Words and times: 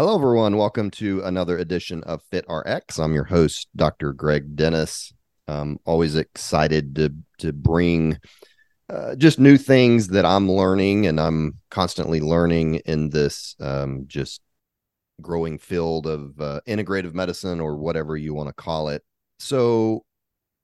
Hello, 0.00 0.16
everyone. 0.16 0.56
Welcome 0.56 0.90
to 0.92 1.20
another 1.24 1.58
edition 1.58 2.02
of 2.04 2.22
FitRx. 2.32 2.98
I'm 2.98 3.12
your 3.12 3.24
host, 3.24 3.68
Dr. 3.76 4.14
Greg 4.14 4.56
Dennis. 4.56 5.12
I'm 5.46 5.78
always 5.84 6.16
excited 6.16 6.94
to 6.94 7.12
to 7.40 7.52
bring 7.52 8.18
uh, 8.88 9.14
just 9.16 9.38
new 9.38 9.58
things 9.58 10.08
that 10.08 10.24
I'm 10.24 10.50
learning, 10.50 11.06
and 11.06 11.20
I'm 11.20 11.58
constantly 11.70 12.22
learning 12.22 12.76
in 12.86 13.10
this 13.10 13.54
um, 13.60 14.04
just 14.06 14.40
growing 15.20 15.58
field 15.58 16.06
of 16.06 16.40
uh, 16.40 16.62
integrative 16.66 17.12
medicine 17.12 17.60
or 17.60 17.76
whatever 17.76 18.16
you 18.16 18.32
want 18.32 18.48
to 18.48 18.54
call 18.54 18.88
it. 18.88 19.04
So, 19.38 20.06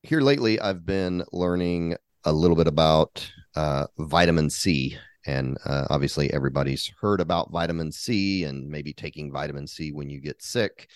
here 0.03 0.23
lately, 0.23 0.59
I've 0.59 0.87
been 0.87 1.23
learning 1.31 1.99
a 2.25 2.33
little 2.33 2.57
bit 2.57 2.69
about 2.69 3.31
uh, 3.55 3.89
vitamin 3.99 4.49
C 4.49 4.97
and 5.27 5.59
uh, 5.65 5.87
obviously, 5.91 6.33
everybody's 6.33 6.91
heard 7.01 7.21
about 7.21 7.51
vitamin 7.51 7.93
C 7.93 8.45
and 8.45 8.69
maybe 8.69 8.93
taking 8.93 9.33
vitamin 9.33 9.67
C 9.67 9.93
when 9.93 10.09
you 10.11 10.21
get 10.21 10.43
sick. 10.43 10.89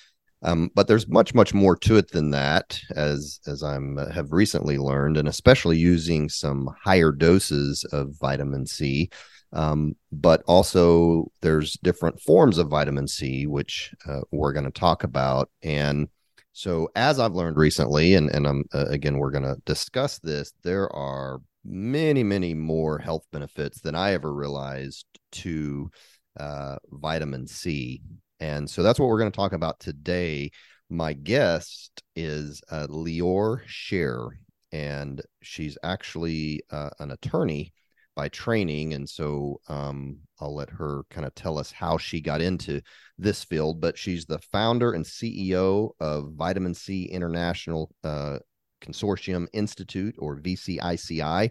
Um, 0.43 0.71
but 0.75 0.89
there's 0.89 1.07
much, 1.07 1.35
much 1.35 1.53
more 1.53 1.77
to 1.77 1.97
it 1.97 2.11
than 2.13 2.31
that, 2.31 2.81
as 2.97 3.41
as 3.47 3.63
I'm 3.63 3.99
uh, 3.99 4.11
have 4.11 4.33
recently 4.33 4.79
learned, 4.79 5.17
and 5.17 5.29
especially 5.29 5.77
using 5.77 6.29
some 6.29 6.71
higher 6.83 7.13
doses 7.13 7.85
of 7.93 8.17
vitamin 8.19 8.67
C. 8.67 9.11
Um, 9.53 9.97
but 10.13 10.43
also, 10.47 11.31
there's 11.43 11.77
different 11.83 12.21
forms 12.21 12.57
of 12.59 12.69
vitamin 12.69 13.09
C, 13.09 13.47
which 13.47 13.93
uh, 14.09 14.21
we're 14.31 14.53
going 14.53 14.65
to 14.65 14.71
talk 14.71 15.05
about. 15.05 15.51
And 15.63 16.09
so, 16.53 16.89
as 16.97 17.19
I've 17.19 17.35
learned 17.35 17.57
recently, 17.57 18.15
and 18.15 18.31
and 18.31 18.47
I'm 18.47 18.65
uh, 18.73 18.87
again, 18.87 19.19
we're 19.19 19.33
going 19.33 19.45
to 19.45 19.61
discuss 19.67 20.19
this. 20.21 20.53
There 20.63 20.91
are 20.95 21.41
many, 21.65 22.23
many 22.23 22.55
more 22.55 22.99
health 22.99 23.27
benefits 23.33 23.81
than 23.81 23.95
I 23.95 24.13
ever 24.13 24.33
realized 24.33 25.07
to 25.33 25.91
uh, 26.39 26.77
vitamin 26.91 27.47
C. 27.47 28.03
And 28.41 28.69
so 28.69 28.83
that's 28.83 28.99
what 28.99 29.09
we're 29.09 29.19
going 29.19 29.33
to 29.33 29.37
talk 29.37 29.53
about 29.53 29.81
today. 29.81 30.51
My 30.89 31.13
guest 31.13 32.03
is 32.17 32.63
uh, 32.71 32.87
Lior 32.89 33.61
Sher, 33.67 34.39
and 34.73 35.21
she's 35.43 35.77
actually 35.83 36.63
uh, 36.71 36.91
an 36.99 37.11
attorney 37.11 37.73
by 38.17 38.29
training. 38.29 38.95
And 38.95 39.09
so 39.09 39.61
um, 39.69 40.19
I'll 40.41 40.55
let 40.55 40.71
her 40.71 41.05
kind 41.11 41.27
of 41.27 41.35
tell 41.35 41.59
us 41.59 41.71
how 41.71 41.97
she 41.97 42.21
got 42.21 42.41
into 42.41 42.81
this 43.19 43.45
field. 43.45 43.81
But 43.81 43.97
she's 43.97 44.25
the 44.25 44.39
founder 44.39 44.93
and 44.93 45.05
CEO 45.05 45.91
of 46.01 46.33
Vitamin 46.33 46.75
C 46.75 47.05
International 47.05 47.91
uh, 48.03 48.39
Consortium 48.81 49.47
Institute 49.53 50.17
or 50.19 50.37
VCICI. 50.37 51.51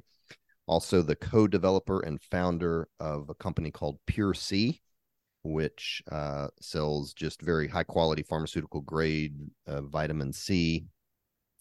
Also, 0.68 1.02
the 1.02 1.16
co 1.16 1.48
developer 1.48 2.02
and 2.02 2.22
founder 2.22 2.88
of 3.00 3.30
a 3.30 3.36
company 3.36 3.72
called 3.72 4.00
Pur-C, 4.06 4.80
which 5.44 6.04
uh, 6.12 6.48
sells 6.62 7.14
just 7.14 7.42
very 7.42 7.68
high 7.68 7.84
quality 7.84 8.24
pharmaceutical 8.24 8.82
grade 8.82 9.36
uh, 9.66 9.82
vitamin 9.82 10.32
C. 10.32 10.86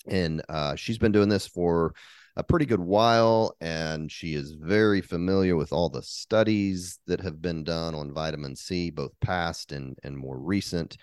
And 0.06 0.42
uh, 0.48 0.74
she's 0.76 0.98
been 0.98 1.12
doing 1.12 1.28
this 1.28 1.46
for 1.46 1.94
a 2.36 2.42
pretty 2.42 2.66
good 2.66 2.80
while, 2.80 3.56
and 3.60 4.10
she 4.12 4.34
is 4.34 4.52
very 4.52 5.00
familiar 5.00 5.56
with 5.56 5.72
all 5.72 5.88
the 5.88 6.02
studies 6.02 7.00
that 7.06 7.20
have 7.20 7.42
been 7.42 7.64
done 7.64 7.94
on 7.94 8.12
vitamin 8.12 8.54
C, 8.54 8.90
both 8.90 9.10
past 9.20 9.72
and, 9.72 9.98
and 10.04 10.16
more 10.16 10.38
recent. 10.38 10.96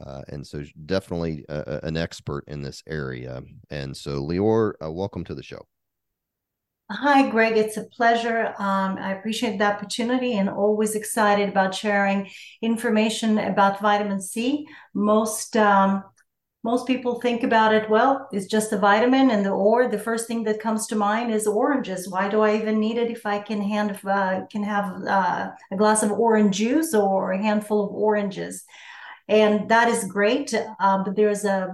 Uh, 0.00 0.22
and 0.28 0.46
so 0.46 0.62
definitely 0.86 1.44
an 1.48 1.96
expert 1.96 2.44
in 2.48 2.62
this 2.62 2.82
area. 2.86 3.42
And 3.70 3.96
so, 3.96 4.22
Lior, 4.22 4.72
uh, 4.84 4.90
welcome 4.90 5.24
to 5.24 5.34
the 5.34 5.42
show. 5.42 5.66
Hi, 6.90 7.30
Greg. 7.30 7.56
It's 7.56 7.78
a 7.78 7.84
pleasure. 7.84 8.54
Um, 8.58 8.98
I 8.98 9.14
appreciate 9.14 9.58
the 9.58 9.64
opportunity 9.64 10.34
and 10.34 10.50
always 10.50 10.94
excited 10.94 11.48
about 11.48 11.74
sharing 11.74 12.28
information 12.60 13.38
about 13.38 13.80
vitamin 13.80 14.20
C. 14.20 14.66
Most 14.92 15.56
um, 15.56 16.04
most 16.64 16.86
people 16.86 17.20
think 17.20 17.42
about 17.42 17.74
it 17.74 17.90
well 17.90 18.28
it's 18.32 18.46
just 18.46 18.72
a 18.72 18.78
vitamin 18.78 19.30
and 19.30 19.44
the 19.44 19.50
or 19.50 19.88
the 19.88 19.98
first 19.98 20.28
thing 20.28 20.44
that 20.44 20.60
comes 20.60 20.86
to 20.86 20.94
mind 20.94 21.32
is 21.32 21.46
oranges 21.46 22.08
why 22.08 22.28
do 22.28 22.40
i 22.40 22.54
even 22.56 22.78
need 22.78 22.96
it 22.96 23.10
if 23.10 23.26
i 23.26 23.38
can 23.38 23.60
hand 23.60 23.98
uh, 24.06 24.40
can 24.50 24.62
have 24.62 25.02
uh, 25.06 25.50
a 25.72 25.76
glass 25.76 26.02
of 26.02 26.12
orange 26.12 26.56
juice 26.56 26.94
or 26.94 27.32
a 27.32 27.42
handful 27.42 27.84
of 27.84 27.92
oranges 27.92 28.64
and 29.32 29.68
that 29.70 29.88
is 29.88 30.04
great. 30.04 30.54
But 30.78 31.16
there's 31.16 31.44
a 31.44 31.72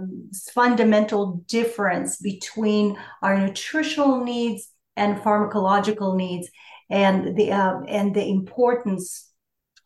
fundamental 0.54 1.42
difference 1.48 2.16
between 2.16 2.96
our 3.20 3.36
nutritional 3.36 4.24
needs 4.24 4.70
and 4.96 5.18
pharmacological 5.18 6.16
needs, 6.16 6.48
and 6.88 7.36
the 7.36 7.52
uh, 7.52 7.80
and 7.88 8.14
the 8.14 8.26
importance 8.26 9.30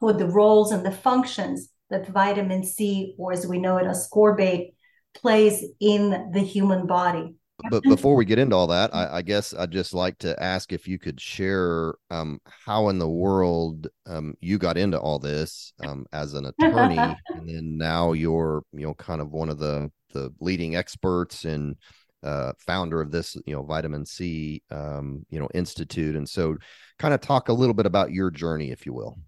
or 0.01 0.13
the 0.13 0.27
roles 0.27 0.73
and 0.73 0.85
the 0.85 0.93
functions 1.09 1.69
that 1.89 2.09
vitamin 2.09 2.63
C, 2.63 3.15
or 3.19 3.33
as 3.33 3.47
we 3.47 3.59
know 3.59 3.79
it, 3.79 3.87
ascorbate, 3.87 4.75
plays 5.15 5.65
in 5.81 6.31
the 6.33 6.41
human 6.41 6.87
body 6.87 7.35
but 7.71 7.83
before 7.85 8.15
we 8.15 8.25
get 8.25 8.39
into 8.39 8.57
all 8.57 8.67
that, 8.69 8.95
I, 8.95 9.19
I, 9.19 9.23
guess 9.23 9.55
I'd 9.55 9.71
just 9.71 9.95
like 9.95 10.19
to 10.19 10.41
ask 10.43 10.73
if 10.73 10.87
you 10.87 10.99
could 10.99 11.21
share 11.21 11.95
um, 12.11 12.41
how 12.45 12.89
in 12.89 12.99
the 12.99 13.09
world 13.09 13.89
um, 14.07 14.35
you 14.41 14.59
got 14.59 14.77
into 14.77 14.99
all 14.99 15.19
this 15.19 15.73
um, 15.85 16.07
as 16.13 16.35
an 16.35 16.47
attorney, 16.47 16.99
and 17.29 17.49
then 17.49 17.77
now 17.77 18.13
you're 18.13 18.63
you 18.73 18.87
know 18.87 18.95
kind 18.95 19.21
of 19.21 19.31
one 19.31 19.49
of 19.49 19.59
the 19.59 19.91
the 20.13 20.33
leading 20.41 20.77
experts 20.77 21.45
and 21.45 21.77
uh, 22.23 22.53
founder 22.59 23.01
of 23.01 23.11
this 23.11 23.37
you 23.47 23.55
know 23.55 23.63
vitamin 23.63 24.05
C 24.05 24.63
um, 24.71 25.25
you 25.31 25.41
know 25.41 25.49
institute, 25.55 26.17
and 26.17 26.29
so 26.29 26.57
kind 26.99 27.15
of 27.15 27.21
talk 27.21 27.49
a 27.49 27.53
little 27.53 27.75
bit 27.75 27.87
about 27.87 28.13
your 28.13 28.31
journey, 28.31 28.71
if 28.71 28.87
you 28.87 28.93
will. 28.93 29.19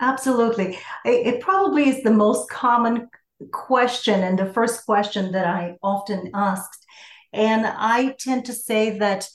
Absolutely, 0.00 0.78
it, 1.04 1.26
it 1.26 1.40
probably 1.40 1.88
is 1.88 2.02
the 2.02 2.10
most 2.10 2.48
common 2.50 3.08
question 3.52 4.22
and 4.22 4.38
the 4.38 4.52
first 4.52 4.84
question 4.84 5.32
that 5.32 5.46
I 5.46 5.76
often 5.82 6.30
asked 6.34 6.86
and 7.32 7.66
I 7.66 8.16
tend 8.18 8.46
to 8.46 8.52
say 8.52 8.98
that 8.98 9.28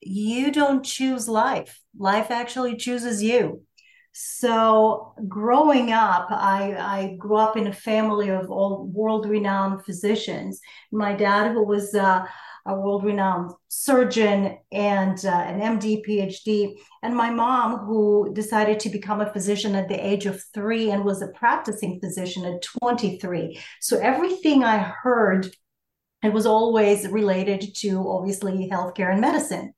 you 0.00 0.52
don't 0.52 0.84
choose 0.84 1.28
life, 1.28 1.80
life 1.98 2.30
actually 2.30 2.76
chooses 2.76 3.22
you. 3.22 3.62
So, 4.18 5.12
growing 5.28 5.92
up, 5.92 6.28
I, 6.30 6.74
I 6.74 7.16
grew 7.18 7.36
up 7.36 7.58
in 7.58 7.66
a 7.66 7.72
family 7.72 8.30
of 8.30 8.50
all 8.50 8.86
world 8.86 9.28
renowned 9.28 9.84
physicians. 9.84 10.58
My 10.90 11.14
dad, 11.14 11.52
who 11.52 11.62
was 11.62 11.94
uh, 11.94 12.24
a 12.64 12.74
world 12.74 13.04
renowned 13.04 13.52
surgeon 13.68 14.56
and 14.72 15.22
uh, 15.22 15.28
an 15.28 15.60
MD, 15.60 16.02
PhD, 16.08 16.76
and 17.02 17.14
my 17.14 17.28
mom, 17.28 17.84
who 17.84 18.32
decided 18.32 18.80
to 18.80 18.88
become 18.88 19.20
a 19.20 19.30
physician 19.34 19.74
at 19.74 19.86
the 19.90 20.06
age 20.06 20.24
of 20.24 20.42
three 20.54 20.90
and 20.90 21.04
was 21.04 21.20
a 21.20 21.28
practicing 21.28 22.00
physician 22.00 22.46
at 22.46 22.62
23. 22.62 23.60
So, 23.82 23.98
everything 23.98 24.64
I 24.64 24.78
heard 24.78 25.54
it 26.26 26.32
was 26.32 26.46
always 26.46 27.08
related 27.08 27.74
to 27.76 28.08
obviously 28.08 28.68
healthcare 28.70 29.12
and 29.12 29.20
medicine. 29.20 29.72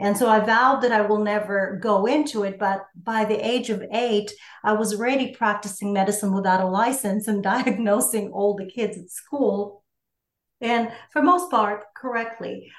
And 0.00 0.16
so 0.16 0.28
I 0.28 0.40
vowed 0.40 0.82
that 0.82 0.92
I 0.92 1.00
will 1.00 1.18
never 1.18 1.78
go 1.82 2.06
into 2.06 2.44
it. 2.44 2.58
But 2.58 2.86
by 3.02 3.24
the 3.24 3.44
age 3.44 3.68
of 3.70 3.82
eight, 3.92 4.30
I 4.62 4.72
was 4.74 4.94
already 4.94 5.34
practicing 5.34 5.92
medicine 5.92 6.32
without 6.32 6.62
a 6.62 6.68
license 6.68 7.26
and 7.26 7.42
diagnosing 7.54 8.30
all 8.30 8.54
the 8.54 8.70
kids 8.70 8.96
at 8.96 9.10
school. 9.10 9.82
And 10.60 10.90
for 11.12 11.22
most 11.22 11.50
part, 11.50 11.84
correctly. 11.96 12.70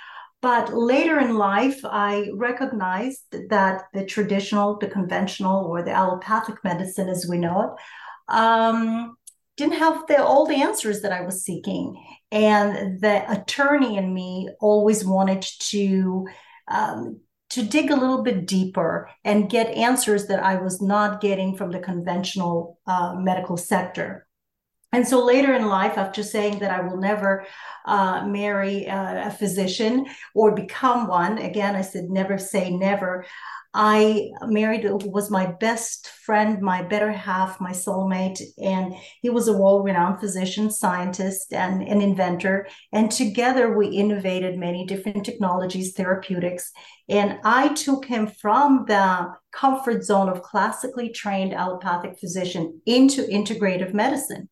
But 0.42 0.74
later 0.74 1.20
in 1.20 1.38
life, 1.38 1.82
I 1.84 2.30
recognized 2.34 3.24
that 3.50 3.84
the 3.94 4.06
traditional, 4.06 4.78
the 4.78 4.88
conventional, 4.88 5.66
or 5.66 5.84
the 5.84 5.92
allopathic 5.92 6.64
medicine 6.64 7.10
as 7.10 7.28
we 7.30 7.38
know 7.38 7.62
it, 7.62 8.34
um, 8.34 9.18
didn't 9.58 9.80
have 9.80 10.08
the, 10.08 10.24
all 10.24 10.46
the 10.46 10.62
answers 10.62 11.02
that 11.02 11.12
I 11.12 11.22
was 11.22 11.44
seeking. 11.44 12.02
And 12.32 13.02
the 13.02 13.30
attorney 13.32 13.98
in 13.98 14.14
me 14.14 14.50
always 14.60 15.04
wanted 15.04 15.42
to 15.42 16.28
um, 16.68 17.22
to 17.50 17.64
dig 17.64 17.90
a 17.90 17.96
little 17.96 18.22
bit 18.22 18.46
deeper 18.46 19.10
and 19.24 19.50
get 19.50 19.76
answers 19.76 20.28
that 20.28 20.44
I 20.44 20.62
was 20.62 20.82
not 20.82 21.20
getting 21.20 21.58
from 21.58 21.72
the 21.72 21.80
conventional 21.80 22.80
uh, 22.86 23.16
medical 23.16 23.58
sector. 23.58 24.28
And 24.92 25.08
so 25.08 25.24
later 25.24 25.54
in 25.54 25.68
life, 25.68 26.00
after 26.00 26.24
saying 26.24 26.60
that 26.60 26.72
I 26.72 26.82
will 26.82 26.98
never 26.98 27.46
uh, 27.86 28.26
marry 28.26 28.88
uh, 28.88 29.28
a 29.28 29.32
physician 29.32 30.08
or 30.34 30.56
become 30.56 31.08
one, 31.08 31.38
again, 31.38 31.76
I 31.76 31.82
said 31.82 32.10
never 32.10 32.40
say 32.40 32.72
never. 32.72 33.26
I 33.72 34.32
married 34.48 34.84
who 34.84 34.98
was 34.98 35.30
my 35.30 35.46
best 35.46 36.10
friend, 36.10 36.60
my 36.60 36.82
better 36.82 37.12
half, 37.12 37.62
my 37.62 37.70
soulmate, 37.70 38.42
and 38.58 38.96
he 39.22 39.30
was 39.30 39.48
a 39.48 39.56
world-renowned 39.56 40.20
physician, 40.20 40.72
scientist, 40.72 41.54
and 41.54 41.84
an 41.84 42.02
inventor. 42.02 42.68
And 42.92 43.12
together 43.12 43.78
we 43.78 43.90
innovated 43.90 44.58
many 44.58 44.88
different 44.88 45.24
technologies, 45.24 45.94
therapeutics. 45.94 46.72
And 47.10 47.38
I 47.44 47.76
took 47.76 48.06
him 48.06 48.26
from 48.26 48.86
the 48.88 49.36
comfort 49.52 50.04
zone 50.04 50.30
of 50.30 50.42
classically 50.42 51.10
trained 51.10 51.54
allopathic 51.54 52.18
physician 52.18 52.82
into 52.88 53.22
integrative 53.28 53.94
medicine. 53.94 54.50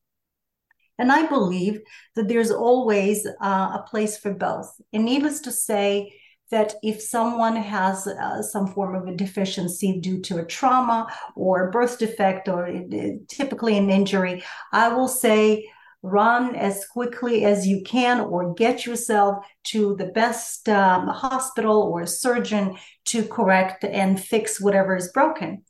And 1.00 1.12
I 1.12 1.28
believe 1.28 1.82
that 2.16 2.28
there's 2.28 2.52
always 2.52 3.28
uh, 3.42 3.80
a 3.80 3.86
place 3.88 4.18
for 4.18 4.34
both. 4.34 4.70
And 4.94 5.06
needless 5.06 5.42
to 5.42 5.52
say, 5.52 6.14
that 6.50 6.76
if 6.82 7.02
someone 7.02 7.56
has 7.56 8.08
uh, 8.08 8.42
some 8.42 8.68
form 8.68 8.96
of 8.96 9.08
a 9.08 9.16
deficiency 9.16 10.00
due 10.00 10.22
to 10.22 10.38
a 10.38 10.46
trauma 10.46 11.08
or 11.36 11.68
a 11.68 11.72
birth 11.72 12.00
defect 12.00 12.48
or 12.48 12.68
uh, 12.68 13.10
typically 13.28 13.78
an 13.78 13.90
injury, 13.90 14.44
I 14.72 14.90
will 14.90 15.10
say 15.10 15.70
run 16.04 16.56
as 16.56 16.86
quickly 16.86 17.44
as 17.44 17.68
you 17.68 17.82
can 17.84 18.22
or 18.22 18.54
get 18.54 18.86
yourself 18.86 19.46
to 19.66 19.96
the 19.98 20.06
best 20.06 20.70
um, 20.70 21.08
hospital 21.08 21.82
or 21.82 22.06
surgeon 22.06 22.78
to 23.06 23.24
correct 23.24 23.84
and 23.84 24.22
fix 24.22 24.62
whatever 24.62 24.96
is 24.96 25.12
broken. 25.12 25.64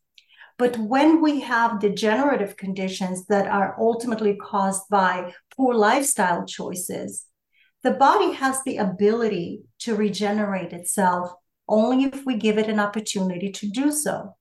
But 0.57 0.77
when 0.77 1.21
we 1.21 1.41
have 1.41 1.79
degenerative 1.79 2.57
conditions 2.57 3.25
that 3.27 3.47
are 3.47 3.75
ultimately 3.79 4.35
caused 4.35 4.89
by 4.89 5.33
poor 5.55 5.75
lifestyle 5.75 6.45
choices, 6.45 7.25
the 7.83 7.91
body 7.91 8.33
has 8.33 8.63
the 8.63 8.77
ability 8.77 9.61
to 9.79 9.95
regenerate 9.95 10.73
itself 10.73 11.31
only 11.69 12.05
if 12.05 12.25
we 12.25 12.37
give 12.37 12.57
it 12.57 12.69
an 12.69 12.79
opportunity 12.79 13.51
to 13.51 13.69
do 13.69 13.91
so. 13.91 14.35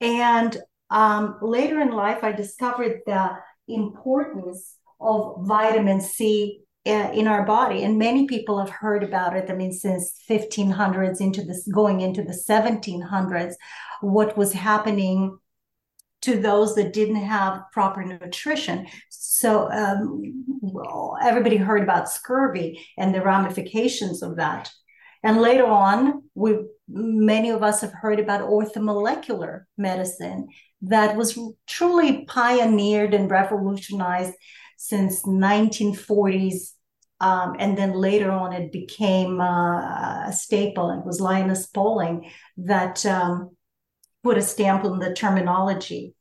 And 0.00 0.56
um, 0.90 1.38
later 1.40 1.80
in 1.80 1.90
life, 1.92 2.22
I 2.22 2.32
discovered 2.32 3.00
the 3.06 3.36
importance 3.66 4.74
of 5.00 5.46
vitamin 5.46 6.00
C 6.00 6.62
in 6.88 7.26
our 7.26 7.44
body, 7.44 7.84
and 7.84 7.98
many 7.98 8.26
people 8.26 8.58
have 8.58 8.70
heard 8.70 9.02
about 9.02 9.36
it. 9.36 9.50
I 9.50 9.54
mean, 9.54 9.72
since 9.72 10.22
1500s 10.28 11.20
into 11.20 11.42
this, 11.42 11.68
going 11.72 12.00
into 12.00 12.22
the 12.22 12.32
1700s, 12.48 13.54
what 14.00 14.36
was 14.36 14.52
happening 14.52 15.38
to 16.20 16.40
those 16.40 16.74
that 16.74 16.92
didn't 16.92 17.16
have 17.16 17.62
proper 17.72 18.02
nutrition. 18.04 18.86
So 19.08 19.70
um, 19.70 20.44
well, 20.60 21.16
everybody 21.22 21.56
heard 21.56 21.82
about 21.82 22.10
scurvy 22.10 22.84
and 22.96 23.14
the 23.14 23.22
ramifications 23.22 24.22
of 24.22 24.36
that. 24.36 24.70
And 25.22 25.40
later 25.40 25.66
on, 25.66 26.24
we 26.34 26.58
many 26.88 27.50
of 27.50 27.62
us 27.62 27.82
have 27.82 27.92
heard 27.92 28.18
about 28.18 28.48
orthomolecular 28.48 29.64
medicine 29.76 30.48
that 30.82 31.16
was 31.16 31.38
truly 31.66 32.24
pioneered 32.24 33.14
and 33.14 33.30
revolutionized 33.30 34.34
since 34.76 35.22
1940s. 35.24 36.72
Um, 37.20 37.56
and 37.58 37.76
then 37.76 37.92
later 37.92 38.30
on, 38.30 38.52
it 38.52 38.70
became 38.72 39.40
uh, 39.40 40.28
a 40.28 40.32
staple. 40.32 40.90
It 40.90 41.04
was 41.04 41.20
Linus 41.20 41.66
Pauling 41.66 42.30
that 42.58 43.04
um, 43.04 43.56
put 44.22 44.38
a 44.38 44.42
stamp 44.42 44.84
on 44.84 44.98
the 44.98 45.14
terminology. 45.14 46.14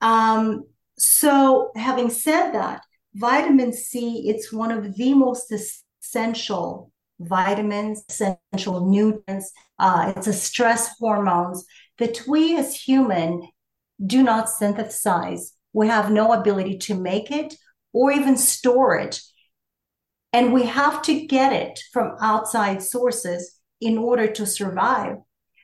Um, 0.00 0.64
so, 0.98 1.70
having 1.76 2.10
said 2.10 2.52
that, 2.52 2.82
vitamin 3.14 3.72
C 3.72 4.28
it's 4.28 4.52
one 4.52 4.72
of 4.72 4.96
the 4.96 5.14
most 5.14 5.52
essential 5.52 6.92
vitamins, 7.20 8.04
essential 8.08 8.88
nutrients. 8.88 9.52
Uh, 9.78 10.12
it's 10.16 10.26
a 10.26 10.32
stress 10.32 10.96
hormones 10.98 11.64
that 11.98 12.22
we 12.26 12.56
as 12.56 12.74
human 12.74 13.48
do 14.04 14.22
not 14.22 14.50
synthesize. 14.50 15.52
We 15.72 15.88
have 15.88 16.10
no 16.10 16.32
ability 16.32 16.78
to 16.78 16.94
make 16.94 17.30
it 17.30 17.54
or 17.92 18.10
even 18.12 18.36
store 18.36 18.98
it. 18.98 19.20
And 20.34 20.52
we 20.52 20.64
have 20.64 21.00
to 21.02 21.26
get 21.26 21.52
it 21.52 21.78
from 21.92 22.16
outside 22.20 22.82
sources 22.82 23.60
in 23.80 23.96
order 23.96 24.26
to 24.32 24.44
survive. 24.46 25.18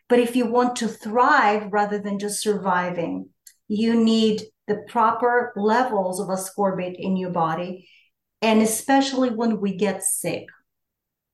But 0.09 0.21
if 0.21 0.37
you 0.37 0.47
want 0.47 0.77
to 0.77 0.87
thrive 0.87 1.73
rather 1.73 1.99
than 1.99 2.21
just 2.21 2.41
surviving, 2.41 3.31
you 3.67 3.97
need 3.97 4.43
the 4.69 4.85
proper 4.87 5.53
levels 5.57 6.21
of 6.21 6.29
ascorbate 6.29 6.95
in 6.97 7.17
your 7.17 7.31
body, 7.31 7.89
and 8.43 8.63
especially 8.63 9.31
when 9.31 9.61
we 9.61 9.75
get 9.75 10.05
sick. 10.05 10.47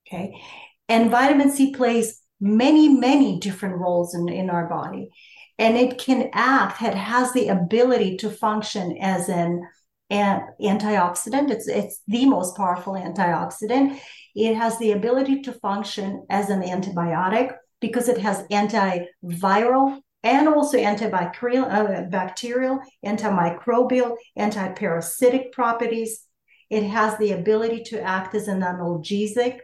Okay. 0.08 0.40
And 0.88 1.10
vitamin 1.10 1.50
C 1.50 1.74
plays 1.74 2.22
many, 2.40 2.88
many 2.88 3.38
different 3.38 3.76
roles 3.76 4.14
in, 4.14 4.30
in 4.30 4.48
our 4.48 4.66
body. 4.66 5.10
And 5.58 5.76
it 5.76 5.98
can 5.98 6.30
act, 6.32 6.80
it 6.80 6.94
has 6.94 7.34
the 7.34 7.48
ability 7.48 8.16
to 8.18 8.30
function 8.30 8.96
as 8.98 9.28
an, 9.28 9.68
antioxidant. 10.10 11.50
It's, 11.50 11.68
it's 11.68 12.00
the 12.06 12.26
most 12.26 12.56
powerful 12.56 12.94
antioxidant. 12.94 13.98
It 14.34 14.54
has 14.54 14.78
the 14.78 14.92
ability 14.92 15.42
to 15.42 15.52
function 15.52 16.26
as 16.30 16.50
an 16.50 16.62
antibiotic 16.62 17.54
because 17.80 18.08
it 18.08 18.18
has 18.18 18.46
antiviral 18.48 20.00
and 20.22 20.48
also 20.48 20.78
antibacterial, 20.78 21.70
uh, 21.70 22.02
bacterial, 22.10 22.80
antimicrobial, 23.04 24.16
antiparasitic 24.38 25.52
properties. 25.52 26.24
It 26.68 26.82
has 26.84 27.16
the 27.18 27.32
ability 27.32 27.84
to 27.84 28.02
act 28.02 28.34
as 28.34 28.48
an 28.48 28.60
analgesic, 28.60 29.58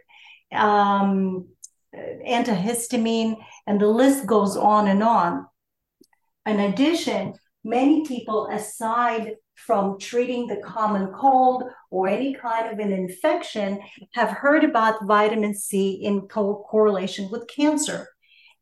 um, 0.53 1.49
antihistamine, 1.95 3.37
and 3.67 3.81
the 3.81 3.89
list 3.89 4.27
goes 4.27 4.57
on 4.57 4.89
and 4.89 5.03
on. 5.03 5.47
In 6.47 6.61
addition, 6.61 7.35
many 7.65 8.05
people, 8.07 8.47
aside 8.47 9.37
from 9.55 9.99
treating 9.99 10.47
the 10.47 10.57
common 10.57 11.13
cold 11.13 11.65
or 11.91 12.09
any 12.09 12.35
kind 12.35 12.73
of 12.73 12.79
an 12.79 12.93
infection, 12.93 13.81
have 14.15 14.31
heard 14.31 14.65
about 14.65 15.05
vitamin 15.07 15.55
C 15.55 16.01
in 16.03 16.23
co- 16.23 16.65
correlation 16.69 17.29
with 17.31 17.49
cancer. 17.49 18.09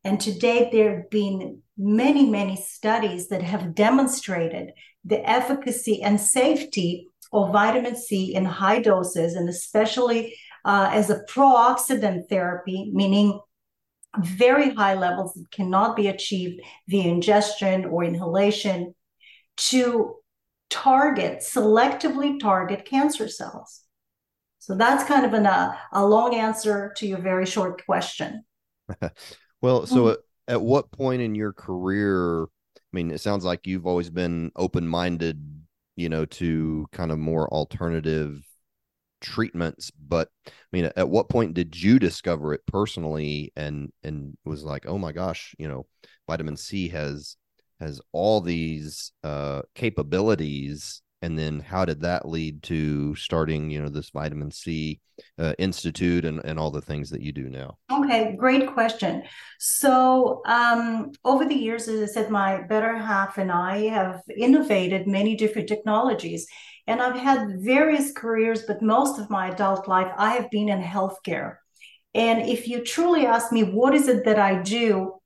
And 0.04 0.20
to 0.20 0.32
date, 0.32 0.72
there 0.72 0.96
have 0.96 1.10
been 1.10 1.62
many, 1.76 2.28
many 2.28 2.56
studies 2.56 3.28
that 3.28 3.42
have 3.42 3.74
demonstrated 3.74 4.72
the 5.04 5.28
efficacy 5.28 6.02
and 6.02 6.20
safety 6.20 7.08
of 7.32 7.52
vitamin 7.52 7.96
C 7.96 8.34
in 8.34 8.44
high 8.44 8.80
doses, 8.80 9.34
and 9.34 9.48
especially 9.48 10.36
uh, 10.64 10.90
as 10.92 11.10
a 11.10 11.22
pro-oxidant 11.28 12.28
therapy, 12.28 12.90
meaning 12.92 13.38
very 14.18 14.74
high 14.74 14.94
levels 14.94 15.34
that 15.34 15.50
cannot 15.50 15.96
be 15.96 16.08
achieved 16.08 16.60
via 16.88 17.04
ingestion 17.04 17.84
or 17.84 18.02
inhalation 18.02 18.94
to 19.56 20.16
target, 20.70 21.40
selectively 21.40 22.38
target 22.40 22.84
cancer 22.84 23.28
cells. 23.28 23.82
So 24.58 24.74
that's 24.74 25.04
kind 25.04 25.26
of 25.26 25.34
an, 25.34 25.46
uh, 25.46 25.76
a 25.92 26.06
long 26.06 26.34
answer 26.34 26.92
to 26.96 27.06
your 27.06 27.18
very 27.18 27.46
short 27.46 27.84
question. 27.84 28.44
Well, 29.62 29.86
so 29.86 29.96
mm-hmm. 29.96 30.10
at, 30.48 30.54
at 30.54 30.62
what 30.62 30.90
point 30.90 31.22
in 31.22 31.34
your 31.34 31.52
career? 31.52 32.44
I 32.44 32.92
mean, 32.92 33.10
it 33.10 33.20
sounds 33.20 33.44
like 33.44 33.66
you've 33.66 33.86
always 33.86 34.08
been 34.08 34.50
open 34.56 34.88
minded, 34.88 35.38
you 35.96 36.08
know, 36.08 36.24
to 36.24 36.86
kind 36.92 37.12
of 37.12 37.18
more 37.18 37.46
alternative 37.52 38.42
treatments 39.20 39.90
but 39.90 40.28
i 40.46 40.50
mean 40.72 40.90
at 40.96 41.08
what 41.08 41.28
point 41.28 41.52
did 41.54 41.80
you 41.80 41.98
discover 41.98 42.54
it 42.54 42.64
personally 42.66 43.52
and 43.54 43.92
and 44.02 44.36
was 44.44 44.64
like 44.64 44.86
oh 44.86 44.96
my 44.96 45.12
gosh 45.12 45.54
you 45.58 45.68
know 45.68 45.84
vitamin 46.26 46.56
c 46.56 46.88
has 46.88 47.36
has 47.80 48.00
all 48.12 48.40
these 48.40 49.12
uh 49.24 49.62
capabilities 49.74 51.02
and 51.22 51.38
then 51.38 51.60
how 51.60 51.84
did 51.84 52.00
that 52.00 52.26
lead 52.26 52.62
to 52.62 53.14
starting 53.14 53.70
you 53.70 53.80
know 53.80 53.88
this 53.88 54.10
vitamin 54.10 54.50
c 54.50 55.00
uh, 55.38 55.52
institute 55.58 56.24
and, 56.24 56.40
and 56.44 56.58
all 56.58 56.70
the 56.70 56.80
things 56.80 57.10
that 57.10 57.20
you 57.20 57.32
do 57.32 57.50
now? 57.50 57.76
Okay 57.92 58.34
great 58.36 58.72
question. 58.72 59.22
So 59.58 60.40
um, 60.46 61.12
over 61.24 61.44
the 61.44 61.54
years 61.54 61.88
as 61.88 62.08
i 62.08 62.12
said 62.12 62.30
my 62.30 62.62
better 62.62 62.96
half 62.96 63.38
and 63.38 63.52
i 63.52 63.88
have 63.88 64.22
innovated 64.34 65.06
many 65.06 65.36
different 65.36 65.68
technologies 65.68 66.46
and 66.86 67.02
i've 67.02 67.18
had 67.18 67.60
various 67.60 68.12
careers 68.12 68.62
but 68.66 68.82
most 68.82 69.20
of 69.20 69.30
my 69.30 69.50
adult 69.50 69.88
life 69.88 70.12
i 70.16 70.34
have 70.34 70.50
been 70.50 70.68
in 70.68 70.82
healthcare. 70.82 71.56
And 72.12 72.42
if 72.48 72.66
you 72.66 72.82
truly 72.82 73.26
ask 73.26 73.52
me 73.52 73.62
what 73.62 73.94
is 73.94 74.08
it 74.08 74.24
that 74.24 74.38
i 74.38 74.62
do 74.62 75.19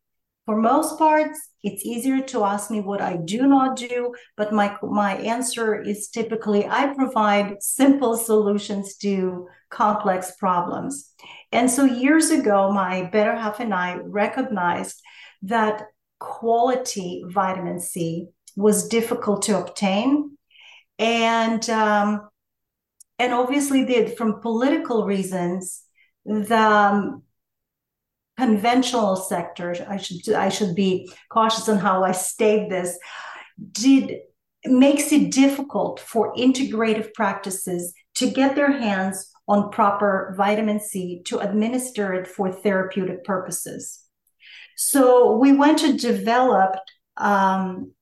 for 0.47 0.57
most 0.57 0.99
parts, 0.99 1.49
it's 1.63 1.85
easier 1.85 2.21
to 2.21 2.45
ask 2.45 2.71
me 2.71 2.81
what 2.81 3.01
I 3.01 3.17
do 3.17 3.47
not 3.47 3.77
do, 3.77 4.15
but 4.37 4.53
my 4.53 4.77
my 4.83 5.17
answer 5.17 5.81
is 5.81 6.09
typically 6.09 6.67
I 6.67 6.93
provide 6.95 7.63
simple 7.63 8.17
solutions 8.17 8.97
to 8.99 9.49
complex 9.71 10.33
problems. 10.39 11.13
And 11.51 11.71
so 11.71 11.85
years 11.85 12.31
ago, 12.31 12.71
my 12.71 13.05
better 13.05 13.35
half 13.35 13.61
and 13.61 13.73
I 13.73 13.97
recognized 14.03 15.01
that 15.43 15.85
quality 16.19 17.25
vitamin 17.29 17.81
C 17.81 18.27
was 18.57 18.89
difficult 18.89 19.43
to 19.43 19.59
obtain, 19.59 20.37
and 20.99 21.69
um, 21.71 22.29
and 23.19 23.33
obviously, 23.33 23.87
did 23.87 24.19
from 24.19 24.41
political 24.41 25.07
reasons, 25.07 25.83
the 26.27 26.61
um, 26.61 27.23
conventional 28.37 29.17
sector, 29.17 29.75
I 29.89 29.97
should 29.97 30.35
I 30.35 30.49
should 30.49 30.75
be 30.75 31.11
cautious 31.31 31.69
on 31.69 31.79
how 31.79 32.05
I 32.05 32.13
state 32.13 32.69
this, 32.69 32.99
did 33.73 34.21
makes 34.67 35.13
it 35.13 35.31
difficult 35.31 36.01
for 36.01 36.35
integrative 36.35 37.13
practices 37.13 37.93
to 38.15 38.31
get 38.31 38.55
their 38.55 38.73
hands 38.73 39.31
on 39.47 39.71
proper 39.71 40.35
vitamin 40.37 40.81
C 40.81 41.23
to 41.27 41.39
administer 41.39 42.15
it 42.15 42.27
for 42.27 42.51
therapeutic 42.51 43.25
purposes. 43.25 44.01
So 44.77 45.37
we 45.37 45.53
went 45.53 45.81
to 45.81 45.97
develop 45.97 46.77
um, 47.17 47.93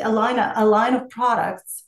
a 0.00 0.10
line 0.10 0.38
a 0.38 0.64
line 0.64 0.94
of 0.94 1.08
products 1.10 1.84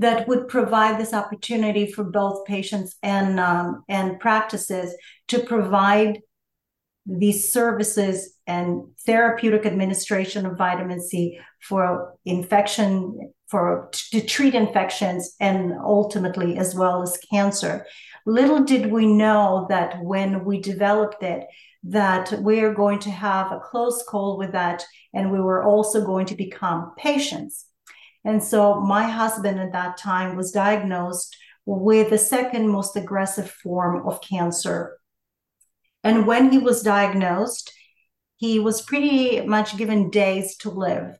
that 0.00 0.26
would 0.26 0.48
provide 0.48 0.98
this 0.98 1.12
opportunity 1.12 1.92
for 1.92 2.04
both 2.04 2.46
patients 2.46 2.96
and 3.02 3.38
um, 3.38 3.84
and 3.88 4.18
practices 4.18 4.94
to 5.28 5.40
provide 5.40 6.20
these 7.04 7.52
services 7.52 8.34
and 8.46 8.82
therapeutic 9.04 9.66
administration 9.66 10.46
of 10.46 10.56
vitamin 10.56 11.02
C 11.02 11.38
for 11.60 12.14
infection 12.24 13.32
for 13.48 13.90
to 13.92 14.22
treat 14.22 14.54
infections 14.54 15.36
and 15.38 15.72
ultimately 15.84 16.56
as 16.56 16.74
well 16.74 17.02
as 17.02 17.20
cancer. 17.30 17.84
Little 18.24 18.64
did 18.64 18.90
we 18.90 19.06
know 19.06 19.66
that 19.68 20.00
when 20.02 20.44
we 20.46 20.60
developed 20.60 21.22
it 21.22 21.46
that 21.82 22.32
we 22.40 22.60
are 22.60 22.74
going 22.74 23.00
to 23.00 23.10
have 23.10 23.52
a 23.52 23.60
close 23.60 24.02
call 24.08 24.38
with 24.38 24.52
that 24.52 24.84
and 25.12 25.30
we 25.30 25.40
were 25.40 25.62
also 25.62 26.04
going 26.04 26.26
to 26.26 26.34
become 26.34 26.92
patients 26.96 27.66
and 28.24 28.42
so 28.42 28.80
my 28.80 29.08
husband 29.08 29.58
at 29.58 29.72
that 29.72 29.96
time 29.96 30.36
was 30.36 30.52
diagnosed 30.52 31.36
with 31.64 32.10
the 32.10 32.18
second 32.18 32.68
most 32.68 32.96
aggressive 32.96 33.50
form 33.50 34.06
of 34.06 34.20
cancer. 34.20 34.98
And 36.02 36.26
when 36.26 36.50
he 36.50 36.58
was 36.58 36.82
diagnosed, 36.82 37.72
he 38.36 38.58
was 38.58 38.82
pretty 38.82 39.40
much 39.40 39.76
given 39.76 40.10
days 40.10 40.56
to 40.58 40.70
live. 40.70 41.18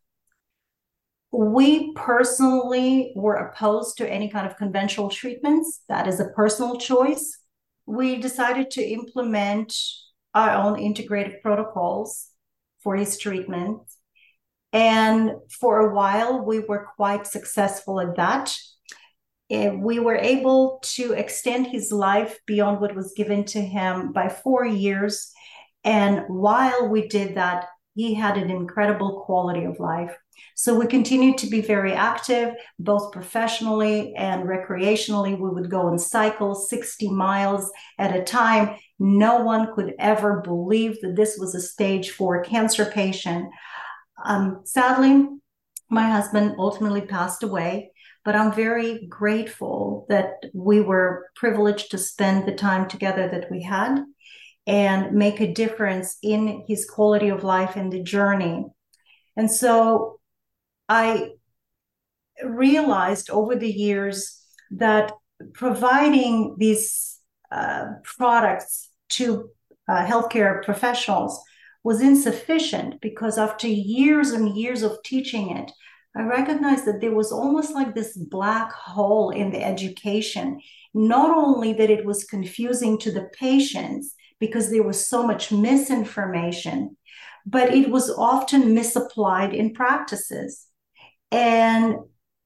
We 1.33 1.93
personally 1.95 3.13
were 3.15 3.35
opposed 3.35 3.99
to 3.99 4.11
any 4.11 4.29
kind 4.31 4.47
of 4.47 4.57
conventional 4.57 5.11
treatments. 5.11 5.83
That 5.89 6.09
is 6.09 6.19
a 6.19 6.31
personal 6.31 6.79
choice. 6.79 7.39
We 7.87 8.17
decided 8.17 8.71
to 8.73 8.83
implement 8.83 9.75
our 10.35 10.51
own 10.51 10.79
integrative 10.79 11.41
protocols 11.43 12.29
for 12.81 12.97
his 12.97 13.19
treatment 13.19 13.83
and 14.73 15.33
for 15.61 15.81
a 15.81 15.95
while, 15.95 16.45
we 16.45 16.61
were 16.61 16.87
quite 16.97 17.27
successful 17.27 18.01
at 18.01 18.17
that. 18.17 18.57
We 19.51 19.99
were 19.99 20.17
able 20.17 20.81
to 20.95 21.13
extend 21.13 21.67
his 21.67 21.91
life 21.91 22.39
beyond 22.47 22.81
what 22.81 22.95
was 22.95 23.15
given 23.17 23.45
to 23.47 23.61
him 23.61 24.13
by 24.13 24.29
four 24.29 24.65
years. 24.65 25.33
And 25.83 26.25
while 26.29 26.89
we 26.89 27.09
did 27.09 27.37
that, 27.37 27.67
he 27.95 28.15
had 28.15 28.37
an 28.37 28.51
incredible 28.51 29.23
quality 29.27 29.65
of 29.65 29.81
life. 29.81 30.17
So 30.55 30.79
we 30.79 30.87
continued 30.87 31.37
to 31.39 31.49
be 31.49 31.61
very 31.61 31.93
active, 31.93 32.55
both 32.79 33.13
professionally 33.13 34.15
and 34.15 34.45
recreationally. 34.45 35.39
We 35.39 35.51
would 35.51 35.71
go 35.71 35.89
and 35.89 36.01
cycle 36.01 36.55
60 36.55 37.11
miles 37.11 37.71
at 37.99 38.17
a 38.17 38.23
time. 38.23 38.77
No 38.99 39.43
one 39.43 39.75
could 39.75 39.95
ever 39.99 40.41
believe 40.41 41.01
that 41.01 41.17
this 41.17 41.37
was 41.39 41.55
a 41.55 41.61
stage 41.61 42.11
four 42.11 42.43
cancer 42.43 42.85
patient. 42.87 43.51
Um, 44.25 44.63
sadly, 44.65 45.27
my 45.89 46.09
husband 46.09 46.55
ultimately 46.59 47.03
passed 47.03 47.43
away, 47.43 47.93
but 48.25 48.37
I'm 48.37 48.53
very 48.53 49.07
grateful 49.07 50.07
that 50.09 50.35
we 50.55 50.81
were 50.81 51.29
privileged 51.37 51.91
to 51.91 51.99
spend 51.99 52.47
the 52.47 52.55
time 52.55 52.89
together 52.89 53.29
that 53.29 53.51
we 53.51 53.63
had 53.63 54.05
and 54.67 55.13
make 55.13 55.41
a 55.41 55.53
difference 55.53 56.17
in 56.23 56.65
his 56.69 56.89
quality 56.89 57.29
of 57.29 57.45
life 57.45 57.77
and 57.77 57.93
the 57.93 58.03
journey. 58.03 58.67
And 59.37 59.51
so 59.51 60.21
I 60.89 61.31
realized 62.45 63.31
over 63.31 63.57
the 63.57 63.71
years 63.71 64.41
that 64.73 65.13
providing 65.55 66.57
these 66.59 67.19
uh, 67.51 67.87
products 68.05 68.91
to 69.11 69.51
uh, 69.89 70.07
healthcare 70.07 70.63
professionals 70.63 71.43
was 71.83 72.01
insufficient 72.01 73.01
because 73.01 73.39
after 73.39 73.67
years 73.67 74.31
and 74.31 74.57
years 74.57 74.83
of 74.83 75.03
teaching 75.03 75.57
it, 75.57 75.71
I 76.17 76.23
recognized 76.23 76.87
that 76.87 77.01
there 77.01 77.15
was 77.15 77.31
almost 77.31 77.73
like 77.73 77.95
this 77.95 78.17
black 78.17 78.73
hole 78.73 79.31
in 79.31 79.53
the 79.53 79.63
education. 79.63 80.61
Not 80.93 81.31
only 81.31 81.73
that 81.75 81.91
it 81.91 82.05
was 82.05 82.25
confusing 82.25 82.99
to 82.99 83.13
the 83.13 83.31
patients 83.39 84.15
because 84.41 84.71
there 84.71 84.83
was 84.83 85.07
so 85.07 85.25
much 85.25 85.53
misinformation, 85.53 86.97
but 87.47 87.73
it 87.73 87.91
was 87.91 88.11
often 88.11 88.75
misapplied 88.75 89.55
in 89.55 89.73
practices. 89.73 90.67
And 91.31 91.97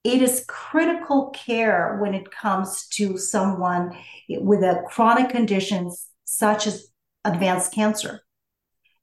it 0.04 0.20
is 0.20 0.44
critical 0.46 1.30
care 1.30 1.98
when 2.02 2.12
it 2.12 2.30
comes 2.30 2.86
to 2.88 3.16
someone 3.16 3.96
with 4.28 4.62
a 4.62 4.82
chronic 4.90 5.30
conditions 5.30 6.06
such 6.26 6.66
as 6.66 6.88
advanced 7.24 7.72
cancer 7.72 8.23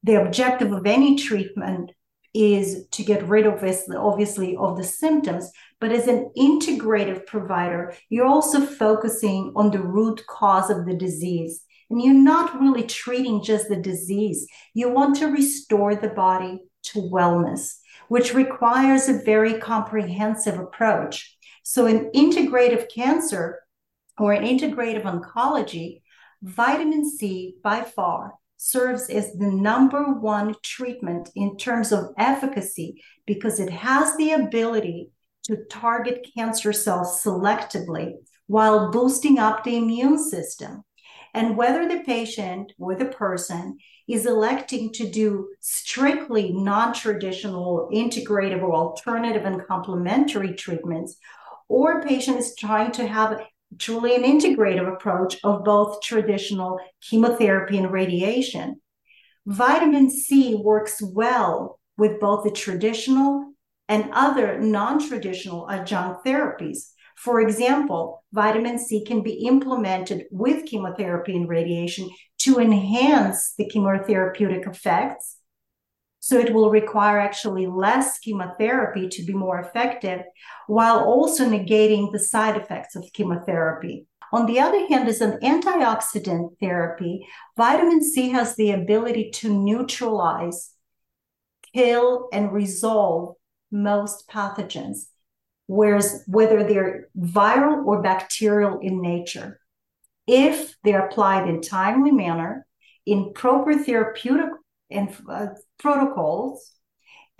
the 0.03 0.21
objective 0.21 0.71
of 0.71 0.85
any 0.85 1.15
treatment 1.15 1.91
is 2.33 2.87
to 2.91 3.03
get 3.03 3.27
rid 3.27 3.45
of 3.45 3.63
obviously, 3.95 4.55
of 4.55 4.77
the 4.77 4.83
symptoms. 4.83 5.51
But 5.79 5.91
as 5.91 6.07
an 6.07 6.31
integrative 6.37 7.25
provider, 7.25 7.93
you're 8.09 8.25
also 8.25 8.65
focusing 8.65 9.51
on 9.55 9.71
the 9.71 9.81
root 9.81 10.21
cause 10.27 10.69
of 10.69 10.85
the 10.85 10.95
disease. 10.95 11.63
And 11.89 12.01
you're 12.01 12.13
not 12.13 12.59
really 12.59 12.83
treating 12.83 13.43
just 13.43 13.67
the 13.67 13.75
disease. 13.75 14.47
You 14.73 14.89
want 14.89 15.17
to 15.17 15.27
restore 15.27 15.93
the 15.93 16.09
body 16.09 16.61
to 16.83 16.99
wellness, 16.99 17.75
which 18.07 18.33
requires 18.33 19.09
a 19.09 19.21
very 19.23 19.55
comprehensive 19.55 20.57
approach. 20.57 21.37
So, 21.63 21.85
in 21.85 22.09
integrative 22.11 22.89
cancer 22.89 23.59
or 24.17 24.33
in 24.33 24.43
integrative 24.43 25.03
oncology, 25.03 26.01
vitamin 26.41 27.09
C 27.09 27.55
by 27.61 27.81
far 27.81 28.35
serves 28.63 29.09
as 29.09 29.33
the 29.33 29.47
number 29.47 30.03
one 30.13 30.53
treatment 30.61 31.31
in 31.35 31.57
terms 31.57 31.91
of 31.91 32.13
efficacy 32.15 33.01
because 33.25 33.59
it 33.59 33.71
has 33.71 34.15
the 34.17 34.33
ability 34.33 35.09
to 35.41 35.65
target 35.71 36.27
cancer 36.37 36.71
cells 36.71 37.23
selectively 37.23 38.13
while 38.45 38.91
boosting 38.91 39.39
up 39.39 39.63
the 39.63 39.75
immune 39.75 40.19
system. 40.23 40.83
And 41.33 41.57
whether 41.57 41.87
the 41.87 42.03
patient 42.03 42.73
or 42.77 42.93
the 42.93 43.05
person 43.05 43.79
is 44.07 44.27
electing 44.27 44.93
to 44.93 45.09
do 45.09 45.49
strictly 45.59 46.51
non 46.51 46.93
traditional, 46.93 47.89
integrative, 47.91 48.61
or 48.61 48.75
alternative 48.75 49.43
and 49.43 49.65
complementary 49.65 50.53
treatments, 50.53 51.17
or 51.67 52.03
patient 52.03 52.37
is 52.37 52.53
trying 52.55 52.91
to 52.91 53.07
have 53.07 53.41
truly 53.77 54.15
an 54.15 54.23
integrative 54.23 54.91
approach 54.91 55.37
of 55.43 55.63
both 55.63 56.01
traditional 56.01 56.79
chemotherapy 57.01 57.77
and 57.77 57.91
radiation. 57.91 58.81
Vitamin 59.45 60.09
C 60.09 60.55
works 60.55 61.01
well 61.01 61.79
with 61.97 62.19
both 62.19 62.43
the 62.43 62.51
traditional 62.51 63.53
and 63.87 64.09
other 64.13 64.59
non 64.59 65.05
traditional 65.05 65.69
adjunct 65.69 66.25
therapies. 66.25 66.91
For 67.17 67.41
example, 67.41 68.23
vitamin 68.31 68.79
C 68.79 69.03
can 69.03 69.21
be 69.21 69.45
implemented 69.45 70.25
with 70.31 70.65
chemotherapy 70.65 71.35
and 71.35 71.47
radiation 71.47 72.09
to 72.39 72.59
enhance 72.59 73.53
the 73.57 73.69
chemotherapeutic 73.69 74.67
effects 74.67 75.37
so 76.21 76.37
it 76.37 76.53
will 76.53 76.69
require 76.69 77.19
actually 77.19 77.65
less 77.65 78.19
chemotherapy 78.19 79.09
to 79.09 79.23
be 79.23 79.33
more 79.33 79.59
effective 79.59 80.21
while 80.67 80.99
also 80.99 81.49
negating 81.49 82.11
the 82.11 82.19
side 82.19 82.55
effects 82.55 82.95
of 82.95 83.11
chemotherapy. 83.11 84.05
On 84.31 84.45
the 84.45 84.59
other 84.59 84.87
hand, 84.87 85.09
as 85.09 85.19
an 85.19 85.39
antioxidant 85.41 86.59
therapy, 86.59 87.27
vitamin 87.57 88.03
C 88.03 88.29
has 88.29 88.55
the 88.55 88.71
ability 88.71 89.31
to 89.31 89.51
neutralize, 89.51 90.71
kill, 91.73 92.29
and 92.31 92.53
resolve 92.53 93.35
most 93.71 94.29
pathogens, 94.29 95.07
whereas 95.65 96.23
whether 96.27 96.63
they're 96.63 97.09
viral 97.17 97.83
or 97.83 98.03
bacterial 98.03 98.77
in 98.79 99.01
nature, 99.01 99.59
if 100.27 100.75
they're 100.83 101.07
applied 101.07 101.49
in 101.49 101.61
timely 101.61 102.11
manner, 102.11 102.67
in 103.07 103.33
proper 103.33 103.73
therapeutic 103.73 104.51
and 104.91 105.15
uh, 105.29 105.47
protocols 105.79 106.71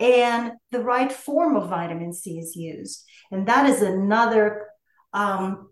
and 0.00 0.52
the 0.72 0.80
right 0.80 1.12
form 1.12 1.56
of 1.56 1.68
vitamin 1.68 2.12
C 2.12 2.38
is 2.38 2.56
used. 2.56 3.04
And 3.30 3.46
that 3.46 3.68
is 3.70 3.82
another 3.82 4.66
um, 5.12 5.70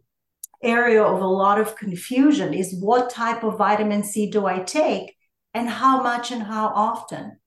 area 0.62 1.02
of 1.02 1.20
a 1.20 1.26
lot 1.26 1.58
of 1.58 1.76
confusion 1.76 2.54
is 2.54 2.76
what 2.78 3.10
type 3.10 3.42
of 3.42 3.58
vitamin 3.58 4.04
C 4.04 4.30
do 4.30 4.46
I 4.46 4.60
take 4.60 5.16
and 5.52 5.68
how 5.68 6.02
much 6.02 6.30
and 6.30 6.42
how 6.42 6.68
often? 6.68 7.38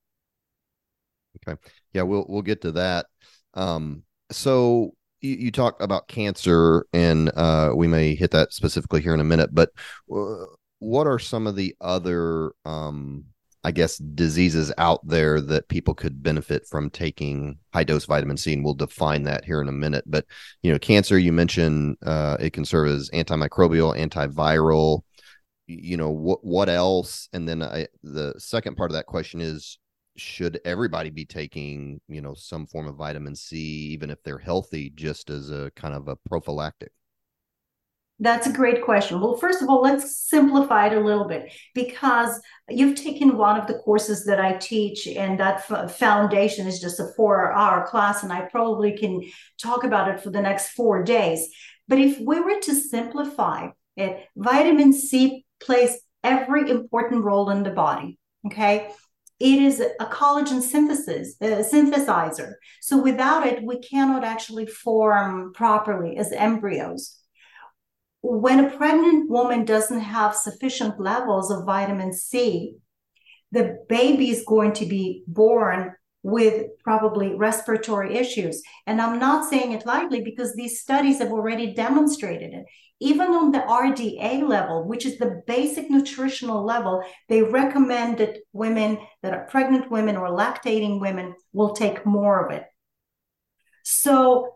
Okay. 1.48 1.58
Yeah, 1.92 2.02
we'll 2.02 2.26
we'll 2.28 2.42
get 2.42 2.60
to 2.62 2.72
that. 2.72 3.06
Um, 3.54 4.02
so 4.30 4.92
you, 5.20 5.34
you 5.36 5.50
talk 5.50 5.80
about 5.80 6.08
cancer 6.08 6.86
and 6.92 7.30
uh, 7.34 7.72
we 7.74 7.88
may 7.88 8.14
hit 8.14 8.30
that 8.32 8.52
specifically 8.52 9.00
here 9.00 9.14
in 9.14 9.20
a 9.20 9.24
minute, 9.24 9.50
but 9.54 9.70
uh, 10.14 10.44
what 10.80 11.06
are 11.06 11.18
some 11.18 11.46
of 11.46 11.56
the 11.56 11.74
other 11.80 12.52
um 12.66 13.24
I 13.64 13.70
guess 13.70 13.96
diseases 13.96 14.72
out 14.76 15.06
there 15.06 15.40
that 15.40 15.68
people 15.68 15.94
could 15.94 16.22
benefit 16.22 16.66
from 16.66 16.90
taking 16.90 17.58
high 17.72 17.84
dose 17.84 18.04
vitamin 18.04 18.36
C, 18.36 18.52
and 18.52 18.62
we'll 18.62 18.74
define 18.74 19.22
that 19.24 19.44
here 19.44 19.62
in 19.62 19.68
a 19.68 19.72
minute. 19.72 20.04
But 20.06 20.26
you 20.62 20.70
know, 20.70 20.78
cancer, 20.78 21.18
you 21.18 21.32
mentioned 21.32 21.96
uh, 22.04 22.36
it 22.38 22.52
can 22.52 22.66
serve 22.66 22.88
as 22.88 23.10
antimicrobial, 23.10 23.98
antiviral. 23.98 25.00
You 25.66 25.96
know 25.96 26.10
what? 26.10 26.44
What 26.44 26.68
else? 26.68 27.28
And 27.32 27.48
then 27.48 27.62
I, 27.62 27.86
the 28.02 28.34
second 28.36 28.76
part 28.76 28.90
of 28.90 28.96
that 28.96 29.06
question 29.06 29.40
is: 29.40 29.78
Should 30.16 30.60
everybody 30.66 31.08
be 31.08 31.24
taking 31.24 32.02
you 32.06 32.20
know 32.20 32.34
some 32.34 32.66
form 32.66 32.86
of 32.86 32.96
vitamin 32.96 33.34
C, 33.34 33.56
even 33.92 34.10
if 34.10 34.22
they're 34.22 34.38
healthy, 34.38 34.90
just 34.94 35.30
as 35.30 35.50
a 35.50 35.72
kind 35.74 35.94
of 35.94 36.08
a 36.08 36.16
prophylactic? 36.16 36.92
That's 38.20 38.46
a 38.46 38.52
great 38.52 38.84
question. 38.84 39.20
Well, 39.20 39.36
first 39.36 39.60
of 39.60 39.68
all, 39.68 39.82
let's 39.82 40.28
simplify 40.28 40.86
it 40.86 40.96
a 40.96 41.00
little 41.00 41.26
bit 41.26 41.52
because 41.74 42.40
you've 42.68 42.94
taken 42.94 43.36
one 43.36 43.58
of 43.58 43.66
the 43.66 43.78
courses 43.78 44.24
that 44.26 44.40
I 44.40 44.54
teach, 44.54 45.08
and 45.08 45.38
that 45.40 45.64
f- 45.68 45.96
foundation 45.98 46.68
is 46.68 46.80
just 46.80 47.00
a 47.00 47.08
four 47.16 47.52
hour 47.52 47.84
class, 47.86 48.22
and 48.22 48.32
I 48.32 48.42
probably 48.42 48.96
can 48.96 49.20
talk 49.60 49.82
about 49.82 50.08
it 50.08 50.20
for 50.20 50.30
the 50.30 50.40
next 50.40 50.68
four 50.68 51.02
days. 51.02 51.48
But 51.88 51.98
if 51.98 52.20
we 52.20 52.40
were 52.40 52.60
to 52.60 52.74
simplify 52.74 53.70
it, 53.96 54.26
vitamin 54.36 54.92
C 54.92 55.44
plays 55.60 55.98
every 56.22 56.70
important 56.70 57.24
role 57.24 57.50
in 57.50 57.64
the 57.64 57.70
body. 57.70 58.18
Okay. 58.46 58.90
It 59.40 59.60
is 59.60 59.80
a 59.80 60.06
collagen 60.06 60.62
synthesis 60.62 61.34
uh, 61.42 61.64
synthesizer. 61.70 62.52
So 62.80 63.02
without 63.02 63.44
it, 63.44 63.64
we 63.64 63.80
cannot 63.80 64.22
actually 64.22 64.66
form 64.66 65.52
properly 65.52 66.16
as 66.16 66.30
embryos 66.30 67.18
when 68.26 68.64
a 68.64 68.70
pregnant 68.70 69.28
woman 69.28 69.66
doesn't 69.66 70.00
have 70.00 70.34
sufficient 70.34 70.98
levels 70.98 71.50
of 71.50 71.66
vitamin 71.66 72.10
C, 72.14 72.76
the 73.52 73.84
baby 73.86 74.30
is 74.30 74.46
going 74.46 74.72
to 74.72 74.86
be 74.86 75.24
born 75.26 75.92
with 76.22 76.68
probably 76.82 77.34
respiratory 77.34 78.16
issues. 78.16 78.62
And 78.86 78.98
I'm 79.02 79.18
not 79.18 79.50
saying 79.50 79.72
it 79.72 79.84
lightly 79.84 80.22
because 80.22 80.54
these 80.54 80.80
studies 80.80 81.18
have 81.18 81.32
already 81.32 81.74
demonstrated 81.74 82.54
it. 82.54 82.64
Even 82.98 83.32
on 83.32 83.52
the 83.52 83.58
RDA 83.58 84.48
level, 84.48 84.88
which 84.88 85.04
is 85.04 85.18
the 85.18 85.42
basic 85.46 85.90
nutritional 85.90 86.64
level, 86.64 87.04
they 87.28 87.42
recommend 87.42 88.16
that 88.18 88.38
women 88.54 88.96
that 89.22 89.34
are 89.34 89.46
pregnant 89.48 89.90
women 89.90 90.16
or 90.16 90.30
lactating 90.30 90.98
women 90.98 91.34
will 91.52 91.74
take 91.74 92.06
more 92.06 92.46
of 92.46 92.52
it. 92.52 92.64
So, 93.82 94.54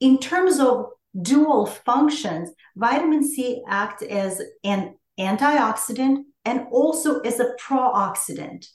in 0.00 0.18
terms 0.18 0.60
of 0.60 0.88
dual 1.22 1.66
functions, 1.66 2.50
vitamin 2.76 3.26
C 3.26 3.62
acts 3.68 4.02
as 4.02 4.42
an 4.64 4.96
antioxidant 5.18 6.24
and 6.44 6.66
also 6.70 7.20
as 7.20 7.40
a 7.40 7.54
pro-oxidant. 7.58 8.66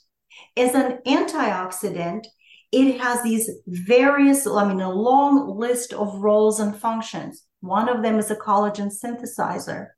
As 0.56 0.74
an 0.74 0.98
antioxidant, 1.06 2.26
it 2.72 3.00
has 3.00 3.22
these 3.22 3.50
various, 3.66 4.46
I 4.46 4.66
mean, 4.66 4.80
a 4.80 4.90
long 4.90 5.58
list 5.58 5.92
of 5.92 6.16
roles 6.16 6.58
and 6.58 6.74
functions. 6.74 7.44
One 7.60 7.88
of 7.88 8.02
them 8.02 8.18
is 8.18 8.30
a 8.30 8.36
collagen 8.36 8.90
synthesizer. 8.92 9.88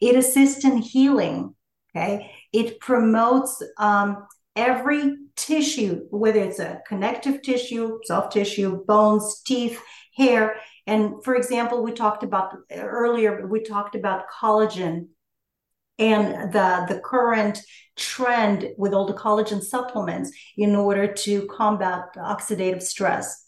It 0.00 0.16
assists 0.16 0.64
in 0.64 0.78
healing. 0.78 1.54
Okay. 1.94 2.30
It 2.52 2.78
promotes 2.80 3.62
um, 3.78 4.26
every 4.54 5.16
tissue, 5.36 6.06
whether 6.10 6.40
it's 6.40 6.60
a 6.60 6.80
connective 6.86 7.42
tissue, 7.42 7.98
soft 8.04 8.32
tissue, 8.32 8.84
bones, 8.84 9.42
teeth, 9.44 9.82
hair, 10.16 10.56
and 10.86 11.22
for 11.24 11.34
example, 11.34 11.82
we 11.82 11.92
talked 11.92 12.22
about 12.22 12.56
earlier, 12.72 13.46
we 13.46 13.62
talked 13.62 13.94
about 13.94 14.24
collagen 14.30 15.08
and 15.98 16.52
the, 16.52 16.86
the 16.88 17.00
current 17.04 17.60
trend 17.96 18.70
with 18.78 18.94
all 18.94 19.06
the 19.06 19.14
collagen 19.14 19.62
supplements 19.62 20.32
in 20.56 20.74
order 20.74 21.12
to 21.12 21.46
combat 21.48 22.04
oxidative 22.16 22.82
stress. 22.82 23.46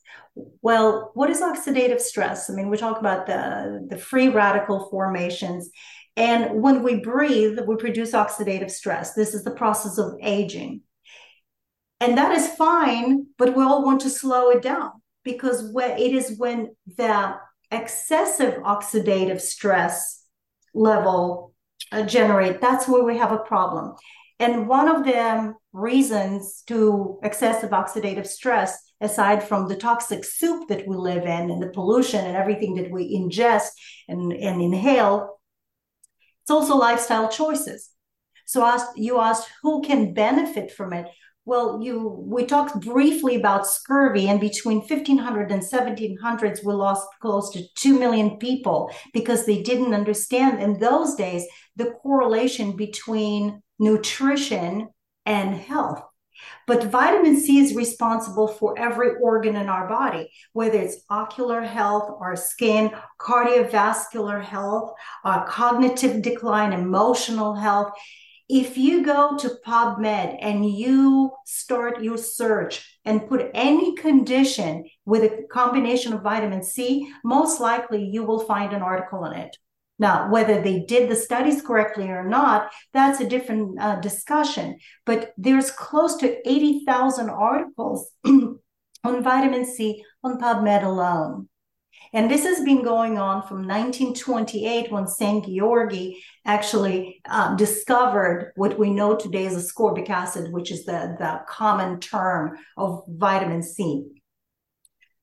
Well, 0.61 1.11
what 1.14 1.31
is 1.31 1.40
oxidative 1.40 2.01
stress? 2.01 2.51
I 2.51 2.55
mean, 2.55 2.68
we 2.68 2.77
talk 2.77 3.01
about 3.01 3.27
the, 3.27 3.87
the 3.88 3.97
free 3.97 4.29
radical 4.29 4.88
formations. 4.90 5.71
And 6.16 6.62
when 6.62 6.83
we 6.83 6.97
breathe, 6.97 7.59
we 7.66 7.77
produce 7.77 8.12
oxidative 8.12 8.71
stress. 8.71 9.14
This 9.14 9.33
is 9.33 9.45
the 9.45 9.51
process 9.51 9.97
of 9.97 10.14
aging. 10.23 10.83
And 12.01 12.18
that 12.18 12.33
is 12.33 12.49
fine, 12.49 13.27
but 13.38 13.57
we 13.57 13.62
all 13.62 13.85
want 13.85 14.03
to 14.03 14.11
slow 14.11 14.51
it 14.51 14.61
down 14.61 15.02
because 15.24 15.72
it 15.74 16.12
is 16.12 16.38
when 16.38 16.74
the 16.96 17.35
excessive 17.70 18.54
oxidative 18.62 19.40
stress 19.40 20.24
level 20.74 21.54
uh, 21.90 22.02
generate 22.02 22.61
that's 22.61 22.88
where 22.88 23.04
we 23.04 23.18
have 23.18 23.32
a 23.32 23.38
problem. 23.38 23.94
And 24.38 24.66
one 24.66 24.88
of 24.88 25.04
the 25.04 25.54
reasons 25.72 26.62
to 26.66 27.18
excessive 27.22 27.70
oxidative 27.70 28.26
stress 28.26 28.76
aside 29.00 29.42
from 29.42 29.68
the 29.68 29.76
toxic 29.76 30.24
soup 30.24 30.68
that 30.68 30.87
we 30.87 30.96
live 30.96 31.24
in 31.24 31.50
and 31.50 31.62
the 31.62 31.68
pollution 31.68 32.24
and 32.24 32.37
everything 32.37 32.74
that 32.76 32.90
we 32.90 33.16
ingest 33.16 33.70
and, 34.08 34.32
and 34.32 34.61
inhale 34.61 35.38
it's 36.42 36.50
also 36.50 36.76
lifestyle 36.76 37.28
choices. 37.28 37.90
So 38.46 38.64
asked, 38.64 38.96
you 38.96 39.20
asked 39.20 39.48
who 39.62 39.80
can 39.82 40.12
benefit 40.12 40.72
from 40.72 40.92
it 40.92 41.06
well, 41.44 41.81
you 41.83 42.09
we 42.24 42.44
talked 42.44 42.81
briefly 42.81 43.35
about 43.35 43.66
scurvy, 43.66 44.28
and 44.28 44.40
between 44.40 44.78
1500 44.78 45.50
and 45.50 45.62
1700s, 45.62 46.64
we 46.64 46.72
lost 46.72 47.07
close 47.20 47.50
to 47.52 47.62
2 47.74 47.98
million 47.98 48.38
people 48.38 48.90
because 49.12 49.44
they 49.44 49.62
didn't 49.62 49.94
understand 49.94 50.62
in 50.62 50.78
those 50.78 51.14
days 51.16 51.44
the 51.76 51.92
correlation 52.02 52.76
between 52.76 53.61
nutrition 53.78 54.88
and 55.26 55.55
health. 55.55 56.02
But 56.66 56.85
vitamin 56.85 57.40
C 57.40 57.59
is 57.59 57.74
responsible 57.74 58.48
for 58.48 58.78
every 58.78 59.16
organ 59.20 59.57
in 59.57 59.68
our 59.68 59.88
body, 59.88 60.31
whether 60.52 60.78
it's 60.78 61.05
ocular 61.11 61.61
health, 61.61 62.16
our 62.20 62.37
skin, 62.37 62.92
cardiovascular 63.20 64.42
health, 64.42 64.92
our 65.24 65.46
cognitive 65.46 66.22
decline, 66.22 66.72
emotional 66.72 67.55
health 67.55 67.92
if 68.53 68.77
you 68.77 69.03
go 69.03 69.35
to 69.38 69.57
PubMed 69.67 70.37
and 70.43 70.71
you 70.71 71.31
start 71.47 72.03
your 72.03 72.19
search 72.19 72.99
and 73.03 73.27
put 73.27 73.51
any 73.55 73.95
condition 73.95 74.85
with 75.07 75.23
a 75.23 75.47
combination 75.51 76.12
of 76.12 76.21
vitamin 76.21 76.62
C, 76.62 77.11
most 77.25 77.61
likely 77.61 78.05
you 78.05 78.25
will 78.25 78.41
find 78.41 78.75
an 78.75 78.83
article 78.83 79.25
in 79.25 79.33
it. 79.33 79.57
Now, 79.99 80.31
whether 80.31 80.61
they 80.61 80.81
did 80.81 81.09
the 81.09 81.17
studies 81.17 81.62
correctly 81.62 82.11
or 82.11 82.29
not, 82.29 82.71
that's 82.93 83.21
a 83.21 83.29
different 83.29 83.81
uh, 83.81 84.01
discussion. 84.01 84.79
But 85.07 85.33
there's 85.38 85.71
close 85.71 86.17
to 86.17 86.47
80,000 86.47 87.31
articles 87.31 88.11
on 88.27 88.59
vitamin 89.03 89.65
C 89.65 90.05
on 90.23 90.38
PubMed 90.38 90.83
alone. 90.83 91.49
And 92.14 92.31
this 92.31 92.44
has 92.44 92.61
been 92.61 92.83
going 92.83 93.16
on 93.16 93.42
from 93.42 93.66
1928 93.66 94.92
when 94.92 95.07
Szent-Györgyi 95.07 96.16
actually 96.44 97.22
um, 97.27 97.57
discovered 97.57 98.53
what 98.57 98.79
we 98.79 98.90
know 98.90 99.16
today 99.16 99.46
as 99.46 99.57
ascorbic 99.57 100.11
acid, 100.11 100.53
which 100.53 100.70
is 100.70 100.85
the, 100.85 101.16
the 101.18 101.40
common 101.48 102.01
term 102.01 102.59
of 102.77 103.03
vitamin 103.09 103.62
C. 103.62 104.05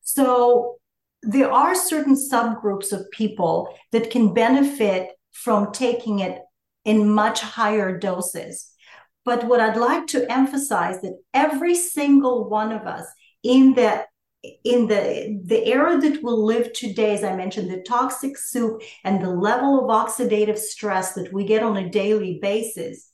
So 0.02 0.78
there 1.21 1.52
are 1.52 1.75
certain 1.75 2.15
subgroups 2.15 2.91
of 2.91 3.10
people 3.12 3.69
that 3.91 4.10
can 4.10 4.34
benefit 4.34 5.12
from 5.32 5.71
taking 5.71 6.19
it 6.19 6.39
in 6.86 7.13
much 7.13 7.41
higher 7.41 7.99
doses. 7.99 8.71
But 9.25 9.43
what 9.43 9.60
I'd 9.60 9.78
like 9.78 10.08
to 10.08 10.32
emphasize 10.32 11.02
that 11.02 11.19
every 11.36 11.75
single 11.75 12.49
one 12.49 12.71
of 12.71 12.88
us 12.88 13.06
in 13.43 13.75
the 13.75 14.06
in 14.63 14.88
the 14.88 15.41
the 15.45 15.65
era 15.67 15.99
that 15.99 16.23
we 16.23 16.32
live 16.32 16.71
today 16.71 17.13
as 17.13 17.25
i 17.25 17.36
mentioned 17.36 17.69
the 17.69 17.84
toxic 17.86 18.38
soup 18.38 18.82
and 19.04 19.21
the 19.21 19.30
level 19.30 19.80
of 19.80 19.89
oxidative 19.89 20.58
stress 20.58 21.13
that 21.13 21.34
we 21.34 21.43
get 21.43 21.62
on 21.62 21.75
a 21.75 21.89
daily 21.89 22.39
basis 22.41 23.10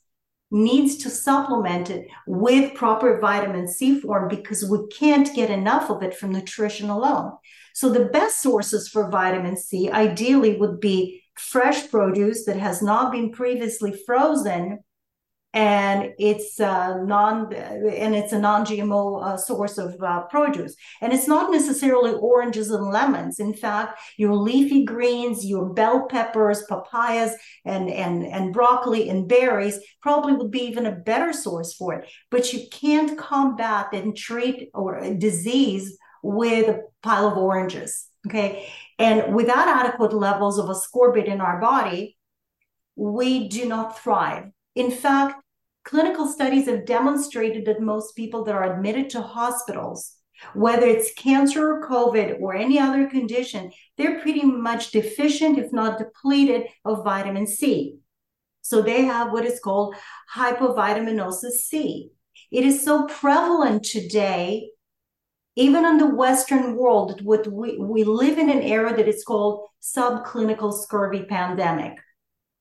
needs 0.51 0.97
to 0.97 1.09
supplement 1.09 1.89
it 1.89 2.07
with 2.27 2.73
proper 2.75 3.19
vitamin 3.19 3.67
c 3.67 3.99
form 3.99 4.27
because 4.27 4.69
we 4.69 4.77
can't 4.87 5.35
get 5.35 5.49
enough 5.49 5.89
of 5.89 6.03
it 6.03 6.15
from 6.15 6.31
nutrition 6.31 6.89
alone. 6.89 7.33
So 7.73 7.89
the 7.89 8.05
best 8.05 8.41
sources 8.41 8.87
for 8.87 9.09
vitamin 9.09 9.57
c 9.57 9.89
ideally 9.89 10.57
would 10.57 10.79
be 10.79 11.23
fresh 11.35 11.89
produce 11.89 12.45
that 12.45 12.55
has 12.55 12.81
not 12.81 13.11
been 13.11 13.31
previously 13.31 13.93
frozen 14.05 14.79
and 15.55 16.13
it's 16.19 16.59
non 16.59 17.53
and 17.53 18.13
it's 18.13 18.33
a 18.33 18.39
non-GMO 18.39 19.23
uh, 19.23 19.37
source 19.37 19.77
of 19.77 19.95
uh, 20.03 20.23
produce. 20.23 20.75
And 21.01 21.13
it's 21.13 21.29
not 21.29 21.49
necessarily 21.49 22.11
oranges 22.11 22.71
and 22.71 22.91
lemons. 22.91 23.39
In 23.39 23.53
fact, 23.53 23.99
your 24.17 24.35
leafy 24.35 24.83
greens, 24.83 25.45
your 25.45 25.73
bell 25.73 26.07
peppers, 26.07 26.63
papayas, 26.69 27.31
and 27.63 27.89
and 27.89 28.25
and 28.25 28.53
broccoli 28.53 29.09
and 29.09 29.29
berries 29.29 29.79
probably 30.01 30.33
would 30.33 30.51
be 30.51 30.63
even 30.63 30.85
a 30.85 30.91
better 30.91 31.31
source 31.31 31.73
for 31.73 31.93
it. 31.93 32.09
But 32.29 32.51
you 32.51 32.67
can't 32.69 33.17
combat 33.17 33.93
and 33.93 34.15
treat 34.15 34.69
or 34.73 34.99
disease 35.17 35.97
with 36.21 36.67
a 36.67 36.81
pile 37.01 37.27
of 37.29 37.37
oranges. 37.37 38.07
Okay, 38.27 38.67
and 38.99 39.33
without 39.33 39.69
adequate 39.69 40.11
levels 40.11 40.59
of 40.59 40.65
ascorbate 40.65 41.27
in 41.27 41.39
our 41.39 41.61
body, 41.61 42.17
we 42.97 43.47
do 43.47 43.65
not 43.65 43.97
thrive 43.99 44.51
In 44.75 44.91
fact, 44.91 45.44
clinical 45.85 46.27
studies 46.27 46.67
have 46.67 46.85
demonstrated 46.85 47.65
that 47.65 47.79
most 47.79 48.15
people 48.15 48.43
that 48.43 48.55
are 48.55 48.73
admitted 48.73 49.09
to 49.11 49.21
hospitals, 49.21 50.15
whether 50.53 50.87
it's 50.87 51.13
cancer 51.13 51.71
or 51.71 51.87
COVID 51.87 52.41
or 52.41 52.55
any 52.55 52.77
other 52.77 53.07
condition, 53.07 53.71
they're 53.97 54.19
pretty 54.19 54.43
much 54.43 54.91
deficient, 54.91 55.57
if 55.57 55.71
not 55.71 55.99
depleted, 55.99 56.67
of 56.83 57.03
vitamin 57.05 57.47
C. 57.47 57.97
So 58.61 58.81
they 58.81 59.05
have 59.05 59.31
what 59.31 59.45
is 59.45 59.59
called 59.59 59.95
hypovitaminosis 60.35 61.51
C. 61.51 62.09
It 62.51 62.65
is 62.65 62.83
so 62.83 63.05
prevalent 63.05 63.85
today, 63.85 64.71
even 65.55 65.85
in 65.85 65.97
the 65.97 66.07
Western 66.07 66.75
world, 66.75 67.21
what 67.23 67.47
we, 67.47 67.77
we 67.77 68.03
live 68.03 68.39
in 68.39 68.49
an 68.49 68.61
era 68.61 68.95
that 68.95 69.07
is 69.07 69.23
called 69.23 69.67
subclinical 69.81 70.73
scurvy 70.73 71.25
pandemic. 71.25 71.99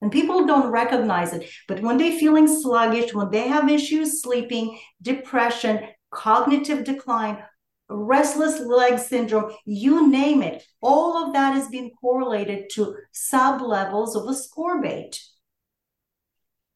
And 0.04 0.12
people 0.12 0.44
don't 0.44 0.70
recognize 0.70 1.32
it. 1.32 1.48
But 1.66 1.80
when 1.80 1.96
they're 1.96 2.18
feeling 2.18 2.46
sluggish, 2.46 3.14
when 3.14 3.30
they 3.30 3.48
have 3.48 3.70
issues 3.70 4.20
sleeping, 4.20 4.78
depression, 5.00 5.80
cognitive 6.10 6.84
decline, 6.84 7.42
restless 7.88 8.60
leg 8.60 8.98
syndrome, 8.98 9.54
you 9.64 10.10
name 10.10 10.42
it, 10.42 10.62
all 10.82 11.24
of 11.24 11.32
that 11.32 11.56
is 11.56 11.68
being 11.68 11.90
correlated 12.02 12.68
to 12.72 12.96
sub 13.12 13.62
levels 13.62 14.14
of 14.14 14.24
ascorbate. 14.24 15.18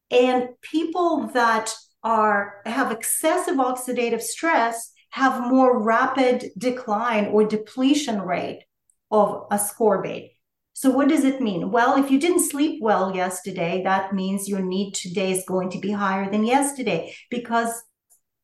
And 0.09 0.49
people 0.63 1.27
that 1.35 1.71
are 2.01 2.63
have 2.65 2.91
excessive 2.91 3.57
oxidative 3.57 4.23
stress 4.23 4.91
have 5.11 5.51
more 5.51 5.83
rapid 5.83 6.49
decline 6.57 7.27
or 7.27 7.43
depletion 7.43 8.23
rate 8.23 8.63
of 9.11 9.47
ascorbate. 9.49 10.31
So 10.79 10.89
what 10.89 11.09
does 11.09 11.25
it 11.25 11.41
mean? 11.41 11.71
Well, 11.71 12.01
if 12.01 12.09
you 12.09 12.17
didn't 12.17 12.49
sleep 12.49 12.81
well 12.81 13.13
yesterday, 13.13 13.81
that 13.83 14.13
means 14.13 14.47
your 14.47 14.61
need 14.61 14.93
today 14.93 15.33
is 15.33 15.43
going 15.45 15.71
to 15.71 15.77
be 15.77 15.91
higher 15.91 16.31
than 16.31 16.45
yesterday 16.45 17.13
because 17.29 17.83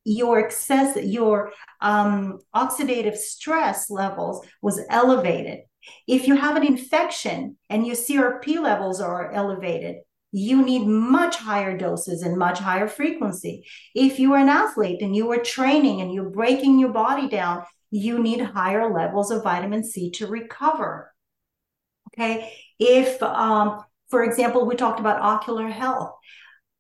your 0.03 0.39
excess, 0.39 0.97
your 1.01 1.53
um, 1.79 2.39
oxidative 2.53 3.15
stress 3.15 3.89
levels 3.89 4.45
was 4.61 4.81
elevated. 4.89 5.59
If 6.09 6.27
you 6.27 6.35
have 6.35 6.57
an 6.57 6.65
infection 6.65 7.55
and 7.69 7.87
your 7.87 7.95
CRP 7.95 8.61
levels 8.61 8.99
are 8.99 9.31
elevated, 9.31 10.01
you 10.33 10.61
need 10.61 10.85
much 10.85 11.37
higher 11.37 11.77
doses 11.77 12.21
and 12.21 12.37
much 12.37 12.59
higher 12.59 12.89
frequency. 12.89 13.65
If 13.95 14.19
you 14.19 14.33
are 14.33 14.39
an 14.39 14.49
athlete 14.49 15.01
and 15.01 15.15
you 15.15 15.31
are 15.31 15.37
training 15.37 16.01
and 16.01 16.13
you're 16.13 16.31
breaking 16.31 16.79
your 16.79 16.91
body 16.91 17.29
down, 17.29 17.63
you 17.91 18.19
need 18.21 18.41
higher 18.41 18.93
levels 18.93 19.31
of 19.31 19.41
vitamin 19.41 19.85
C 19.85 20.11
to 20.15 20.27
recover. 20.27 21.14
Okay. 22.17 22.53
If, 22.79 23.21
um, 23.21 23.83
for 24.09 24.23
example, 24.23 24.65
we 24.65 24.75
talked 24.75 24.99
about 24.99 25.21
ocular 25.21 25.67
health, 25.67 26.13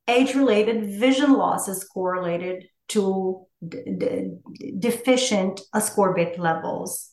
age 0.07 0.35
related 0.35 0.99
vision 0.99 1.33
loss 1.33 1.67
is 1.67 1.83
correlated 1.83 2.65
to 2.89 3.45
d- 3.67 3.83
d- 3.97 4.31
deficient 4.77 5.61
ascorbic 5.73 6.37
levels. 6.37 7.11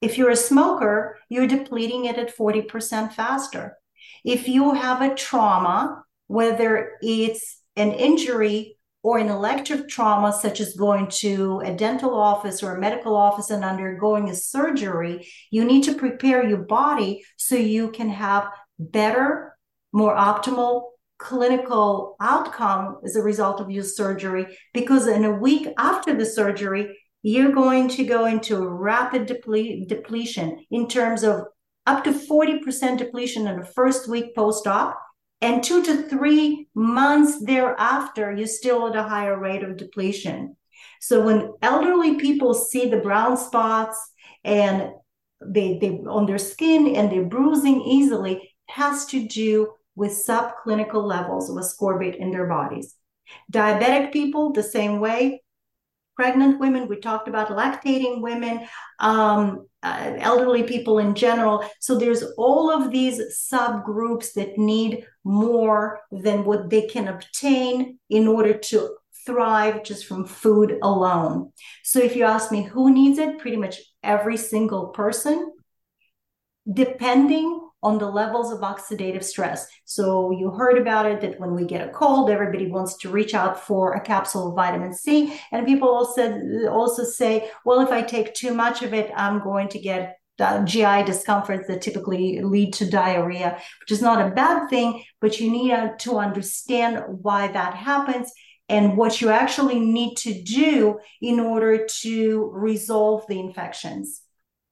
If 0.00 0.18
you're 0.18 0.30
a 0.30 0.36
smoker, 0.36 1.18
you're 1.28 1.46
depleting 1.46 2.04
it 2.04 2.18
at 2.18 2.36
40% 2.36 3.12
faster. 3.12 3.76
If 4.24 4.48
you 4.48 4.74
have 4.74 5.02
a 5.02 5.14
trauma, 5.14 6.04
whether 6.26 6.98
it's 7.02 7.60
an 7.74 7.92
injury 7.92 8.77
or 9.08 9.16
an 9.16 9.30
elective 9.30 9.88
trauma, 9.88 10.30
such 10.30 10.60
as 10.60 10.74
going 10.74 11.08
to 11.08 11.62
a 11.64 11.72
dental 11.74 12.12
office 12.14 12.62
or 12.62 12.76
a 12.76 12.78
medical 12.78 13.16
office 13.16 13.48
and 13.48 13.64
undergoing 13.64 14.28
a 14.28 14.34
surgery, 14.34 15.26
you 15.50 15.64
need 15.64 15.82
to 15.82 15.94
prepare 15.94 16.46
your 16.46 16.58
body 16.58 17.24
so 17.38 17.54
you 17.54 17.90
can 17.90 18.10
have 18.10 18.50
better, 18.78 19.56
more 19.94 20.14
optimal 20.14 20.90
clinical 21.16 22.16
outcome 22.20 22.98
as 23.02 23.16
a 23.16 23.22
result 23.22 23.62
of 23.62 23.70
your 23.70 23.82
surgery. 23.82 24.44
Because 24.74 25.06
in 25.06 25.24
a 25.24 25.32
week 25.32 25.66
after 25.78 26.14
the 26.14 26.26
surgery, 26.26 26.94
you're 27.22 27.52
going 27.52 27.88
to 27.88 28.04
go 28.04 28.26
into 28.26 28.58
rapid 28.58 29.26
deple- 29.26 29.88
depletion 29.88 30.66
in 30.70 30.86
terms 30.86 31.22
of 31.24 31.46
up 31.86 32.04
to 32.04 32.12
40% 32.12 32.98
depletion 32.98 33.46
in 33.46 33.58
the 33.58 33.64
first 33.64 34.06
week 34.06 34.36
post 34.36 34.66
op. 34.66 35.00
And 35.40 35.62
two 35.62 35.82
to 35.84 36.02
three 36.02 36.67
months 36.78 37.44
thereafter, 37.44 38.32
you're 38.32 38.46
still 38.46 38.88
at 38.88 38.96
a 38.96 39.02
higher 39.02 39.38
rate 39.38 39.64
of 39.64 39.76
depletion. 39.76 40.56
So 41.00 41.20
when 41.20 41.52
elderly 41.60 42.14
people 42.16 42.54
see 42.54 42.88
the 42.88 42.98
brown 43.00 43.36
spots 43.36 43.98
and 44.44 44.92
they, 45.44 45.78
they 45.78 46.00
on 46.08 46.26
their 46.26 46.38
skin 46.38 46.94
and 46.94 47.10
they're 47.10 47.24
bruising 47.24 47.82
easily, 47.82 48.34
it 48.34 48.72
has 48.72 49.06
to 49.06 49.26
do 49.26 49.72
with 49.94 50.12
subclinical 50.12 51.02
levels 51.02 51.50
of 51.50 51.56
ascorbate 51.56 52.16
in 52.16 52.30
their 52.30 52.46
bodies. 52.46 52.94
Diabetic 53.52 54.12
people, 54.12 54.52
the 54.52 54.62
same 54.62 55.00
way 55.00 55.42
pregnant 56.18 56.58
women, 56.58 56.88
we 56.88 56.96
talked 56.96 57.28
about 57.28 57.48
lactating 57.48 58.20
women, 58.20 58.66
um, 58.98 59.67
uh, 59.82 60.14
elderly 60.18 60.64
people 60.64 60.98
in 60.98 61.14
general. 61.14 61.64
So 61.80 61.98
there's 61.98 62.22
all 62.36 62.70
of 62.70 62.90
these 62.90 63.20
subgroups 63.52 64.32
that 64.34 64.58
need 64.58 65.04
more 65.24 66.00
than 66.10 66.44
what 66.44 66.70
they 66.70 66.86
can 66.86 67.08
obtain 67.08 67.98
in 68.10 68.26
order 68.26 68.54
to 68.54 68.96
thrive 69.24 69.84
just 69.84 70.06
from 70.06 70.24
food 70.24 70.78
alone. 70.82 71.52
So 71.84 72.00
if 72.00 72.16
you 72.16 72.24
ask 72.24 72.50
me 72.50 72.62
who 72.62 72.92
needs 72.92 73.18
it, 73.18 73.38
pretty 73.38 73.58
much 73.58 73.80
every 74.02 74.36
single 74.36 74.88
person, 74.88 75.52
depending 76.70 77.67
on 77.82 77.98
the 77.98 78.10
levels 78.10 78.52
of 78.52 78.60
oxidative 78.60 79.22
stress. 79.22 79.68
So 79.84 80.30
you 80.32 80.50
heard 80.50 80.78
about 80.78 81.06
it 81.06 81.20
that 81.20 81.38
when 81.38 81.54
we 81.54 81.64
get 81.64 81.86
a 81.86 81.92
cold, 81.92 82.30
everybody 82.30 82.70
wants 82.70 82.96
to 82.98 83.10
reach 83.10 83.34
out 83.34 83.60
for 83.60 83.92
a 83.92 84.00
capsule 84.00 84.48
of 84.48 84.56
vitamin 84.56 84.92
C. 84.92 85.38
And 85.52 85.66
people 85.66 85.88
also, 85.88 86.40
also 86.70 87.04
say, 87.04 87.50
well, 87.64 87.80
if 87.80 87.90
I 87.90 88.02
take 88.02 88.34
too 88.34 88.52
much 88.52 88.82
of 88.82 88.92
it, 88.94 89.12
I'm 89.16 89.42
going 89.42 89.68
to 89.68 89.78
get 89.78 90.16
uh, 90.40 90.64
GI 90.64 91.04
discomforts 91.04 91.66
that 91.68 91.82
typically 91.82 92.40
lead 92.42 92.72
to 92.74 92.88
diarrhea, 92.88 93.60
which 93.80 93.90
is 93.90 94.02
not 94.02 94.24
a 94.24 94.34
bad 94.34 94.68
thing, 94.68 95.02
but 95.20 95.40
you 95.40 95.50
need 95.50 95.98
to 96.00 96.18
understand 96.18 97.02
why 97.22 97.48
that 97.48 97.74
happens 97.74 98.32
and 98.68 98.96
what 98.96 99.20
you 99.20 99.30
actually 99.30 99.80
need 99.80 100.16
to 100.16 100.42
do 100.42 100.98
in 101.22 101.40
order 101.40 101.86
to 102.02 102.50
resolve 102.52 103.24
the 103.28 103.40
infections. 103.40 104.22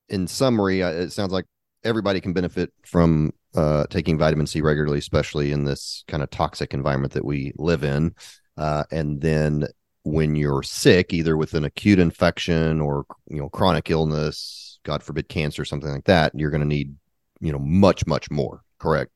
In 0.08 0.26
summary, 0.26 0.82
uh, 0.82 0.90
it 0.90 1.10
sounds 1.10 1.32
like 1.32 1.46
everybody 1.86 2.20
can 2.20 2.32
benefit 2.32 2.72
from 2.84 3.32
uh, 3.54 3.86
taking 3.88 4.18
vitamin 4.18 4.46
C 4.46 4.60
regularly, 4.60 4.98
especially 4.98 5.52
in 5.52 5.64
this 5.64 6.04
kind 6.08 6.22
of 6.22 6.30
toxic 6.30 6.74
environment 6.74 7.14
that 7.14 7.24
we 7.24 7.52
live 7.56 7.84
in. 7.84 8.14
Uh, 8.56 8.84
and 8.90 9.20
then 9.20 9.66
when 10.02 10.34
you're 10.34 10.62
sick, 10.62 11.12
either 11.12 11.36
with 11.36 11.54
an 11.54 11.64
acute 11.64 11.98
infection 11.98 12.80
or 12.80 13.06
you 13.28 13.38
know 13.38 13.48
chronic 13.48 13.90
illness, 13.90 14.78
God 14.84 15.02
forbid 15.02 15.28
cancer, 15.28 15.64
something 15.64 15.90
like 15.90 16.04
that, 16.04 16.32
you're 16.34 16.50
going 16.50 16.60
to 16.60 16.66
need 16.66 16.94
you 17.40 17.52
know 17.52 17.58
much 17.58 18.06
much 18.06 18.30
more. 18.30 18.62
Correct. 18.78 19.10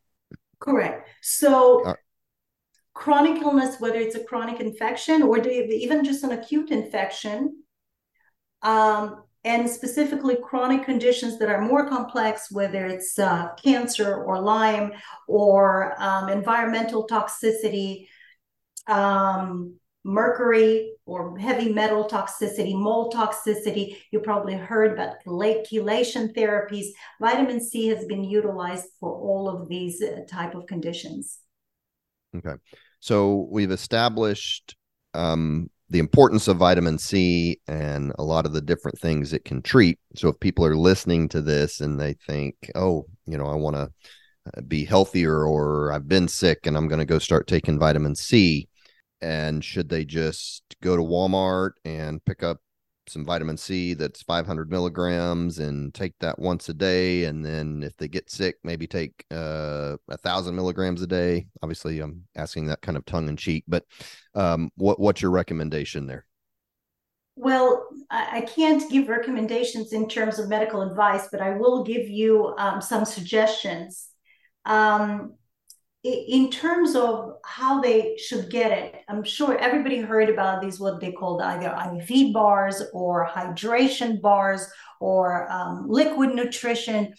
Correct. 0.59 1.09
So. 1.23 1.85
Uh, 1.85 1.95
chronic 2.93 3.41
illness, 3.41 3.77
whether 3.79 3.99
it's 3.99 4.17
a 4.17 4.25
chronic 4.25 4.61
infection 4.61 5.23
or 5.23 5.39
even 5.39 6.05
just 6.05 6.23
an 6.23 6.33
acute 6.33 6.71
infection, 6.71 7.63
um, 8.63 9.23
and 9.45 9.69
specifically 9.69 10.37
chronic 10.37 10.85
conditions 10.85 11.39
that 11.39 11.49
are 11.49 11.63
more 11.63 11.89
complex, 11.89 12.51
whether 12.51 12.87
it's 12.87 13.19
uh, 13.19 13.49
cancer 13.55 14.23
or 14.23 14.41
Lyme 14.41 14.93
or 15.27 15.95
um, 16.01 16.29
environmental 16.29 17.07
toxicity, 17.07 18.07
um, 18.87 19.75
mercury 20.05 20.93
or 21.07 21.39
heavy 21.39 21.73
metal 21.73 22.07
toxicity, 22.07 22.75
mold 22.75 23.15
toxicity. 23.15 23.97
You 24.11 24.21
probably 24.21 24.55
heard 24.55 24.93
about 24.93 25.17
chelation 25.25 26.35
therapies. 26.35 26.87
Vitamin 27.21 27.63
C 27.63 27.89
has 27.89 28.05
been 28.05 28.25
utilized 28.25 28.87
for 28.99 29.11
all 29.11 29.49
of 29.49 29.69
these 29.69 30.03
uh, 30.03 30.21
type 30.29 30.55
of 30.55 30.67
conditions. 30.67 31.39
Okay. 32.37 32.55
So 33.01 33.49
we've 33.51 33.71
established 33.71 34.77
um, 35.15 35.71
the 35.91 35.99
importance 35.99 36.49
of 36.49 36.57
vitamin 36.57 36.99
C 36.99 37.61
and 37.67 38.13
a 38.19 38.23
lot 38.23 38.47
of 38.47 38.53
the 38.53 38.61
different 38.61 38.99
things 38.99 39.33
it 39.33 39.45
can 39.45 39.61
treat. 39.61 39.99
So 40.15 40.29
if 40.29 40.41
people 40.41 40.65
are 40.65 40.77
listening 40.77 41.29
to 41.31 41.43
this 41.43 41.81
and 41.81 42.01
they 42.01 42.15
think, 42.27 42.55
"Oh, 42.75 43.07
you 43.27 43.37
know, 43.37 43.47
I 43.47 43.57
want 43.57 43.77
to 43.77 43.91
uh, 44.57 44.61
be 44.69 44.85
healthier 44.85 45.45
or 45.45 45.93
I've 45.93 46.09
been 46.09 46.29
sick 46.29 46.67
and 46.67 46.77
I'm 46.77 46.89
going 46.89 47.01
to 47.01 47.05
go 47.05 47.19
start 47.19 47.47
taking 47.49 47.79
vitamin 47.79 48.15
C," 48.15 48.69
and 49.21 49.65
should 49.65 49.89
they 49.89 50.05
just 50.05 50.63
go 50.83 50.97
to 50.97 51.03
Walmart 51.03 51.73
and 51.85 52.25
pick 52.25 52.43
up 52.43 52.59
some 53.11 53.25
vitamin 53.25 53.57
C 53.57 53.95
that's 53.95 54.23
500 54.23 54.71
milligrams 54.71 55.59
and 55.59 55.93
take 55.93 56.19
that 56.21 56.39
once 56.39 56.69
a 56.69 56.75
day. 56.75 57.25
And 57.25 57.45
then 57.45 57.83
if 57.83 57.97
they 57.97 58.09
get 58.09 58.31
sick, 58.31 58.57
maybe 58.65 58.87
take 58.87 59.25
uh, 59.31 59.97
a 60.09 60.17
thousand 60.17 60.55
milligrams 60.55 61.03
a 61.03 61.07
day. 61.07 61.49
Obviously, 61.63 62.01
I'm 62.01 62.25
asking 62.37 62.67
that 62.67 62.83
kind 62.83 62.97
of 62.97 63.05
tongue 63.05 63.29
in 63.29 63.37
cheek, 63.37 63.65
but 63.67 63.85
um, 64.35 64.71
what, 64.77 65.01
what's 65.01 65.23
your 65.23 65.33
recommendation 65.33 66.07
there? 66.07 66.27
Well, 67.37 67.89
I 68.11 68.43
can't 68.43 68.91
give 68.91 69.09
recommendations 69.09 69.93
in 69.93 70.09
terms 70.09 70.39
of 70.39 70.49
medical 70.49 70.83
advice, 70.83 71.29
but 71.31 71.41
I 71.41 71.57
will 71.57 71.85
give 71.85 72.09
you 72.09 72.55
um, 72.59 72.83
some 72.83 73.05
suggestions. 73.05 74.09
Um, 74.67 75.35
in 76.03 76.51
terms 76.51 76.97
of 76.97 77.35
how 77.45 77.81
they 77.81 78.17
should 78.17 78.51
get 78.51 78.73
it, 78.73 79.03
I'm 79.09 79.23
sure 79.23 79.59
everybody 79.59 80.01
heard 80.01 80.31
about 80.31 80.63
these, 80.63 80.81
what 80.81 81.01
they 81.01 81.13
called 81.13 81.43
either 81.43 81.77
IV 81.99 82.33
bars 82.33 82.83
or 82.95 83.29
hydration 83.29 84.21
bars 84.21 84.67
or 85.01 85.51
um, 85.51 85.87
liquid 85.89 86.35
nutrition. 86.35 87.13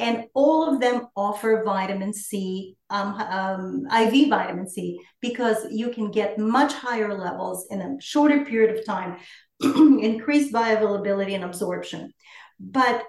And 0.00 0.24
all 0.34 0.68
of 0.68 0.80
them 0.80 1.06
offer 1.14 1.62
vitamin 1.64 2.12
C, 2.12 2.76
um, 2.90 3.14
um, 3.14 3.86
IV 3.86 4.28
vitamin 4.28 4.68
C, 4.68 4.98
because 5.20 5.66
you 5.70 5.90
can 5.90 6.10
get 6.10 6.36
much 6.36 6.72
higher 6.72 7.16
levels 7.16 7.68
in 7.70 7.80
a 7.80 7.96
shorter 8.00 8.44
period 8.44 8.76
of 8.76 8.84
time, 8.84 9.18
increased 9.62 10.52
bioavailability 10.52 11.36
and 11.36 11.44
absorption. 11.44 12.12
But 12.58 13.04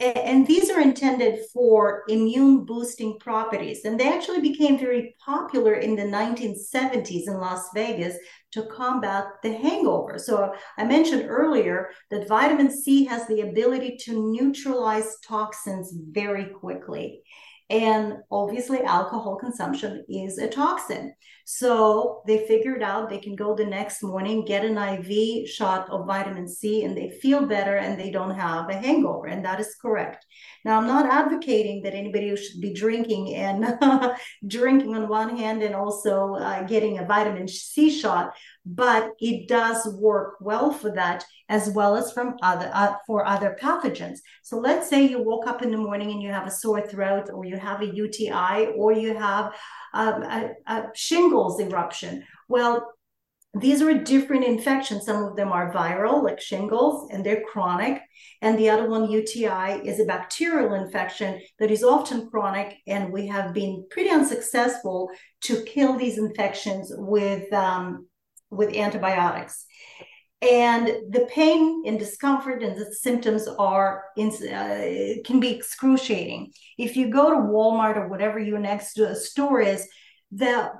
and 0.00 0.46
these 0.46 0.70
are 0.70 0.80
intended 0.80 1.40
for 1.52 2.04
immune 2.08 2.64
boosting 2.64 3.18
properties. 3.18 3.84
And 3.84 3.98
they 3.98 4.08
actually 4.08 4.40
became 4.40 4.78
very 4.78 5.14
popular 5.24 5.74
in 5.74 5.96
the 5.96 6.04
1970s 6.04 7.26
in 7.26 7.38
Las 7.38 7.68
Vegas 7.74 8.16
to 8.52 8.66
combat 8.66 9.24
the 9.42 9.52
hangover. 9.52 10.18
So 10.18 10.52
I 10.76 10.84
mentioned 10.84 11.26
earlier 11.28 11.90
that 12.10 12.28
vitamin 12.28 12.70
C 12.70 13.04
has 13.06 13.26
the 13.26 13.40
ability 13.40 13.96
to 14.04 14.32
neutralize 14.32 15.16
toxins 15.26 15.92
very 16.10 16.46
quickly. 16.46 17.22
And 17.70 18.18
obviously, 18.30 18.82
alcohol 18.82 19.36
consumption 19.36 20.04
is 20.08 20.38
a 20.38 20.48
toxin. 20.48 21.14
So 21.44 22.22
they 22.26 22.46
figured 22.46 22.82
out 22.82 23.08
they 23.08 23.18
can 23.18 23.34
go 23.34 23.54
the 23.54 23.64
next 23.64 24.02
morning, 24.02 24.44
get 24.44 24.64
an 24.64 24.76
IV 24.76 25.48
shot 25.48 25.88
of 25.90 26.06
vitamin 26.06 26.46
C, 26.46 26.84
and 26.84 26.96
they 26.96 27.10
feel 27.10 27.46
better 27.46 27.76
and 27.76 27.98
they 27.98 28.10
don't 28.10 28.34
have 28.34 28.68
a 28.68 28.74
hangover. 28.74 29.26
And 29.26 29.44
that 29.44 29.60
is 29.60 29.74
correct. 29.80 30.26
Now, 30.64 30.78
I'm 30.78 30.86
not 30.86 31.06
advocating 31.06 31.82
that 31.82 31.94
anybody 31.94 32.36
should 32.36 32.60
be 32.60 32.74
drinking 32.74 33.34
and 33.34 33.78
drinking 34.46 34.94
on 34.94 35.08
one 35.08 35.36
hand 35.36 35.62
and 35.62 35.74
also 35.74 36.34
uh, 36.34 36.62
getting 36.64 36.98
a 36.98 37.06
vitamin 37.06 37.48
C 37.48 37.90
shot, 37.90 38.34
but 38.68 39.12
it 39.18 39.48
does 39.48 39.88
work 39.94 40.36
well 40.40 40.70
for 40.70 40.90
that 40.92 41.24
as 41.48 41.70
well 41.70 41.96
as 41.96 42.12
from 42.12 42.36
other 42.42 42.70
uh, 42.74 42.94
for 43.06 43.24
other 43.24 43.56
pathogens. 43.60 44.18
So 44.42 44.58
let's 44.58 44.90
say 44.90 45.06
you 45.06 45.22
woke 45.22 45.46
up 45.46 45.62
in 45.62 45.70
the 45.70 45.78
morning 45.78 46.10
and 46.10 46.22
you 46.22 46.30
have 46.30 46.46
a 46.46 46.50
sore 46.50 46.86
throat, 46.86 47.30
or 47.32 47.46
you 47.46 47.56
have 47.56 47.80
a 47.80 47.86
UTI, 47.86 48.68
or 48.76 48.92
you 48.92 49.16
have 49.16 49.54
um, 49.94 50.22
a, 50.22 50.50
a 50.66 50.84
shingles 50.94 51.60
eruption. 51.60 52.24
Well, 52.48 52.92
these 53.54 53.80
are 53.80 53.94
different 53.94 54.44
infections. 54.44 55.06
Some 55.06 55.24
of 55.24 55.34
them 55.34 55.50
are 55.52 55.72
viral, 55.72 56.22
like 56.22 56.38
shingles, 56.38 57.08
and 57.10 57.24
they're 57.24 57.42
chronic. 57.50 58.02
And 58.42 58.58
the 58.58 58.68
other 58.68 58.88
one, 58.90 59.10
UTI, 59.10 59.80
is 59.88 59.98
a 59.98 60.04
bacterial 60.04 60.74
infection 60.74 61.40
that 61.58 61.70
is 61.70 61.82
often 61.82 62.28
chronic. 62.28 62.76
And 62.86 63.10
we 63.10 63.26
have 63.28 63.54
been 63.54 63.86
pretty 63.90 64.10
unsuccessful 64.10 65.10
to 65.42 65.62
kill 65.62 65.96
these 65.96 66.18
infections 66.18 66.92
with, 66.94 67.50
um, 67.54 68.06
with 68.50 68.74
antibiotics. 68.74 69.64
And 70.40 70.86
the 71.10 71.26
pain 71.34 71.82
and 71.84 71.98
discomfort 71.98 72.62
and 72.62 72.76
the 72.76 72.94
symptoms 72.94 73.48
are 73.58 74.04
in, 74.16 74.28
uh, 74.28 75.20
can 75.24 75.40
be 75.40 75.50
excruciating. 75.50 76.52
If 76.78 76.96
you 76.96 77.10
go 77.10 77.30
to 77.30 77.36
walmart 77.36 77.96
or 77.96 78.08
whatever 78.08 78.38
your 78.38 78.60
next 78.60 78.98
store 79.14 79.60
is 79.60 79.88
the 80.30 80.70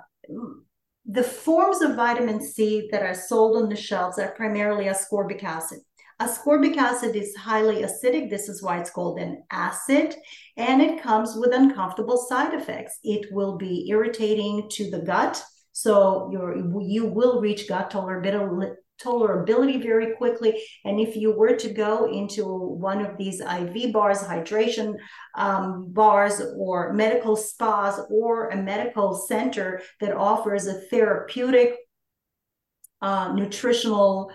the 1.11 1.23
forms 1.23 1.81
of 1.81 1.97
vitamin 1.97 2.41
c 2.41 2.87
that 2.93 3.03
are 3.03 3.15
sold 3.15 3.63
on 3.63 3.71
the 3.71 3.77
shelves 3.77 4.19
are 4.19 4.35
primarily 4.37 4.85
ascorbic 4.85 5.43
acid. 5.43 5.81
Ascorbic 6.21 6.77
acid 6.77 7.17
is 7.17 7.35
highly 7.35 7.83
acidic. 7.83 8.29
This 8.29 8.49
is 8.49 8.63
why 8.63 8.79
it's 8.79 8.91
called 8.91 9.19
an 9.19 9.43
acid. 9.51 10.15
And 10.57 10.83
it 10.83 11.03
comes 11.03 11.35
with 11.37 11.55
uncomfortable 11.55 12.19
side 12.19 12.53
effects. 12.55 12.99
It 13.05 13.33
will 13.33 13.57
be 13.57 13.89
irritating 13.89 14.69
to 14.73 14.91
the 14.91 14.99
gut 14.99 15.43
so 15.83 16.29
you 16.33 16.83
you 16.85 17.07
will 17.07 17.41
reach 17.41 17.69
gut 17.69 17.91
tolerability 17.91 18.75
tolerability 19.01 19.81
very 19.81 20.17
quickly. 20.17 20.61
And 20.85 20.99
if 20.99 21.15
you 21.15 21.31
were 21.31 21.55
to 21.55 21.73
go 21.73 22.11
into 22.11 22.45
one 22.45 23.01
of 23.05 23.17
these 23.17 23.41
IV 23.41 23.93
bars, 23.93 24.19
hydration 24.19 24.97
um, 25.37 25.93
bars, 25.93 26.43
or 26.57 26.93
medical 26.93 27.37
spas, 27.37 28.01
or 28.11 28.49
a 28.49 28.57
medical 28.57 29.15
center 29.15 29.81
that 30.01 30.17
offers 30.17 30.67
a 30.67 30.81
therapeutic 30.91 31.77
uh, 33.01 33.33
nutritional 33.33 34.33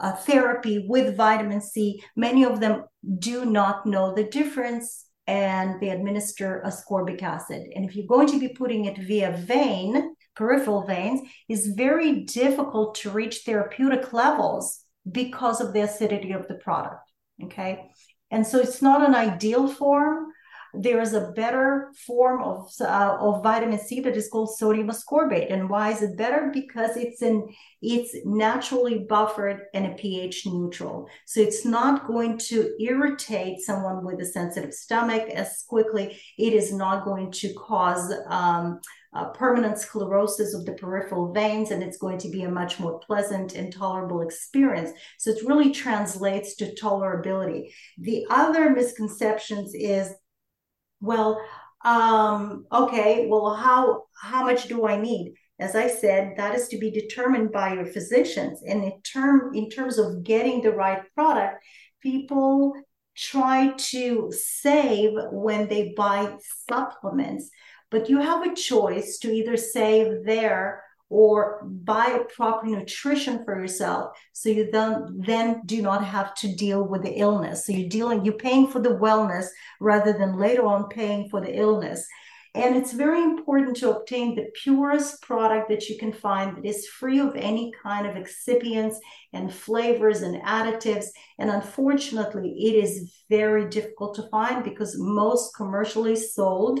uh, 0.00 0.12
therapy 0.12 0.86
with 0.88 1.14
vitamin 1.14 1.60
C, 1.60 2.02
many 2.16 2.44
of 2.44 2.60
them 2.60 2.84
do 3.18 3.44
not 3.44 3.84
know 3.84 4.14
the 4.14 4.24
difference 4.24 5.04
and 5.26 5.80
they 5.80 5.90
administer 5.90 6.62
ascorbic 6.66 7.22
acid. 7.22 7.62
And 7.74 7.84
if 7.84 7.94
you're 7.94 8.06
going 8.06 8.28
to 8.28 8.40
be 8.40 8.48
putting 8.48 8.86
it 8.86 8.98
via 8.98 9.36
vein, 9.36 10.14
peripheral 10.34 10.86
veins, 10.86 11.20
is 11.48 11.74
very 11.76 12.22
difficult 12.22 12.94
to 12.96 13.10
reach 13.10 13.42
therapeutic 13.44 14.12
levels 14.12 14.80
because 15.10 15.60
of 15.60 15.72
the 15.72 15.82
acidity 15.82 16.32
of 16.32 16.48
the 16.48 16.54
product. 16.54 17.10
Okay. 17.44 17.90
And 18.30 18.46
so 18.46 18.58
it's 18.58 18.82
not 18.82 19.06
an 19.06 19.14
ideal 19.14 19.68
form. 19.68 20.32
There 20.74 21.02
is 21.02 21.12
a 21.12 21.32
better 21.32 21.92
form 22.06 22.42
of, 22.42 22.70
uh, 22.80 23.18
of 23.20 23.42
vitamin 23.42 23.78
C 23.78 24.00
that 24.00 24.16
is 24.16 24.30
called 24.30 24.56
sodium 24.56 24.88
ascorbate. 24.88 25.52
And 25.52 25.68
why 25.68 25.90
is 25.90 26.00
it 26.00 26.16
better? 26.16 26.50
Because 26.50 26.96
it's 26.96 27.20
in 27.20 27.46
it's 27.82 28.14
naturally 28.24 29.00
buffered 29.00 29.64
and 29.74 29.84
a 29.86 29.94
pH 29.96 30.46
neutral. 30.46 31.08
So 31.26 31.40
it's 31.40 31.66
not 31.66 32.06
going 32.06 32.38
to 32.38 32.74
irritate 32.80 33.60
someone 33.60 34.02
with 34.02 34.20
a 34.20 34.24
sensitive 34.24 34.72
stomach 34.72 35.28
as 35.28 35.64
quickly. 35.68 36.18
It 36.38 36.54
is 36.54 36.72
not 36.72 37.04
going 37.04 37.32
to 37.32 37.52
cause 37.52 38.10
um, 38.28 38.80
uh, 39.14 39.28
permanent 39.30 39.78
sclerosis 39.78 40.54
of 40.54 40.64
the 40.64 40.72
peripheral 40.72 41.32
veins, 41.32 41.70
and 41.70 41.82
it's 41.82 41.98
going 41.98 42.18
to 42.18 42.30
be 42.30 42.42
a 42.42 42.50
much 42.50 42.80
more 42.80 42.98
pleasant 43.00 43.54
and 43.54 43.72
tolerable 43.72 44.22
experience. 44.22 44.90
So 45.18 45.30
it 45.30 45.46
really 45.46 45.70
translates 45.70 46.56
to 46.56 46.74
tolerability. 46.74 47.72
The 47.98 48.26
other 48.30 48.70
misconceptions 48.70 49.74
is, 49.74 50.10
well, 51.00 51.38
um, 51.84 52.64
okay, 52.72 53.26
well, 53.28 53.54
how 53.54 54.04
how 54.20 54.44
much 54.44 54.68
do 54.68 54.86
I 54.86 55.00
need? 55.00 55.34
As 55.58 55.76
I 55.76 55.88
said, 55.88 56.34
that 56.36 56.54
is 56.54 56.68
to 56.68 56.78
be 56.78 56.90
determined 56.90 57.52
by 57.52 57.74
your 57.74 57.86
physicians. 57.86 58.62
And 58.62 58.84
in 58.84 59.02
term 59.02 59.54
in 59.54 59.68
terms 59.68 59.98
of 59.98 60.24
getting 60.24 60.62
the 60.62 60.72
right 60.72 61.02
product, 61.14 61.62
people 62.00 62.74
try 63.14 63.74
to 63.76 64.32
save 64.32 65.10
when 65.30 65.68
they 65.68 65.92
buy 65.96 66.34
supplements 66.66 67.50
but 67.92 68.08
you 68.08 68.18
have 68.18 68.44
a 68.44 68.54
choice 68.54 69.18
to 69.18 69.30
either 69.30 69.56
save 69.56 70.24
there 70.24 70.82
or 71.10 71.62
buy 71.64 72.06
a 72.06 72.24
proper 72.34 72.66
nutrition 72.66 73.44
for 73.44 73.60
yourself 73.60 74.16
so 74.32 74.48
you 74.48 74.70
then 74.72 75.20
then 75.26 75.60
do 75.66 75.82
not 75.82 76.02
have 76.02 76.34
to 76.34 76.56
deal 76.56 76.82
with 76.82 77.02
the 77.02 77.12
illness. 77.12 77.66
So 77.66 77.72
you're 77.72 77.88
dealing 77.88 78.24
you're 78.24 78.46
paying 78.48 78.66
for 78.66 78.80
the 78.80 78.96
wellness 79.04 79.46
rather 79.78 80.14
than 80.14 80.38
later 80.38 80.64
on 80.64 80.88
paying 80.88 81.28
for 81.28 81.42
the 81.42 81.54
illness. 81.54 82.06
And 82.54 82.76
it's 82.76 82.92
very 82.92 83.22
important 83.22 83.76
to 83.78 83.96
obtain 83.96 84.34
the 84.34 84.50
purest 84.62 85.22
product 85.22 85.70
that 85.70 85.88
you 85.88 85.96
can 85.96 86.12
find 86.12 86.56
that 86.56 86.66
is 86.66 86.86
free 86.86 87.18
of 87.18 87.34
any 87.34 87.72
kind 87.82 88.06
of 88.06 88.14
excipients 88.14 88.96
and 89.32 89.52
flavors 89.52 90.20
and 90.20 90.42
additives. 90.42 91.06
And 91.38 91.50
unfortunately 91.50 92.50
it 92.58 92.84
is 92.84 93.12
very 93.30 93.68
difficult 93.68 94.14
to 94.16 94.28
find 94.30 94.64
because 94.64 94.98
most 94.98 95.54
commercially 95.56 96.16
sold 96.16 96.80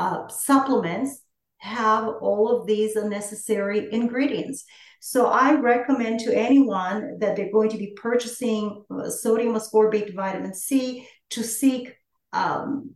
uh, 0.00 0.26
supplements 0.28 1.20
have 1.58 2.04
all 2.22 2.48
of 2.50 2.66
these 2.66 2.96
unnecessary 2.96 3.92
ingredients. 3.92 4.64
So 5.00 5.26
I 5.26 5.54
recommend 5.54 6.20
to 6.20 6.34
anyone 6.34 7.18
that 7.20 7.36
they're 7.36 7.52
going 7.52 7.68
to 7.70 7.76
be 7.76 7.94
purchasing 7.96 8.82
uh, 8.90 9.10
sodium 9.10 9.54
ascorbate 9.54 10.14
vitamin 10.14 10.54
C 10.54 11.06
to 11.30 11.42
seek 11.42 11.94
um, 12.32 12.94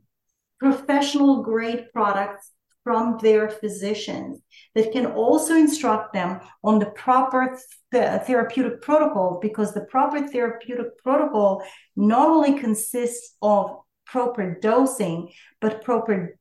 professional 0.58 1.42
grade 1.42 1.86
products 1.92 2.50
from 2.84 3.18
their 3.22 3.50
physicians 3.50 4.40
that 4.74 4.92
can 4.92 5.06
also 5.06 5.54
instruct 5.54 6.14
them 6.14 6.40
on 6.62 6.78
the 6.78 6.90
proper 7.04 7.58
th- 7.92 8.22
therapeutic 8.22 8.80
protocol 8.80 9.38
because 9.42 9.72
the 9.72 9.86
proper 9.86 10.26
therapeutic 10.26 10.96
protocol 11.02 11.62
not 11.96 12.28
only 12.28 12.58
consists 12.58 13.36
of 13.42 13.76
proper 14.06 14.58
dosing 14.60 15.30
but 15.60 15.82
proper 15.82 16.38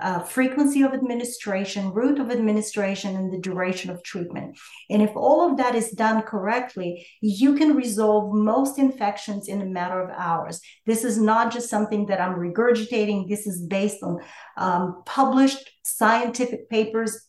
uh, 0.00 0.20
frequency 0.20 0.82
of 0.82 0.92
administration, 0.92 1.92
route 1.92 2.18
of 2.18 2.30
administration, 2.30 3.16
and 3.16 3.32
the 3.32 3.38
duration 3.38 3.90
of 3.90 4.02
treatment. 4.02 4.58
And 4.90 5.02
if 5.02 5.14
all 5.14 5.48
of 5.48 5.56
that 5.58 5.74
is 5.74 5.90
done 5.90 6.22
correctly, 6.22 7.06
you 7.20 7.54
can 7.54 7.76
resolve 7.76 8.34
most 8.34 8.78
infections 8.78 9.48
in 9.48 9.62
a 9.62 9.66
matter 9.66 10.00
of 10.00 10.10
hours. 10.16 10.60
This 10.86 11.04
is 11.04 11.18
not 11.18 11.52
just 11.52 11.70
something 11.70 12.06
that 12.06 12.20
I'm 12.20 12.34
regurgitating, 12.34 13.28
this 13.28 13.46
is 13.46 13.62
based 13.62 14.02
on 14.02 14.18
um, 14.56 15.02
published 15.06 15.70
scientific 15.84 16.68
papers 16.68 17.26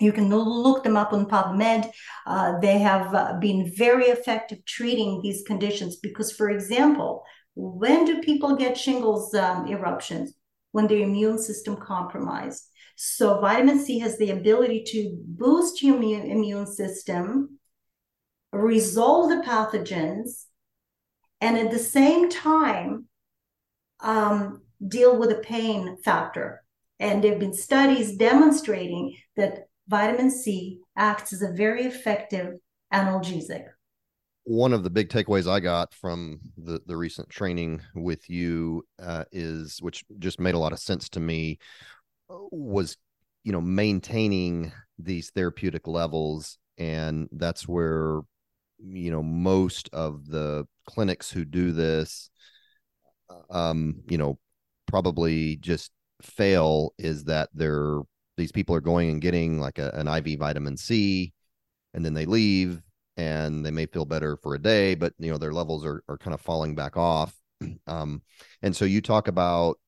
you 0.00 0.12
can 0.12 0.28
look 0.28 0.82
them 0.82 0.96
up 0.96 1.12
on 1.12 1.26
PubMed. 1.26 1.90
Uh, 2.26 2.58
they 2.60 2.78
have 2.78 3.14
uh, 3.14 3.34
been 3.38 3.70
very 3.76 4.06
effective 4.06 4.64
treating 4.64 5.20
these 5.22 5.42
conditions 5.46 5.96
because, 5.96 6.32
for 6.32 6.50
example, 6.50 7.22
when 7.54 8.04
do 8.04 8.20
people 8.20 8.56
get 8.56 8.76
shingles 8.76 9.32
um, 9.34 9.68
eruptions? 9.68 10.34
When 10.72 10.86
the 10.86 11.02
immune 11.02 11.38
system 11.38 11.76
compromised. 11.76 12.64
So 12.96 13.40
vitamin 13.40 13.78
C 13.78 13.98
has 14.00 14.18
the 14.18 14.30
ability 14.30 14.84
to 14.88 15.16
boost 15.26 15.82
your 15.82 15.96
immune, 15.96 16.30
immune 16.30 16.66
system, 16.66 17.58
resolve 18.52 19.30
the 19.30 19.42
pathogens, 19.46 20.44
and 21.40 21.56
at 21.56 21.70
the 21.70 21.78
same 21.78 22.28
time 22.28 23.06
um, 24.00 24.62
deal 24.86 25.18
with 25.18 25.30
the 25.30 25.36
pain 25.36 25.96
factor. 26.04 26.62
And 26.98 27.22
there 27.22 27.32
have 27.32 27.40
been 27.40 27.54
studies 27.54 28.16
demonstrating 28.16 29.16
that 29.36 29.66
vitamin 29.88 30.30
C 30.30 30.80
acts 30.96 31.32
as 31.32 31.42
a 31.42 31.52
very 31.52 31.84
effective 31.84 32.54
analgesic. 32.92 33.64
One 34.44 34.72
of 34.72 34.82
the 34.82 34.90
big 34.90 35.08
takeaways 35.08 35.50
I 35.50 35.60
got 35.60 35.94
from 35.94 36.40
the, 36.56 36.80
the 36.86 36.96
recent 36.96 37.30
training 37.30 37.80
with 37.94 38.28
you 38.28 38.84
uh, 39.00 39.24
is, 39.30 39.78
which 39.80 40.04
just 40.18 40.40
made 40.40 40.54
a 40.54 40.58
lot 40.58 40.72
of 40.72 40.80
sense 40.80 41.08
to 41.10 41.20
me, 41.20 41.58
was 42.28 42.96
you 43.44 43.52
know 43.52 43.60
maintaining 43.60 44.72
these 44.98 45.30
therapeutic 45.30 45.86
levels, 45.86 46.58
and 46.78 47.28
that's 47.32 47.68
where 47.68 48.20
you 48.78 49.10
know 49.10 49.22
most 49.22 49.88
of 49.92 50.26
the 50.26 50.66
clinics 50.86 51.30
who 51.30 51.44
do 51.44 51.72
this, 51.72 52.30
um, 53.50 54.02
you 54.08 54.18
know, 54.18 54.38
probably 54.86 55.56
just 55.56 55.92
fail 56.22 56.94
is 56.98 57.24
that 57.24 57.48
they're 57.54 58.00
these 58.36 58.52
people 58.52 58.74
are 58.74 58.80
going 58.80 59.10
and 59.10 59.20
getting 59.20 59.60
like 59.60 59.78
a, 59.78 59.90
an 59.94 60.08
IV 60.08 60.38
vitamin 60.38 60.76
C 60.76 61.32
and 61.94 62.04
then 62.04 62.14
they 62.14 62.24
leave 62.24 62.80
and 63.16 63.64
they 63.64 63.70
may 63.70 63.86
feel 63.86 64.04
better 64.04 64.36
for 64.36 64.54
a 64.54 64.62
day, 64.62 64.94
but 64.94 65.12
you 65.18 65.30
know, 65.30 65.38
their 65.38 65.52
levels 65.52 65.84
are, 65.84 66.02
are 66.08 66.18
kind 66.18 66.34
of 66.34 66.40
falling 66.40 66.74
back 66.74 66.96
off. 66.96 67.34
Um, 67.86 68.22
and 68.62 68.74
so 68.74 68.84
you 68.84 69.00
talk 69.00 69.28
about, 69.28 69.78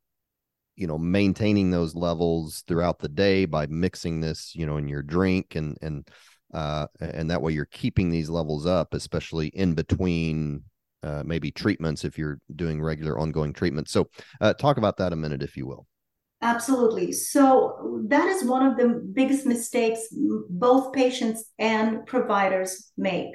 you 0.77 0.87
know, 0.87 0.97
maintaining 0.97 1.71
those 1.71 1.97
levels 1.97 2.63
throughout 2.69 3.01
the 3.01 3.09
day 3.09 3.47
by 3.47 3.67
mixing 3.67 4.21
this, 4.21 4.55
you 4.55 4.65
know, 4.65 4.77
in 4.77 4.87
your 4.87 5.03
drink 5.03 5.57
and, 5.57 5.77
and, 5.83 6.09
uh, 6.53 6.87
and 7.01 7.31
that 7.31 7.43
way 7.43 7.53
you're 7.53 7.65
keeping 7.65 8.11
these 8.11 8.31
levels 8.31 8.65
up, 8.65 8.95
especially 8.95 9.49
in 9.49 9.75
between 9.75 10.63
uh, 11.03 11.23
maybe 11.25 11.51
treatments 11.51 12.05
if 12.05 12.17
you're 12.17 12.39
doing 12.55 12.81
regular 12.81 13.19
ongoing 13.19 13.53
treatment. 13.53 13.89
So, 13.89 14.09
uh, 14.41 14.55
talk 14.55 14.77
about 14.77 14.97
that 14.99 15.13
a 15.13 15.17
minute, 15.17 15.43
if 15.43 15.57
you 15.57 15.67
will. 15.67 15.87
Absolutely. 16.45 17.11
So 17.13 18.03
that 18.09 18.29
is 18.29 18.45
one 18.45 18.67
of 18.67 18.77
the 18.77 19.03
biggest 19.15 19.47
mistakes 19.47 20.03
both 20.51 20.93
patients 20.93 21.43
and 21.59 22.05
providers 22.07 22.93
make. 22.99 23.31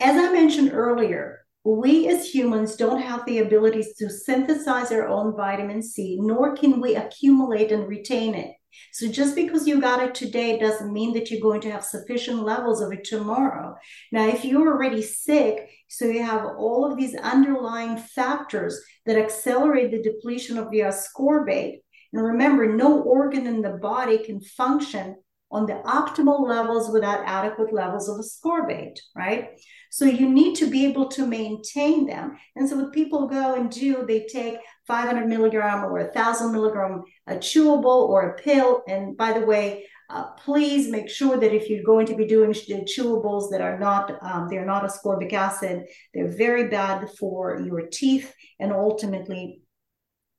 As 0.00 0.16
I 0.16 0.30
mentioned 0.32 0.72
earlier, 0.74 1.46
we 1.64 2.06
as 2.08 2.34
humans 2.34 2.76
don't 2.76 3.00
have 3.00 3.24
the 3.24 3.38
abilities 3.38 3.94
to 3.96 4.10
synthesize 4.10 4.92
our 4.92 5.08
own 5.08 5.34
vitamin 5.36 5.82
C, 5.82 6.18
nor 6.20 6.54
can 6.54 6.82
we 6.82 6.96
accumulate 6.96 7.72
and 7.72 7.88
retain 7.88 8.34
it. 8.34 8.54
So 8.92 9.08
just 9.08 9.34
because 9.34 9.66
you 9.66 9.80
got 9.80 10.02
it 10.02 10.14
today 10.14 10.58
doesn't 10.58 10.92
mean 10.92 11.12
that 11.14 11.30
you're 11.30 11.40
going 11.40 11.60
to 11.62 11.70
have 11.70 11.84
sufficient 11.84 12.42
levels 12.42 12.80
of 12.80 12.92
it 12.92 13.04
tomorrow. 13.04 13.76
Now, 14.12 14.28
if 14.28 14.44
you're 14.44 14.68
already 14.68 15.02
sick, 15.02 15.70
so 15.88 16.06
you 16.06 16.22
have 16.22 16.44
all 16.58 16.84
of 16.84 16.96
these 16.96 17.14
underlying 17.16 17.96
factors 17.96 18.80
that 19.06 19.16
accelerate 19.16 19.90
the 19.90 20.02
depletion 20.02 20.58
of 20.58 20.72
your 20.72 20.90
ascorbate. 20.90 21.78
And 22.12 22.22
remember, 22.22 22.74
no 22.74 23.02
organ 23.02 23.46
in 23.46 23.62
the 23.62 23.70
body 23.70 24.18
can 24.18 24.40
function 24.40 25.16
on 25.50 25.66
the 25.66 25.80
optimal 25.86 26.46
levels 26.46 26.90
without 26.90 27.24
adequate 27.24 27.72
levels 27.72 28.08
of 28.08 28.16
ascorbate, 28.16 28.98
right? 29.16 29.50
So 29.90 30.04
you 30.04 30.28
need 30.28 30.56
to 30.56 30.68
be 30.68 30.84
able 30.86 31.08
to 31.08 31.26
maintain 31.26 32.06
them. 32.06 32.36
And 32.54 32.68
so 32.68 32.76
what 32.76 32.92
people 32.92 33.26
go 33.26 33.54
and 33.54 33.70
do, 33.70 34.04
they 34.06 34.26
take 34.26 34.58
500 34.86 35.26
milligram 35.26 35.84
or 35.84 35.98
1,000 35.98 36.52
milligram 36.52 37.02
a 37.26 37.36
chewable 37.36 38.08
or 38.08 38.30
a 38.30 38.42
pill. 38.42 38.82
And 38.88 39.16
by 39.16 39.38
the 39.38 39.46
way, 39.46 39.86
uh, 40.10 40.30
please 40.32 40.88
make 40.88 41.08
sure 41.08 41.36
that 41.36 41.54
if 41.54 41.68
you're 41.68 41.82
going 41.82 42.06
to 42.06 42.16
be 42.16 42.26
doing 42.26 42.52
chewables 42.52 43.50
that 43.50 43.60
are 43.60 43.78
not, 43.78 44.12
um, 44.22 44.48
they're 44.48 44.64
not 44.64 44.84
ascorbic 44.84 45.32
acid, 45.32 45.84
they're 46.14 46.30
very 46.30 46.68
bad 46.68 47.08
for 47.18 47.60
your 47.60 47.82
teeth 47.82 48.34
and 48.58 48.72
ultimately 48.72 49.62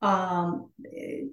um, 0.01 0.69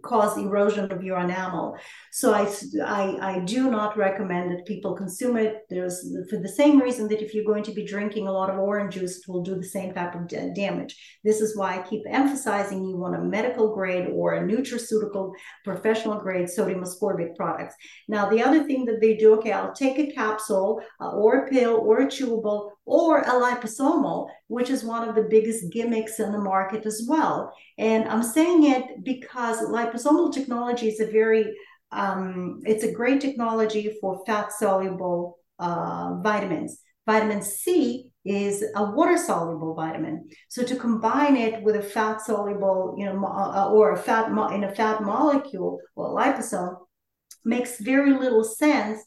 cause 0.02 0.36
erosion 0.36 0.90
of 0.90 1.02
your 1.02 1.18
enamel. 1.20 1.76
So 2.10 2.32
I, 2.32 2.52
I, 2.84 3.34
I 3.34 3.38
do 3.44 3.70
not 3.70 3.96
recommend 3.96 4.50
that 4.50 4.66
people 4.66 4.94
consume 4.94 5.36
it. 5.36 5.66
There's 5.70 6.04
for 6.30 6.38
the 6.38 6.48
same 6.48 6.80
reason 6.80 7.08
that 7.08 7.22
if 7.22 7.32
you're 7.32 7.44
going 7.44 7.62
to 7.64 7.72
be 7.72 7.86
drinking 7.86 8.26
a 8.26 8.32
lot 8.32 8.50
of 8.50 8.58
orange 8.58 8.94
juice, 8.94 9.18
it 9.18 9.28
will 9.28 9.42
do 9.42 9.54
the 9.54 9.64
same 9.64 9.94
type 9.94 10.14
of 10.14 10.28
damage. 10.54 10.96
This 11.22 11.40
is 11.40 11.56
why 11.56 11.76
I 11.76 11.82
keep 11.82 12.02
emphasizing 12.08 12.84
you 12.84 12.96
want 12.96 13.16
a 13.16 13.20
medical 13.20 13.72
grade 13.72 14.08
or 14.12 14.34
a 14.34 14.42
nutraceutical 14.42 15.32
professional 15.64 16.18
grade 16.18 16.48
sodium 16.48 16.82
ascorbate 16.82 17.36
products. 17.36 17.74
Now, 18.08 18.28
the 18.28 18.42
other 18.42 18.64
thing 18.64 18.84
that 18.86 19.00
they 19.00 19.16
do, 19.16 19.34
okay, 19.34 19.52
I'll 19.52 19.74
take 19.74 19.98
a 19.98 20.12
capsule 20.12 20.82
uh, 21.00 21.10
or 21.10 21.44
a 21.44 21.48
pill 21.48 21.76
or 21.76 22.02
a 22.02 22.06
chewable 22.06 22.70
or 22.84 23.18
a 23.18 23.32
liposomal, 23.32 24.28
which 24.46 24.70
is 24.70 24.84
one 24.84 25.08
of 25.08 25.14
the 25.14 25.26
biggest 25.28 25.72
gimmicks 25.72 26.20
in 26.20 26.32
the 26.32 26.38
market 26.38 26.86
as 26.86 27.04
well. 27.08 27.52
And 27.78 28.08
I'm 28.08 28.22
saying 28.22 28.55
it 28.64 29.04
because 29.04 29.60
liposomal 29.60 30.32
technology 30.32 30.88
is 30.88 31.00
a 31.00 31.06
very, 31.06 31.54
um, 31.92 32.60
it's 32.64 32.84
a 32.84 32.92
great 32.92 33.20
technology 33.20 33.96
for 34.00 34.24
fat 34.26 34.52
soluble 34.52 35.38
uh, 35.58 36.14
vitamins. 36.22 36.78
Vitamin 37.06 37.40
C 37.40 38.10
is 38.24 38.64
a 38.74 38.90
water 38.90 39.16
soluble 39.16 39.74
vitamin. 39.74 40.28
So 40.48 40.64
to 40.64 40.74
combine 40.76 41.36
it 41.36 41.62
with 41.62 41.76
a 41.76 41.82
fat 41.82 42.20
soluble, 42.20 42.96
you 42.98 43.06
know, 43.06 43.24
uh, 43.24 43.70
or 43.70 43.92
a 43.92 43.96
fat 43.96 44.32
mo- 44.32 44.48
in 44.48 44.64
a 44.64 44.74
fat 44.74 45.02
molecule 45.02 45.78
or 45.94 46.08
liposome 46.08 46.76
makes 47.44 47.78
very 47.80 48.12
little 48.12 48.42
sense. 48.42 49.00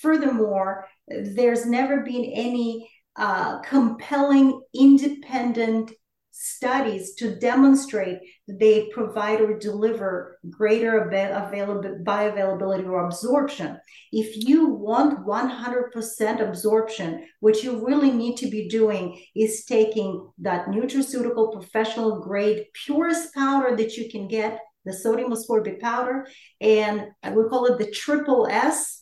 Furthermore, 0.00 0.86
there's 1.06 1.66
never 1.66 2.00
been 2.00 2.24
any 2.24 2.90
uh, 3.16 3.60
compelling 3.60 4.62
independent 4.74 5.92
studies 6.32 7.14
to 7.14 7.36
demonstrate 7.36 8.18
that 8.48 8.58
they 8.58 8.88
provide 8.88 9.40
or 9.40 9.58
deliver 9.58 10.38
greater 10.50 11.04
availability, 11.04 12.02
bioavailability 12.02 12.86
or 12.86 13.06
absorption. 13.06 13.78
If 14.10 14.46
you 14.48 14.68
want 14.68 15.26
100% 15.26 16.48
absorption, 16.48 17.28
what 17.40 17.62
you 17.62 17.86
really 17.86 18.10
need 18.10 18.36
to 18.38 18.48
be 18.48 18.68
doing 18.68 19.22
is 19.36 19.66
taking 19.66 20.28
that 20.38 20.66
nutraceutical 20.66 21.52
professional 21.52 22.20
grade 22.20 22.64
purest 22.84 23.34
powder 23.34 23.76
that 23.76 23.96
you 23.96 24.10
can 24.10 24.26
get, 24.26 24.58
the 24.84 24.92
sodium 24.92 25.30
ascorbate 25.30 25.80
powder, 25.80 26.26
and 26.60 27.08
we 27.34 27.48
call 27.48 27.66
it 27.66 27.78
the 27.78 27.90
triple 27.90 28.48
S 28.50 29.01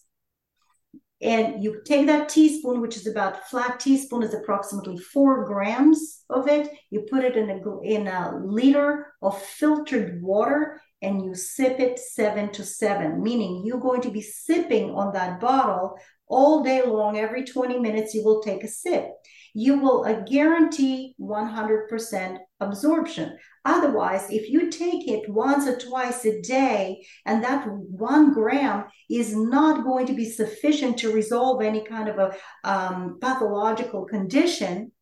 and 1.23 1.63
you 1.63 1.83
take 1.85 2.07
that 2.07 2.31
teaspoon, 2.31 2.81
which 2.81 2.97
is 2.97 3.07
about 3.07 3.49
flat 3.51 3.79
teaspoon 3.79 4.23
is 4.23 4.33
approximately 4.33 4.97
four 4.97 5.45
grams 5.45 6.25
of 6.31 6.49
it. 6.49 6.71
You 6.89 7.07
put 7.11 7.25
it 7.25 7.37
in 7.37 7.51
a 7.51 7.81
in 7.83 8.07
a 8.07 8.41
liter 8.43 9.13
of 9.21 9.41
filtered 9.41 10.23
water, 10.23 10.81
and 11.03 11.23
you 11.23 11.35
sip 11.35 11.79
it 11.79 11.99
seven 11.99 12.51
to 12.53 12.65
seven. 12.65 13.23
Meaning 13.23 13.65
you're 13.67 13.81
going 13.81 14.01
to 14.03 14.11
be 14.11 14.23
sipping 14.23 14.91
on 14.91 15.13
that 15.13 15.41
bottle 15.41 15.99
all 16.27 16.63
day 16.63 16.83
long. 16.87 17.19
Every 17.19 17.45
20 17.45 17.79
minutes, 17.79 18.15
you 18.15 18.25
will 18.25 18.43
take 18.43 18.65
a 18.65 18.69
sip. 18.69 19.11
You 19.55 19.79
will 19.79 20.05
uh, 20.05 20.21
guarantee 20.21 21.15
100% 21.21 22.39
absorption. 22.61 23.39
Otherwise, 23.65 24.31
if 24.31 24.49
you 24.49 24.71
take 24.71 25.09
it 25.09 25.29
once 25.29 25.67
or 25.67 25.79
twice 25.79 26.25
a 26.25 26.41
day, 26.41 27.05
and 27.27 27.43
that 27.45 27.67
one 27.69 28.33
gram 28.33 28.85
is 29.09 29.35
not 29.35 29.85
going 29.85 30.07
to 30.07 30.15
be 30.15 30.31
sufficient 30.31 30.99
to 30.99 31.13
resolve 31.13 31.63
any 31.63 31.85
kind 31.85 32.09
of 32.09 32.19
a 32.19 32.35
um, 32.65 33.19
pathological 33.21 34.05
condition, 34.05 34.93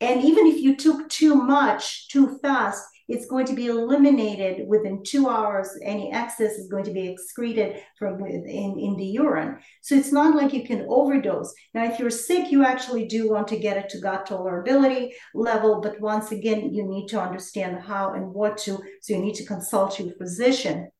and 0.00 0.22
even 0.24 0.46
if 0.46 0.60
you 0.60 0.76
took 0.76 1.08
too 1.08 1.34
much 1.34 2.08
too 2.08 2.38
fast, 2.40 2.84
it's 3.08 3.26
going 3.26 3.46
to 3.46 3.54
be 3.54 3.66
eliminated 3.66 4.68
within 4.68 5.02
two 5.02 5.28
hours. 5.28 5.68
Any 5.82 6.12
excess 6.12 6.52
is 6.52 6.68
going 6.68 6.84
to 6.84 6.92
be 6.92 7.08
excreted 7.08 7.82
from 7.98 8.20
in, 8.24 8.78
in 8.78 8.96
the 8.96 9.06
urine. 9.06 9.58
So 9.80 9.94
it's 9.94 10.12
not 10.12 10.36
like 10.36 10.52
you 10.52 10.64
can 10.64 10.86
overdose. 10.88 11.52
Now, 11.74 11.84
if 11.84 11.98
you're 11.98 12.10
sick, 12.10 12.52
you 12.52 12.64
actually 12.64 13.06
do 13.06 13.30
want 13.30 13.48
to 13.48 13.58
get 13.58 13.78
it 13.78 13.88
to 13.90 14.00
gut 14.00 14.26
tolerability 14.26 15.12
level. 15.34 15.80
But 15.80 16.00
once 16.00 16.32
again, 16.32 16.74
you 16.74 16.84
need 16.86 17.08
to 17.08 17.20
understand 17.20 17.80
how 17.80 18.12
and 18.12 18.34
what 18.34 18.58
to, 18.58 18.78
so 19.00 19.14
you 19.14 19.20
need 19.20 19.34
to 19.36 19.46
consult 19.46 19.98
your 19.98 20.14
physician 20.16 20.90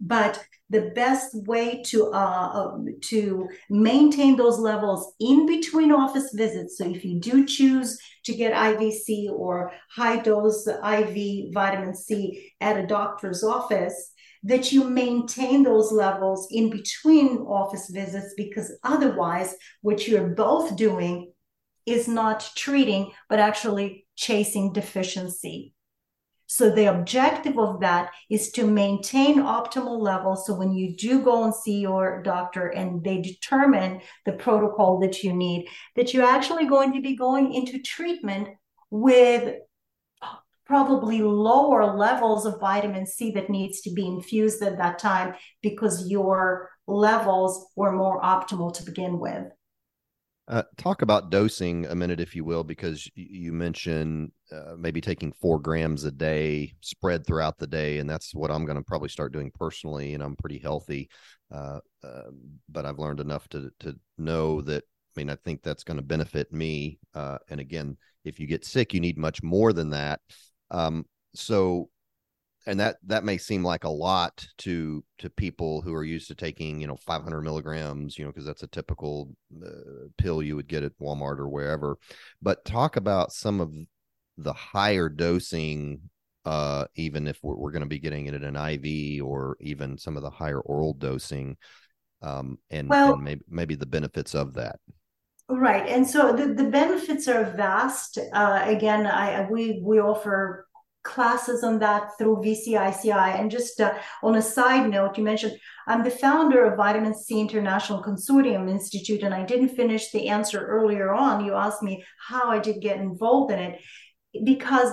but 0.00 0.44
the 0.68 0.92
best 0.94 1.34
way 1.46 1.82
to 1.84 2.06
uh, 2.12 2.50
um, 2.54 2.86
to 3.00 3.48
maintain 3.70 4.36
those 4.36 4.58
levels 4.58 5.14
in 5.20 5.46
between 5.46 5.92
office 5.92 6.32
visits 6.34 6.78
so 6.78 6.88
if 6.90 7.04
you 7.04 7.20
do 7.20 7.46
choose 7.46 7.98
to 8.24 8.34
get 8.34 8.52
ivc 8.52 9.30
or 9.30 9.72
high 9.90 10.18
dose 10.18 10.66
iv 10.66 11.54
vitamin 11.54 11.94
c 11.94 12.52
at 12.60 12.78
a 12.78 12.86
doctor's 12.86 13.44
office 13.44 14.12
that 14.42 14.70
you 14.72 14.84
maintain 14.84 15.62
those 15.62 15.90
levels 15.90 16.46
in 16.50 16.68
between 16.68 17.38
office 17.38 17.88
visits 17.90 18.34
because 18.36 18.72
otherwise 18.84 19.54
what 19.82 20.06
you're 20.06 20.28
both 20.28 20.76
doing 20.76 21.32
is 21.86 22.08
not 22.08 22.50
treating 22.56 23.12
but 23.28 23.38
actually 23.38 24.04
chasing 24.16 24.72
deficiency 24.72 25.72
So 26.46 26.70
the 26.70 26.86
objective 26.86 27.58
of 27.58 27.80
that 27.80 28.12
is 28.30 28.50
to 28.52 28.66
maintain 28.66 29.36
optimal 29.38 29.98
levels. 30.00 30.46
So 30.46 30.54
when 30.54 30.72
you 30.72 30.96
do 30.96 31.22
go 31.22 31.44
and 31.44 31.54
see 31.54 31.80
your 31.80 32.22
doctor 32.22 32.68
and 32.68 33.02
they 33.02 33.20
determine 33.20 34.00
the 34.24 34.32
protocol 34.32 35.00
that 35.00 35.22
you 35.24 35.32
need, 35.32 35.68
that 35.96 36.14
you're 36.14 36.24
actually 36.24 36.66
going 36.66 36.92
to 36.92 37.00
be 37.00 37.16
going 37.16 37.52
into 37.52 37.82
treatment 37.82 38.48
with 38.90 39.56
probably 40.66 41.20
lower 41.22 41.96
levels 41.96 42.44
of 42.44 42.60
vitamin 42.60 43.06
C 43.06 43.30
that 43.32 43.50
needs 43.50 43.80
to 43.82 43.90
be 43.90 44.06
infused 44.06 44.62
at 44.62 44.78
that 44.78 44.98
time 44.98 45.34
because 45.62 46.08
your 46.08 46.70
levels 46.86 47.66
were 47.76 47.92
more 47.92 48.20
optimal 48.20 48.72
to 48.74 48.84
begin 48.84 49.18
with. 49.18 49.44
Uh, 50.48 50.62
talk 50.76 51.02
about 51.02 51.30
dosing 51.30 51.86
a 51.86 51.94
minute, 51.94 52.20
if 52.20 52.36
you 52.36 52.44
will, 52.44 52.62
because 52.62 53.10
you 53.16 53.52
mentioned 53.52 54.30
uh, 54.52 54.74
maybe 54.78 55.00
taking 55.00 55.32
four 55.32 55.58
grams 55.58 56.04
a 56.04 56.10
day 56.12 56.72
spread 56.80 57.26
throughout 57.26 57.58
the 57.58 57.66
day. 57.66 57.98
And 57.98 58.08
that's 58.08 58.32
what 58.32 58.52
I'm 58.52 58.64
going 58.64 58.78
to 58.78 58.84
probably 58.84 59.08
start 59.08 59.32
doing 59.32 59.50
personally. 59.52 60.14
And 60.14 60.22
I'm 60.22 60.36
pretty 60.36 60.58
healthy. 60.58 61.08
Uh, 61.52 61.80
uh 62.04 62.30
but 62.68 62.86
I've 62.86 63.00
learned 63.00 63.20
enough 63.20 63.48
to, 63.48 63.70
to 63.80 63.98
know 64.18 64.60
that, 64.62 64.84
I 64.84 65.20
mean, 65.20 65.30
I 65.30 65.36
think 65.36 65.62
that's 65.62 65.82
going 65.82 65.96
to 65.96 66.02
benefit 66.02 66.52
me. 66.52 67.00
Uh, 67.12 67.38
and 67.48 67.58
again, 67.58 67.96
if 68.24 68.38
you 68.38 68.46
get 68.46 68.64
sick, 68.64 68.94
you 68.94 69.00
need 69.00 69.18
much 69.18 69.42
more 69.42 69.72
than 69.72 69.90
that. 69.90 70.20
Um, 70.70 71.06
so 71.34 71.90
and 72.66 72.80
that 72.80 72.96
that 73.06 73.24
may 73.24 73.38
seem 73.38 73.64
like 73.64 73.84
a 73.84 73.88
lot 73.88 74.46
to 74.58 75.04
to 75.18 75.30
people 75.30 75.80
who 75.80 75.94
are 75.94 76.04
used 76.04 76.28
to 76.28 76.34
taking 76.34 76.80
you 76.80 76.86
know 76.86 76.96
500 76.96 77.40
milligrams 77.42 78.18
you 78.18 78.24
know 78.24 78.30
because 78.32 78.44
that's 78.44 78.64
a 78.64 78.68
typical 78.68 79.30
uh, 79.64 80.08
pill 80.18 80.42
you 80.42 80.56
would 80.56 80.68
get 80.68 80.82
at 80.82 80.98
walmart 81.00 81.38
or 81.38 81.48
wherever. 81.48 81.96
But 82.42 82.64
talk 82.64 82.96
about 82.96 83.32
some 83.32 83.60
of 83.60 83.72
the 84.36 84.52
higher 84.52 85.08
dosing 85.08 86.00
uh 86.44 86.84
even 86.94 87.26
if 87.26 87.38
we're, 87.42 87.56
we're 87.56 87.72
going 87.72 87.82
to 87.82 87.88
be 87.88 87.98
getting 87.98 88.26
it 88.26 88.34
at 88.34 88.42
an 88.42 88.56
iv 88.56 89.24
or 89.24 89.56
even 89.60 89.96
some 89.96 90.16
of 90.16 90.22
the 90.22 90.30
higher 90.30 90.60
oral 90.60 90.92
dosing 90.92 91.56
um 92.22 92.58
and, 92.70 92.88
well, 92.88 93.14
and 93.14 93.24
maybe 93.24 93.42
maybe 93.48 93.74
the 93.74 93.86
benefits 93.86 94.34
of 94.34 94.54
that. 94.54 94.76
Right 95.48 95.86
and 95.88 96.06
so 96.06 96.32
the, 96.32 96.54
the 96.54 96.68
benefits 96.68 97.28
are 97.28 97.44
vast. 97.44 98.18
Uh 98.32 98.62
again 98.64 99.06
i 99.06 99.48
we 99.48 99.80
we 99.82 100.00
offer 100.00 100.65
classes 101.06 101.64
on 101.64 101.78
that 101.78 102.18
through 102.18 102.42
VCICI. 102.44 103.40
And 103.40 103.50
just 103.50 103.80
uh, 103.80 103.94
on 104.22 104.34
a 104.34 104.42
side 104.42 104.90
note, 104.90 105.16
you 105.16 105.24
mentioned 105.24 105.56
I'm 105.86 106.02
the 106.02 106.10
founder 106.10 106.64
of 106.64 106.76
Vitamin 106.76 107.14
C 107.14 107.40
International 107.40 108.02
Consortium 108.02 108.68
Institute, 108.68 109.22
and 109.22 109.32
I 109.32 109.44
didn't 109.44 109.76
finish 109.76 110.10
the 110.10 110.28
answer 110.28 110.66
earlier 110.66 111.14
on. 111.14 111.44
You 111.44 111.54
asked 111.54 111.82
me 111.82 112.04
how 112.28 112.50
I 112.50 112.58
did 112.58 112.82
get 112.82 112.98
involved 112.98 113.52
in 113.52 113.58
it 113.58 113.80
because 114.44 114.90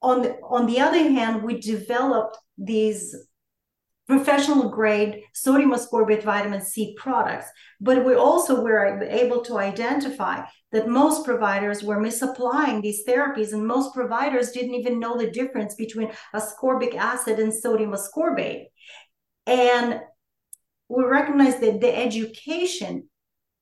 on 0.00 0.22
the, 0.22 0.36
on 0.48 0.66
the 0.66 0.80
other 0.80 1.02
hand, 1.02 1.42
we 1.42 1.60
developed 1.60 2.38
these 2.56 3.14
professional 4.10 4.68
grade 4.68 5.22
sodium 5.32 5.72
ascorbate 5.72 6.24
vitamin 6.24 6.60
C 6.60 6.96
products. 6.98 7.46
But 7.80 8.04
we 8.04 8.14
also 8.14 8.60
were 8.60 9.00
able 9.04 9.40
to 9.42 9.58
identify 9.58 10.42
that 10.72 10.88
most 10.88 11.24
providers 11.24 11.84
were 11.84 12.00
misapplying 12.00 12.80
these 12.80 13.04
therapies, 13.06 13.52
and 13.52 13.64
most 13.64 13.94
providers 13.94 14.50
didn't 14.50 14.74
even 14.74 14.98
know 14.98 15.16
the 15.16 15.30
difference 15.30 15.76
between 15.76 16.10
ascorbic 16.34 16.96
acid 16.96 17.38
and 17.38 17.54
sodium 17.54 17.92
ascorbate. 17.92 18.64
And 19.46 20.00
we 20.88 21.04
recognize 21.04 21.60
that 21.60 21.80
the 21.80 21.96
education 21.96 23.08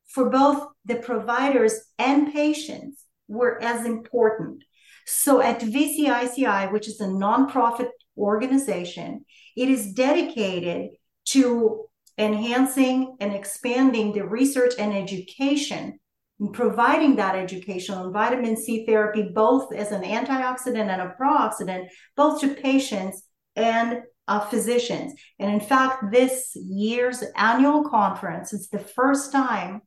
for 0.07 0.31
both 0.31 0.67
the 0.87 0.97
providers 0.97 1.75
and 1.99 2.33
patients 2.33 3.05
were 3.29 3.63
as 3.63 3.85
important. 3.85 4.65
So 5.05 5.43
at 5.43 5.61
VCICI, 5.61 6.73
which 6.73 6.89
is 6.89 7.01
a 7.03 7.07
nonprofit 7.07 7.91
organization, 8.19 9.25
it 9.57 9.69
is 9.69 9.93
dedicated 9.93 10.91
to 11.27 11.87
enhancing 12.19 13.17
and 13.21 13.33
expanding 13.33 14.13
the 14.13 14.27
research 14.27 14.75
and 14.79 14.93
education 14.93 15.99
and 16.41 16.53
providing 16.53 17.17
that 17.17 17.35
education 17.35 17.95
on 17.95 18.13
vitamin 18.13 18.57
C 18.57 18.87
therapy, 18.87 19.31
both 19.35 19.73
as 19.73 19.93
an 19.93 20.03
antioxidant 20.03 20.89
and 20.89 21.03
a 21.03 21.15
pro-oxidant, 21.17 21.89
both 22.17 22.41
to 22.41 22.55
patients 22.55 23.25
and 23.57 24.03
uh, 24.29 24.41
physicians. 24.41 25.15
And 25.39 25.51
in 25.53 25.61
fact, 25.61 26.13
this 26.13 26.53
year's 26.55 27.25
annual 27.37 27.89
conference 27.89 28.53
is 28.53 28.69
the 28.69 28.79
first 28.79 29.33
time 29.33 29.81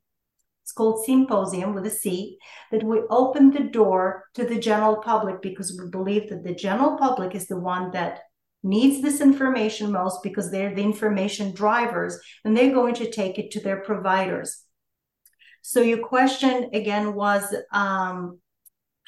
it's 0.62 0.72
called 0.72 1.04
Symposium 1.04 1.74
with 1.74 1.86
a 1.86 1.90
C, 1.90 2.38
that 2.70 2.84
we 2.84 3.00
opened 3.10 3.52
the 3.52 3.64
door 3.64 4.24
to 4.34 4.44
the 4.44 4.58
general 4.58 4.96
public 4.96 5.42
because 5.42 5.78
we 5.78 5.90
believe 5.90 6.30
that 6.30 6.44
the 6.44 6.54
general 6.54 6.96
public 6.96 7.34
is 7.34 7.48
the 7.48 7.58
one 7.58 7.90
that 7.90 8.20
needs 8.62 9.02
this 9.02 9.20
information 9.20 9.90
most 9.90 10.22
because 10.22 10.50
they're 10.50 10.74
the 10.74 10.82
information 10.82 11.52
drivers 11.52 12.18
and 12.44 12.56
they're 12.56 12.72
going 12.72 12.94
to 12.94 13.10
take 13.10 13.38
it 13.38 13.50
to 13.50 13.60
their 13.60 13.80
providers. 13.80 14.62
So 15.62 15.80
your 15.80 15.98
question 15.98 16.70
again 16.72 17.14
was 17.14 17.54
um, 17.72 18.38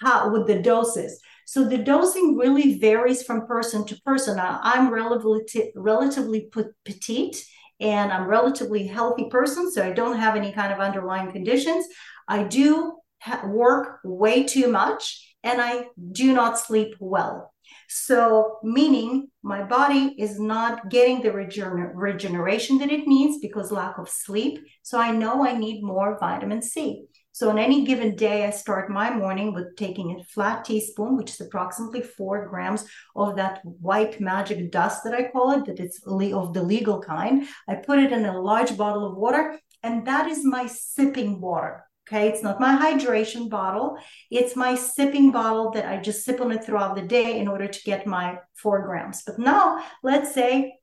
how 0.01 0.31
with 0.33 0.47
the 0.47 0.61
doses. 0.61 1.21
So 1.47 1.65
the 1.65 1.79
dosing 1.79 2.37
really 2.37 2.79
varies 2.79 3.23
from 3.23 3.47
person 3.47 3.85
to 3.87 4.01
person. 4.03 4.41
I'm 4.41 4.91
relatively 4.91 5.43
relatively 5.77 6.49
petite 6.85 7.45
and 7.81 8.13
I'm 8.13 8.25
a 8.25 8.29
relatively 8.29 8.87
healthy 8.87 9.29
person, 9.29 9.71
so 9.71 9.85
I 9.85 9.93
don't 9.93 10.19
have 10.19 10.37
any 10.37 10.53
kind 10.53 10.73
of 10.73 10.81
underlying 10.81 11.33
conditions. 11.33 11.87
I 12.29 12.45
do 12.45 12.95
work 13.45 14.01
way 14.05 14.45
too 14.45 14.69
much 14.69 15.37
and 15.43 15.61
I 15.61 15.87
do 16.13 16.33
not 16.33 16.59
sleep 16.59 16.95
well. 17.01 17.53
So, 17.89 18.59
meaning 18.63 19.29
my 19.43 19.63
body 19.63 20.15
is 20.19 20.41
not 20.41 20.89
getting 20.91 21.23
the 21.23 21.31
regener- 21.31 21.93
regeneration 21.95 22.79
that 22.79 22.91
it 22.91 23.07
needs 23.07 23.39
because 23.41 23.71
lack 23.71 23.99
of 23.99 24.09
sleep. 24.09 24.61
So, 24.83 24.99
I 24.99 25.11
know 25.11 25.47
I 25.47 25.57
need 25.57 25.83
more 25.83 26.19
vitamin 26.19 26.63
C. 26.63 27.05
So, 27.35 27.51
on 27.51 27.59
any 27.59 27.85
given 27.85 28.15
day, 28.15 28.47
I 28.47 28.51
start 28.51 28.89
my 28.89 29.13
morning 29.13 29.53
with 29.53 29.75
taking 29.75 30.13
a 30.13 30.23
flat 30.23 30.65
teaspoon, 30.65 31.17
which 31.17 31.31
is 31.31 31.41
approximately 31.41 32.01
four 32.01 32.47
grams 32.47 32.87
of 33.17 33.35
that 33.35 33.61
white 33.65 34.21
magic 34.21 34.71
dust 34.71 35.03
that 35.03 35.15
I 35.15 35.33
call 35.33 35.51
it, 35.51 35.65
that 35.65 35.81
it's 35.81 36.01
of 36.07 36.55
the 36.55 36.63
legal 36.63 37.01
kind. 37.01 37.49
I 37.69 37.75
put 37.75 37.99
it 37.99 38.13
in 38.13 38.25
a 38.25 38.41
large 38.41 38.77
bottle 38.77 39.05
of 39.05 39.17
water, 39.17 39.59
and 39.83 40.07
that 40.07 40.29
is 40.29 40.45
my 40.45 40.67
sipping 40.67 41.41
water. 41.41 41.85
Okay, 42.07 42.29
it's 42.29 42.45
not 42.45 42.61
my 42.61 42.77
hydration 42.77 43.51
bottle. 43.51 43.99
It's 44.31 44.55
my 44.55 44.77
sipping 44.77 45.33
bottle 45.33 45.73
that 45.73 45.87
I 45.87 46.01
just 46.01 46.25
sip 46.25 46.41
on 46.41 46.53
it 46.53 46.63
throughout 46.63 46.95
the 46.95 47.03
day 47.03 47.41
in 47.41 47.49
order 47.49 47.67
to 47.67 47.83
get 47.83 48.07
my 48.07 48.39
four 48.55 48.87
grams. 48.87 49.25
But 49.27 49.41
now, 49.41 49.85
let's 50.05 50.33
say 50.33 50.75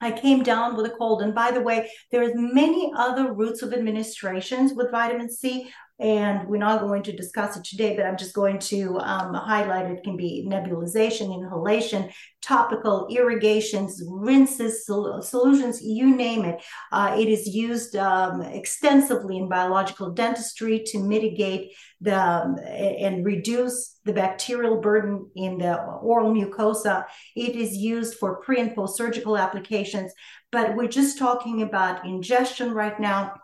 I 0.00 0.12
came 0.12 0.42
down 0.42 0.76
with 0.76 0.86
a 0.86 0.96
cold. 0.96 1.22
And 1.22 1.34
by 1.34 1.50
the 1.50 1.60
way, 1.60 1.90
there's 2.10 2.32
many 2.34 2.90
other 2.96 3.32
routes 3.32 3.62
of 3.62 3.74
administrations 3.74 4.72
with 4.72 4.90
vitamin 4.90 5.30
C 5.30 5.70
and 6.00 6.48
we're 6.48 6.56
not 6.56 6.80
going 6.80 7.02
to 7.02 7.12
discuss 7.12 7.58
it 7.58 7.64
today, 7.64 7.94
but 7.94 8.06
I'm 8.06 8.16
just 8.16 8.34
going 8.34 8.58
to 8.58 8.98
um, 9.00 9.34
highlight 9.34 9.90
it. 9.90 10.02
can 10.02 10.16
be 10.16 10.46
nebulization, 10.48 11.34
inhalation, 11.34 12.10
topical, 12.40 13.06
irrigations, 13.10 14.02
rinses, 14.08 14.86
sol- 14.86 15.20
solutions, 15.20 15.82
you 15.82 16.16
name 16.16 16.46
it. 16.46 16.62
Uh, 16.90 17.14
it 17.18 17.28
is 17.28 17.46
used 17.46 17.96
um, 17.96 18.40
extensively 18.40 19.36
in 19.36 19.48
biological 19.48 20.10
dentistry 20.10 20.82
to 20.86 20.98
mitigate 20.98 21.72
the 22.00 22.18
um, 22.18 22.56
and 22.64 23.26
reduce 23.26 23.98
the 24.06 24.12
bacterial 24.12 24.80
burden 24.80 25.30
in 25.36 25.58
the 25.58 25.78
oral 25.82 26.32
mucosa. 26.32 27.04
It 27.36 27.56
is 27.56 27.76
used 27.76 28.14
for 28.14 28.36
pre 28.36 28.58
and 28.58 28.74
post 28.74 28.96
surgical 28.96 29.36
applications, 29.36 30.12
but 30.50 30.74
we're 30.74 30.88
just 30.88 31.18
talking 31.18 31.60
about 31.60 32.06
ingestion 32.06 32.72
right 32.72 32.98
now. 32.98 33.34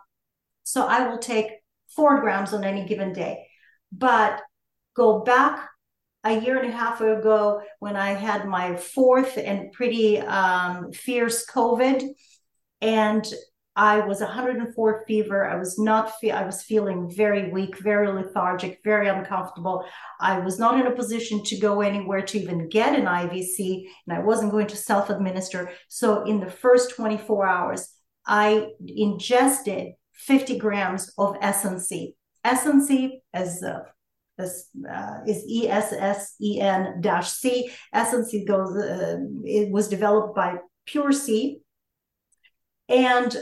So 0.63 0.87
I 0.87 1.07
will 1.07 1.19
take 1.19 1.51
four 1.97 2.21
grams 2.21 2.53
on 2.53 2.63
any 2.63 2.85
given 2.85 3.11
day. 3.11 3.47
But 3.91 4.41
go 4.95 5.19
back 5.19 5.67
a 6.23 6.39
year 6.39 6.57
and 6.57 6.69
a 6.69 6.75
half 6.75 7.01
ago 7.01 7.61
when 7.79 7.95
I 7.97 8.11
had 8.11 8.47
my 8.47 8.77
fourth 8.77 9.37
and 9.37 9.71
pretty 9.73 10.19
um, 10.19 10.91
fierce 10.93 11.45
COVID, 11.45 12.07
and 12.81 13.25
I 13.75 13.99
was 13.99 14.21
104 14.21 15.03
fever. 15.07 15.47
I 15.47 15.55
was 15.55 15.77
not. 15.77 16.19
Fe- 16.19 16.31
I 16.31 16.43
was 16.45 16.63
feeling 16.63 17.11
very 17.15 17.51
weak, 17.51 17.77
very 17.77 18.07
lethargic, 18.11 18.79
very 18.83 19.07
uncomfortable. 19.07 19.85
I 20.19 20.39
was 20.39 20.57
not 20.57 20.79
in 20.79 20.87
a 20.87 20.95
position 20.95 21.43
to 21.43 21.59
go 21.59 21.81
anywhere 21.81 22.23
to 22.23 22.39
even 22.39 22.69
get 22.69 22.97
an 22.97 23.05
IVC, 23.05 23.83
and 24.07 24.17
I 24.17 24.21
wasn't 24.21 24.51
going 24.51 24.67
to 24.67 24.75
self-administer. 24.75 25.71
So 25.89 26.23
in 26.23 26.39
the 26.39 26.49
first 26.49 26.95
24 26.95 27.45
hours, 27.45 27.87
I 28.25 28.69
ingested 28.85 29.93
50 30.17 30.57
grams 30.57 31.11
of 31.17 31.35
SNC. 31.39 32.13
SNC 32.45 33.11
is 33.33 33.63
uh, 33.63 33.79
as, 34.39 34.67
uh, 34.89 35.19
is 35.25 35.43
ESSEN 35.49 37.01
dash 37.01 37.31
C. 37.31 37.71
SNC 37.93 38.47
goes. 38.47 38.75
Uh, 38.75 39.17
it 39.43 39.71
was 39.71 39.87
developed 39.87 40.35
by 40.35 40.57
Pur-C, 40.91 41.59
and 42.87 43.35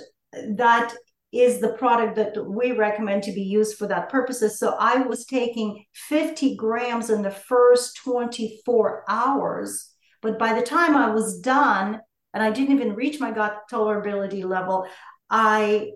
that 0.58 0.96
is 1.32 1.60
the 1.60 1.74
product 1.74 2.16
that 2.16 2.46
we 2.46 2.72
recommend 2.72 3.24
to 3.24 3.34
be 3.34 3.42
used 3.42 3.78
for 3.78 3.88
that 3.88 4.10
purposes. 4.10 4.58
So 4.58 4.76
I 4.80 5.00
was 5.00 5.26
taking 5.26 5.84
50 5.94 6.56
grams 6.56 7.10
in 7.10 7.22
the 7.22 7.32
first 7.32 7.98
24 7.98 9.04
hours. 9.10 9.92
But 10.22 10.40
by 10.40 10.54
the 10.54 10.66
time 10.66 10.96
I 10.96 11.12
was 11.12 11.40
done, 11.40 12.00
and 12.34 12.42
I 12.42 12.52
didn't 12.52 12.76
even 12.76 12.96
reach 12.96 13.20
my 13.20 13.32
gut 13.32 13.64
tolerability 13.70 14.46
level, 14.46 14.88
I 15.30 15.92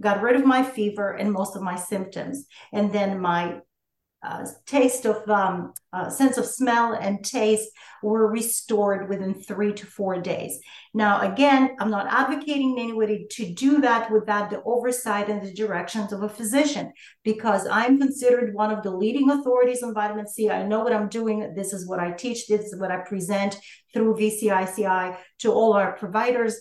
got 0.00 0.22
rid 0.22 0.36
of 0.36 0.44
my 0.44 0.62
fever 0.62 1.12
and 1.12 1.32
most 1.32 1.56
of 1.56 1.62
my 1.62 1.76
symptoms. 1.76 2.46
And 2.72 2.92
then 2.92 3.20
my 3.20 3.60
uh, 4.24 4.46
taste 4.66 5.04
of 5.04 5.28
um, 5.28 5.74
uh, 5.92 6.08
sense 6.08 6.38
of 6.38 6.46
smell 6.46 6.92
and 6.92 7.24
taste 7.24 7.68
were 8.04 8.30
restored 8.30 9.08
within 9.08 9.34
three 9.34 9.72
to 9.72 9.84
four 9.84 10.20
days. 10.20 10.60
Now, 10.94 11.20
again, 11.32 11.74
I'm 11.80 11.90
not 11.90 12.06
advocating 12.06 12.76
anybody 12.78 13.26
to 13.30 13.52
do 13.52 13.80
that 13.80 14.12
without 14.12 14.50
the 14.50 14.62
oversight 14.62 15.28
and 15.28 15.42
the 15.42 15.52
directions 15.52 16.12
of 16.12 16.22
a 16.22 16.28
physician 16.28 16.92
because 17.24 17.66
I'm 17.66 17.98
considered 17.98 18.54
one 18.54 18.70
of 18.70 18.84
the 18.84 18.92
leading 18.92 19.28
authorities 19.28 19.82
on 19.82 19.92
vitamin 19.92 20.28
C. 20.28 20.50
I 20.50 20.62
know 20.62 20.84
what 20.84 20.92
I'm 20.92 21.08
doing. 21.08 21.54
This 21.56 21.72
is 21.72 21.88
what 21.88 21.98
I 21.98 22.12
teach. 22.12 22.46
This 22.46 22.66
is 22.66 22.78
what 22.78 22.92
I 22.92 22.98
present 22.98 23.58
through 23.92 24.14
VCICI 24.14 25.16
to 25.40 25.52
all 25.52 25.72
our 25.72 25.96
providers. 25.96 26.60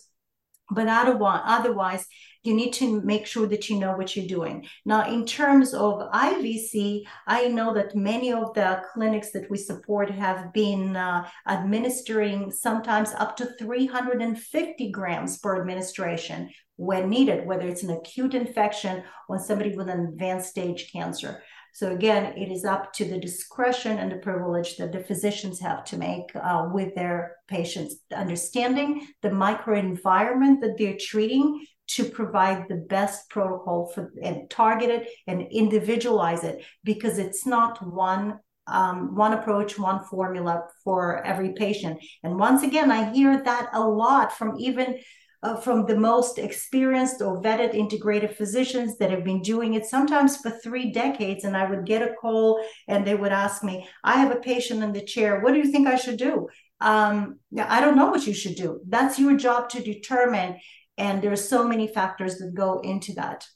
But 0.72 0.88
I 0.88 1.06
don't 1.06 1.20
want 1.20 1.44
otherwise, 1.46 2.08
you 2.44 2.54
need 2.54 2.74
to 2.74 3.02
make 3.02 3.26
sure 3.26 3.48
that 3.48 3.70
you 3.70 3.80
know 3.80 3.96
what 3.96 4.16
you're 4.16 4.28
doing. 4.28 4.66
Now, 4.86 5.12
in 5.12 5.26
terms 5.26 5.74
of 5.74 6.12
IVC, 6.12 7.04
I 7.28 7.48
know 7.48 7.74
that 7.74 7.96
many 7.96 8.34
of 8.34 8.54
the 8.54 8.82
clinics 8.94 9.32
that 9.32 9.50
we 9.50 9.58
support 9.58 10.10
have 10.10 10.52
been 10.54 10.96
uh, 10.96 11.28
administering 11.48 12.52
sometimes 12.52 13.14
up 13.14 13.38
to 13.38 13.54
350 13.60 14.92
grams 14.92 15.38
per 15.38 15.62
administration 15.62 16.50
when 16.78 17.10
needed, 17.10 17.46
whether 17.46 17.68
it's 17.68 17.84
an 17.84 17.92
acute 17.92 18.34
infection 18.34 19.04
or 19.30 19.38
somebody 19.38 19.76
with 19.76 19.88
an 19.88 20.08
advanced 20.08 20.50
stage 20.50 20.92
cancer. 20.92 21.44
So 21.74 21.92
again, 21.92 22.38
it 22.38 22.52
is 22.52 22.66
up 22.66 22.92
to 22.94 23.06
the 23.06 23.20
discretion 23.20 23.98
and 23.98 24.12
the 24.12 24.18
privilege 24.18 24.76
that 24.78 24.92
the 24.92 25.00
physicians 25.04 25.60
have 25.62 25.86
to 25.86 25.98
make 25.98 26.36
uh, 26.36 26.68
with 26.74 26.96
their 26.96 27.38
patients, 27.48 27.96
understanding 28.14 29.08
the 29.22 29.30
microenvironment 29.30 30.60
that 30.62 30.76
they're 30.78 30.98
treating 31.00 31.66
to 31.96 32.06
provide 32.06 32.68
the 32.68 32.76
best 32.76 33.30
protocol 33.30 33.92
for 33.94 34.12
and 34.22 34.50
target 34.50 34.90
it 34.90 35.10
and 35.28 35.48
individualize 35.52 36.44
it 36.44 36.64
because 36.84 37.18
it's 37.18 37.46
not 37.46 37.86
one 37.86 38.40
um, 38.68 39.16
one 39.16 39.34
approach, 39.34 39.78
one 39.78 40.04
formula 40.06 40.64
for 40.84 41.24
every 41.26 41.54
patient. 41.54 42.00
And 42.24 42.40
once 42.40 42.64
again, 42.64 42.92
I 42.92 43.12
hear 43.12 43.44
that 43.44 43.70
a 43.74 43.82
lot 43.82 44.32
from 44.32 44.58
even 44.60 45.00
uh, 45.44 45.56
from 45.56 45.88
the 45.88 45.98
most 45.98 46.38
experienced 46.38 47.22
or 47.22 47.42
vetted 47.42 47.74
integrative 47.74 48.36
physicians 48.36 48.98
that 48.98 49.10
have 49.10 49.24
been 49.24 49.42
doing 49.42 49.74
it 49.74 49.86
sometimes 49.86 50.38
for 50.38 50.52
three 50.52 50.92
decades. 50.92 51.44
And 51.44 51.58
I 51.58 51.68
would 51.68 51.86
get 51.86 52.04
a 52.04 52.14
call 52.14 52.64
and 52.88 53.06
they 53.06 53.16
would 53.16 53.32
ask 53.32 53.64
me, 53.64 53.88
I 54.04 54.20
have 54.20 54.32
a 54.32 54.40
patient 54.40 54.84
in 54.84 54.94
the 54.94 55.04
chair. 55.04 55.42
What 55.42 55.54
do 55.54 55.60
you 55.60 55.72
think 55.72 55.88
I 55.88 55.96
should 55.96 56.18
do? 56.18 56.48
Um, 56.80 57.40
I 57.60 57.82
don't 57.82 57.96
know 57.96 58.12
what 58.12 58.28
you 58.28 58.34
should 58.34 58.56
do. 58.56 58.82
That's 58.88 59.20
your 59.20 59.36
job 59.36 59.70
to 59.70 59.82
determine. 59.82 60.60
And 61.02 61.20
there 61.20 61.32
are 61.32 61.36
so 61.36 61.68
many 61.68 61.88
factors 61.88 62.38
that 62.38 62.54
go 62.54 62.80
into 62.82 63.12
that. 63.14 63.48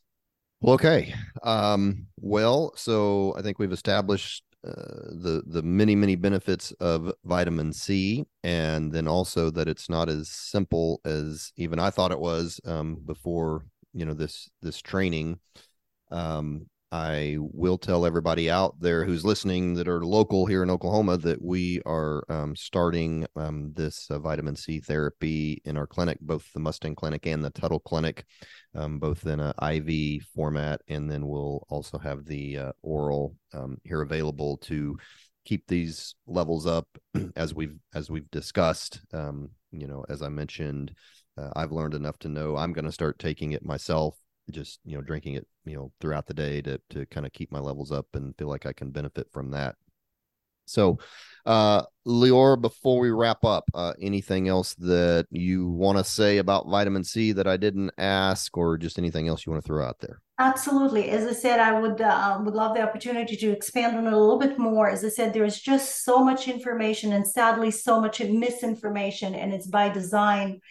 Okay. 0.66 1.14
Um, 1.44 2.08
well, 2.20 2.74
so 2.76 3.36
I 3.38 3.44
think 3.44 3.60
we've 3.60 3.72
established 3.72 4.44
uh, 4.68 4.72
the 5.12 5.44
the 5.46 5.62
many 5.62 5.94
many 5.94 6.16
benefits 6.16 6.72
of 6.80 7.14
vitamin 7.24 7.72
C, 7.72 8.26
and 8.44 8.92
then 8.92 9.08
also 9.08 9.52
that 9.52 9.68
it's 9.68 9.90
not 9.90 10.10
as 10.10 10.28
simple 10.28 11.02
as 11.06 11.54
even 11.56 11.78
I 11.78 11.92
thought 11.92 12.12
it 12.12 12.20
was 12.20 12.60
um, 12.66 12.96
before 13.06 13.64
you 13.94 14.06
know 14.06 14.16
this 14.16 14.50
this 14.64 14.82
training. 14.82 15.40
Um, 16.10 16.66
I 16.92 17.38
will 17.40 17.78
tell 17.78 18.06
everybody 18.06 18.50
out 18.50 18.80
there 18.80 19.06
who's 19.06 19.26
listening 19.26 19.74
that 19.76 19.88
are 19.88 20.06
local 20.06 20.46
here 20.46 20.64
in 20.64 20.70
Oklahoma 20.70 21.18
that 21.18 21.42
we 21.42 21.82
are 21.86 22.24
um, 22.30 22.56
starting 22.56 23.26
um, 23.36 23.74
this 23.74 24.08
uh, 24.10 24.20
vitamin 24.20 24.56
C 24.56 24.80
therapy 24.80 25.62
in 25.66 25.78
our 25.78 25.88
clinic, 25.88 26.20
both 26.22 26.52
the 26.54 26.60
Mustang 26.60 26.96
Clinic 26.96 27.26
and 27.26 27.44
the 27.44 27.50
Tuttle 27.50 27.80
Clinic, 27.80 28.26
um, 28.76 29.00
both 29.00 29.26
in 29.26 29.40
an 29.40 29.54
IV 29.62 30.24
format, 30.34 30.82
and 30.88 31.10
then 31.10 31.28
we'll 31.28 31.66
also 31.70 31.98
have 31.98 32.26
the 32.26 32.58
uh, 32.58 32.72
oral 32.82 33.36
um, 33.54 33.78
here 33.84 34.02
available 34.02 34.58
to 34.58 34.98
keep 35.44 35.68
these 35.68 36.16
levels 36.28 36.66
up 36.66 36.88
as 37.36 37.54
we've 37.54 37.78
as 37.94 38.10
we've 38.10 38.30
discussed. 38.32 39.02
Um, 39.12 39.50
you 39.72 39.88
know, 39.88 40.06
as 40.08 40.22
I 40.22 40.30
mentioned, 40.30 40.94
uh, 41.38 41.50
I've 41.56 41.72
learned 41.72 41.94
enough 41.96 42.20
to 42.20 42.30
know 42.30 42.56
I'm 42.56 42.74
going 42.74 42.86
to 42.86 42.92
start 42.92 43.20
taking 43.20 43.52
it 43.52 43.66
myself 43.66 44.16
just 44.52 44.80
you 44.86 44.96
know 44.96 45.02
drinking 45.02 45.36
it 45.36 45.48
you 45.66 45.76
know 45.76 45.92
throughout 46.00 46.28
the 46.28 46.34
day 46.34 46.62
to 46.62 46.80
to 46.90 47.06
kind 47.08 47.26
of 47.26 47.34
keep 47.34 47.52
my 47.52 47.60
levels 47.60 47.92
up 47.92 48.08
and 48.14 48.38
feel 48.38 48.48
like 48.48 48.66
I 48.66 48.74
can 48.74 48.92
benefit 48.92 49.28
from 49.32 49.52
that. 49.52 49.76
So, 50.66 50.98
uh, 51.46 51.84
Lior, 52.08 52.60
before 52.60 53.00
we 53.00 53.12
wrap 53.12 53.44
up, 53.44 53.66
uh, 53.74 53.94
anything 54.02 54.48
else 54.48 54.74
that 54.76 55.28
you 55.30 55.70
want 55.70 55.98
to 55.98 56.04
say 56.04 56.38
about 56.38 56.68
vitamin 56.68 57.04
C 57.04 57.32
that 57.34 57.48
I 57.48 57.58
didn't 57.58 57.92
ask, 57.98 58.58
or 58.58 58.78
just 58.78 58.98
anything 58.98 59.28
else 59.28 59.46
you 59.46 59.52
want 59.52 59.64
to 59.64 59.68
throw 59.68 59.86
out 59.86 60.00
there? 60.00 60.22
Absolutely. 60.38 61.12
As 61.12 61.26
I 61.26 61.34
said, 61.34 61.60
I 61.60 61.80
would 61.80 62.02
uh, 62.02 62.40
would 62.44 62.56
love 62.56 62.76
the 62.76 62.82
opportunity 62.82 63.36
to 63.38 63.52
expand 63.52 63.96
on 63.96 64.08
it 64.08 64.14
a 64.14 64.18
little 64.18 64.40
bit 64.40 64.58
more. 64.60 64.90
As 64.90 65.06
I 65.06 65.10
said, 65.10 65.34
there 65.34 65.46
is 65.46 65.62
just 65.62 66.04
so 66.04 66.24
much 66.24 66.48
information, 66.48 67.14
and 67.14 67.26
sadly, 67.26 67.72
so 67.72 68.02
much 68.02 68.20
misinformation, 68.20 69.36
and 69.36 69.54
it's 69.54 69.68
by 69.68 69.90
design. 69.90 70.62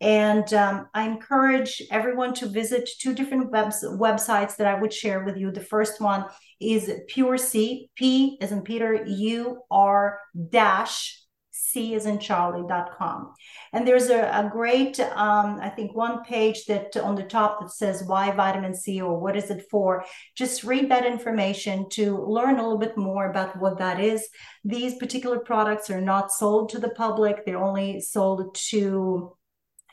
And 0.00 0.52
um, 0.54 0.86
I 0.94 1.08
encourage 1.08 1.82
everyone 1.90 2.32
to 2.34 2.46
visit 2.46 2.88
two 3.00 3.14
different 3.14 3.50
webs- 3.50 3.84
websites 3.84 4.56
that 4.56 4.66
I 4.66 4.80
would 4.80 4.92
share 4.92 5.24
with 5.24 5.36
you. 5.36 5.50
The 5.50 5.60
first 5.60 6.00
one 6.00 6.24
is 6.60 6.90
Pur-C, 7.12 7.90
P 7.96 8.38
as 8.40 8.52
in 8.52 8.62
Peter, 8.62 9.04
U 9.06 9.62
R 9.70 10.20
dash 10.50 11.20
C 11.50 11.94
as 11.94 12.06
in 12.06 12.18
Charlie.com. 12.18 13.34
And 13.72 13.86
there's 13.86 14.08
a, 14.08 14.22
a 14.22 14.48
great, 14.50 14.98
um, 15.00 15.58
I 15.60 15.68
think, 15.68 15.94
one 15.94 16.24
page 16.24 16.64
that 16.66 16.96
on 16.96 17.14
the 17.14 17.24
top 17.24 17.60
that 17.60 17.70
says 17.70 18.04
why 18.06 18.30
vitamin 18.30 18.74
C 18.74 19.02
or 19.02 19.18
what 19.18 19.36
is 19.36 19.50
it 19.50 19.64
for. 19.70 20.04
Just 20.36 20.64
read 20.64 20.90
that 20.90 21.04
information 21.04 21.88
to 21.90 22.16
learn 22.16 22.58
a 22.58 22.62
little 22.62 22.78
bit 22.78 22.96
more 22.96 23.30
about 23.30 23.60
what 23.60 23.78
that 23.78 24.00
is. 24.00 24.26
These 24.64 24.96
particular 24.96 25.40
products 25.40 25.90
are 25.90 26.00
not 26.00 26.32
sold 26.32 26.70
to 26.70 26.78
the 26.78 26.90
public, 26.90 27.44
they're 27.44 27.62
only 27.62 28.00
sold 28.00 28.54
to 28.70 29.36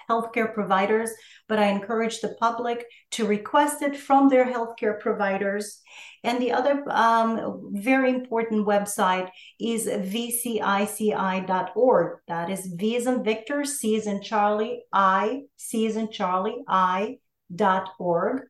healthcare 0.10 0.54
providers, 0.54 1.12
but 1.48 1.60
I 1.60 1.68
encourage 1.68 2.22
the 2.22 2.36
public 2.40 2.86
to 3.12 3.26
request 3.26 3.82
it 3.82 3.98
from 3.98 4.30
their 4.30 4.46
healthcare 4.46 5.00
providers. 5.00 5.82
And 6.24 6.42
the 6.42 6.52
other 6.52 6.84
um, 6.90 7.72
very 7.74 8.10
important 8.10 8.66
website 8.66 9.30
is 9.60 9.88
vcici.org. 9.88 10.60
That 12.28 12.50
is 12.50 12.66
V 12.66 12.96
as 12.98 13.06
in 13.06 13.24
Victor, 13.24 13.64
C 13.64 13.96
as 13.96 14.08
in 14.08 14.22
Charlie, 14.22 14.84
I, 14.92 15.44
C 15.58 15.86
as 15.86 15.96
in 15.96 16.12
Charlie, 16.12 16.64
I 16.68 17.20
dot 17.54 17.90
org. 18.00 18.48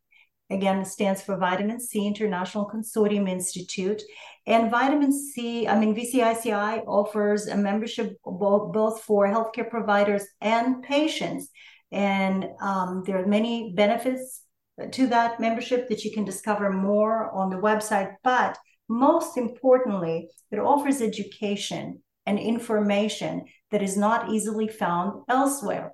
Again, 0.50 0.80
it 0.80 0.88
stands 0.88 1.22
for 1.22 1.38
Vitamin 1.38 1.80
C 1.80 2.06
International 2.06 2.70
Consortium 2.70 3.28
Institute. 3.28 4.02
And 4.48 4.70
vitamin 4.70 5.12
C, 5.12 5.68
I 5.68 5.78
mean, 5.80 5.96
VCICI 5.96 6.86
offers 6.88 7.48
a 7.48 7.58
membership 7.58 8.18
both, 8.24 8.72
both 8.74 9.02
for 9.02 9.28
healthcare 9.28 9.70
providers 9.70 10.24
and 10.40 10.84
patients. 10.84 11.50
And 11.92 12.50
um, 12.62 13.04
there 13.06 13.22
are 13.22 13.26
many 13.26 13.74
benefits 13.76 14.44
to 14.92 15.08
that 15.08 15.40
membership 15.40 15.90
that 15.90 16.04
you 16.04 16.12
can 16.12 16.26
discover 16.26 16.72
more 16.72 17.32
on 17.32 17.50
the 17.50 17.56
website. 17.56 18.14
But 18.24 18.58
most 18.88 19.38
importantly, 19.38 20.30
it 20.52 20.60
offers 20.60 21.02
education 21.02 22.04
and 22.28 22.38
information 22.38 23.46
that 23.72 23.82
is 23.82 23.98
not 23.98 24.30
easily 24.30 24.68
found 24.68 25.24
elsewhere. 25.28 25.94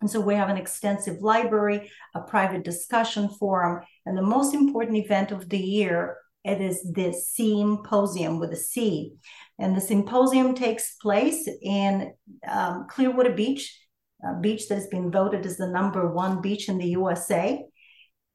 And 0.00 0.10
so 0.10 0.20
we 0.20 0.34
have 0.34 0.48
an 0.48 0.56
extensive 0.56 1.20
library, 1.22 1.90
a 2.14 2.20
private 2.20 2.62
discussion 2.62 3.28
forum, 3.28 3.84
and 4.06 4.16
the 4.16 4.22
most 4.22 4.54
important 4.54 4.98
event 4.98 5.32
of 5.32 5.48
the 5.48 5.58
year 5.58 6.18
it 6.44 6.60
is 6.60 6.82
the 6.92 7.12
symposium 7.12 8.38
with 8.38 8.52
a 8.52 8.56
C. 8.56 9.14
And 9.58 9.76
the 9.76 9.80
symposium 9.80 10.54
takes 10.54 10.96
place 10.96 11.48
in 11.62 12.12
um, 12.48 12.86
Clearwater 12.90 13.32
Beach, 13.32 13.80
a 14.22 14.38
beach 14.40 14.68
that 14.68 14.74
has 14.74 14.88
been 14.88 15.10
voted 15.10 15.46
as 15.46 15.56
the 15.56 15.68
number 15.68 16.12
one 16.12 16.40
beach 16.42 16.68
in 16.68 16.78
the 16.78 16.88
USA. 16.88 17.64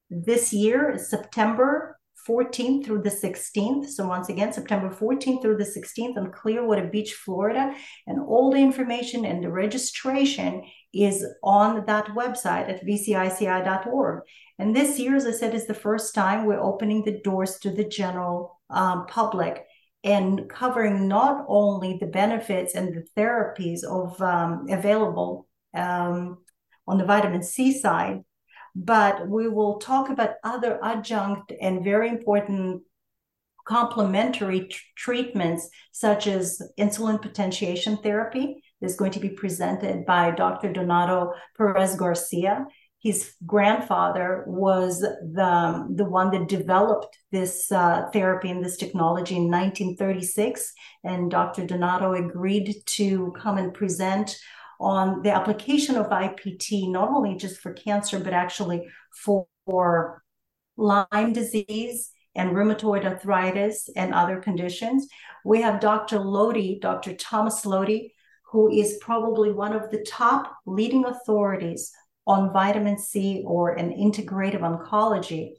This 0.08 0.52
year 0.52 0.98
September 0.98 1.99
14th 2.28 2.84
through 2.84 3.02
the 3.02 3.10
16th. 3.10 3.90
So 3.90 4.06
once 4.06 4.28
again, 4.28 4.52
September 4.52 4.90
14th 4.90 5.42
through 5.42 5.56
the 5.56 5.64
16th 5.64 6.16
on 6.16 6.32
Clearwater 6.32 6.86
Beach, 6.88 7.14
Florida. 7.14 7.74
And 8.06 8.20
all 8.20 8.50
the 8.50 8.58
information 8.58 9.24
and 9.24 9.42
the 9.42 9.50
registration 9.50 10.64
is 10.92 11.26
on 11.42 11.84
that 11.86 12.06
website 12.06 12.68
at 12.68 12.84
vcici.org. 12.84 14.22
And 14.58 14.74
this 14.74 14.98
year, 14.98 15.16
as 15.16 15.26
I 15.26 15.30
said, 15.30 15.54
is 15.54 15.66
the 15.66 15.74
first 15.74 16.14
time 16.14 16.44
we're 16.44 16.60
opening 16.60 17.04
the 17.04 17.20
doors 17.20 17.58
to 17.60 17.70
the 17.70 17.84
general 17.84 18.60
um, 18.68 19.06
public 19.06 19.64
and 20.02 20.48
covering 20.48 21.08
not 21.08 21.44
only 21.48 21.98
the 21.98 22.06
benefits 22.06 22.74
and 22.74 22.94
the 22.94 23.04
therapies 23.16 23.84
of 23.84 24.20
um, 24.22 24.66
available 24.70 25.46
um, 25.74 26.38
on 26.86 26.98
the 26.98 27.04
vitamin 27.04 27.42
C 27.42 27.78
side, 27.78 28.22
but 28.74 29.28
we 29.28 29.48
will 29.48 29.78
talk 29.78 30.10
about 30.10 30.34
other 30.44 30.78
adjunct 30.82 31.52
and 31.60 31.84
very 31.84 32.08
important 32.08 32.82
complementary 33.66 34.62
t- 34.62 34.76
treatments 34.96 35.68
such 35.92 36.26
as 36.26 36.60
insulin 36.78 37.20
potentiation 37.20 37.96
therapy 37.98 38.62
is 38.80 38.96
going 38.96 39.12
to 39.12 39.20
be 39.20 39.28
presented 39.28 40.06
by 40.06 40.30
Dr. 40.30 40.72
Donato 40.72 41.32
Perez 41.56 41.94
Garcia. 41.94 42.66
His 43.02 43.34
grandfather 43.46 44.44
was 44.46 45.00
the, 45.00 45.86
the 45.94 46.04
one 46.04 46.30
that 46.32 46.48
developed 46.48 47.16
this 47.30 47.70
uh, 47.72 48.08
therapy 48.12 48.50
and 48.50 48.64
this 48.64 48.76
technology 48.76 49.36
in 49.36 49.44
1936. 49.44 50.72
And 51.04 51.30
Dr. 51.30 51.66
Donato 51.66 52.12
agreed 52.12 52.74
to 52.86 53.32
come 53.38 53.56
and 53.56 53.72
present 53.72 54.36
on 54.80 55.22
the 55.22 55.30
application 55.30 55.96
of 55.96 56.08
IPT, 56.08 56.90
not 56.90 57.10
only 57.10 57.36
just 57.36 57.60
for 57.60 57.74
cancer, 57.74 58.18
but 58.18 58.32
actually 58.32 58.88
for, 59.12 59.46
for 59.66 60.22
Lyme 60.76 61.32
disease 61.34 62.10
and 62.34 62.52
rheumatoid 62.52 63.04
arthritis 63.04 63.90
and 63.94 64.14
other 64.14 64.40
conditions. 64.40 65.06
We 65.44 65.60
have 65.60 65.80
Dr. 65.80 66.18
Lodi, 66.18 66.78
Dr. 66.80 67.14
Thomas 67.14 67.66
Lodi, 67.66 68.12
who 68.50 68.70
is 68.70 68.98
probably 69.00 69.52
one 69.52 69.74
of 69.74 69.90
the 69.90 70.04
top 70.04 70.52
leading 70.66 71.04
authorities 71.04 71.92
on 72.26 72.52
vitamin 72.52 72.98
C 72.98 73.42
or 73.46 73.74
an 73.74 73.90
integrative 73.90 74.60
oncology 74.60 75.52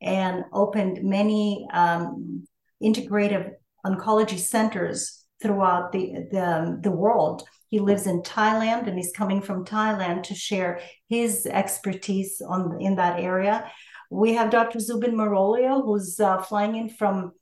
and 0.00 0.44
opened 0.52 1.02
many 1.02 1.66
um, 1.72 2.46
integrative 2.82 3.52
oncology 3.84 4.38
centers 4.38 5.17
throughout 5.40 5.92
the, 5.92 6.26
the, 6.30 6.78
the 6.82 6.90
world. 6.90 7.42
He 7.68 7.80
lives 7.80 8.06
in 8.06 8.22
Thailand 8.22 8.88
and 8.88 8.96
he's 8.96 9.12
coming 9.12 9.42
from 9.42 9.64
Thailand 9.64 10.22
to 10.24 10.34
share 10.34 10.80
his 11.08 11.46
expertise 11.46 12.40
on 12.40 12.80
in 12.80 12.96
that 12.96 13.20
area. 13.20 13.70
We 14.10 14.34
have 14.34 14.50
Dr. 14.50 14.80
Zubin 14.80 15.14
Marolio, 15.14 15.84
who's 15.84 16.18
uh, 16.18 16.40
flying 16.42 16.76
in 16.76 16.88
from 16.88 17.32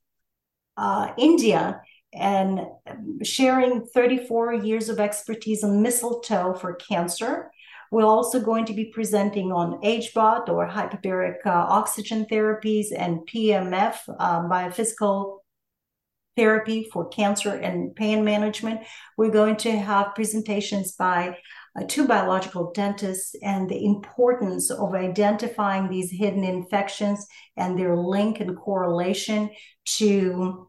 uh, 0.76 1.12
India 1.16 1.80
and 2.12 2.60
sharing 3.22 3.86
34 3.86 4.54
years 4.54 4.88
of 4.88 4.98
expertise 4.98 5.62
on 5.62 5.82
mistletoe 5.82 6.54
for 6.54 6.74
cancer. 6.74 7.50
We're 7.92 8.04
also 8.04 8.40
going 8.40 8.64
to 8.66 8.72
be 8.72 8.86
presenting 8.86 9.52
on 9.52 9.80
HBOT 9.80 10.48
or 10.48 10.68
hyperbaric 10.68 11.46
uh, 11.46 11.50
oxygen 11.50 12.26
therapies 12.26 12.86
and 12.96 13.20
PMF, 13.28 13.96
uh, 14.18 14.40
biophysical 14.42 15.38
therapy 16.36 16.88
for 16.92 17.08
cancer 17.08 17.54
and 17.54 17.94
pain 17.96 18.24
management. 18.24 18.80
We're 19.16 19.30
going 19.30 19.56
to 19.56 19.72
have 19.72 20.14
presentations 20.14 20.92
by 20.92 21.38
uh, 21.78 21.84
two 21.88 22.06
biological 22.06 22.72
dentists 22.72 23.34
and 23.42 23.68
the 23.68 23.84
importance 23.84 24.70
of 24.70 24.94
identifying 24.94 25.88
these 25.88 26.10
hidden 26.10 26.44
infections 26.44 27.26
and 27.56 27.78
their 27.78 27.96
link 27.96 28.40
and 28.40 28.56
correlation 28.56 29.50
to 29.96 30.68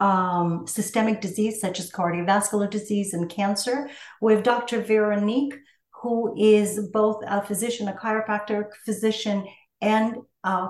um, 0.00 0.66
systemic 0.66 1.20
disease 1.20 1.60
such 1.60 1.78
as 1.78 1.90
cardiovascular 1.90 2.68
disease 2.68 3.14
and 3.14 3.30
cancer. 3.30 3.88
We 4.20 4.34
have 4.34 4.42
Dr. 4.42 4.82
Veronique, 4.82 5.54
who 6.02 6.34
is 6.36 6.88
both 6.92 7.22
a 7.26 7.42
physician, 7.42 7.88
a 7.88 7.92
chiropractor 7.94 8.66
physician, 8.84 9.46
and 9.80 10.16
a, 10.42 10.68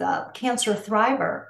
a 0.00 0.30
cancer 0.34 0.74
thriver 0.74 1.46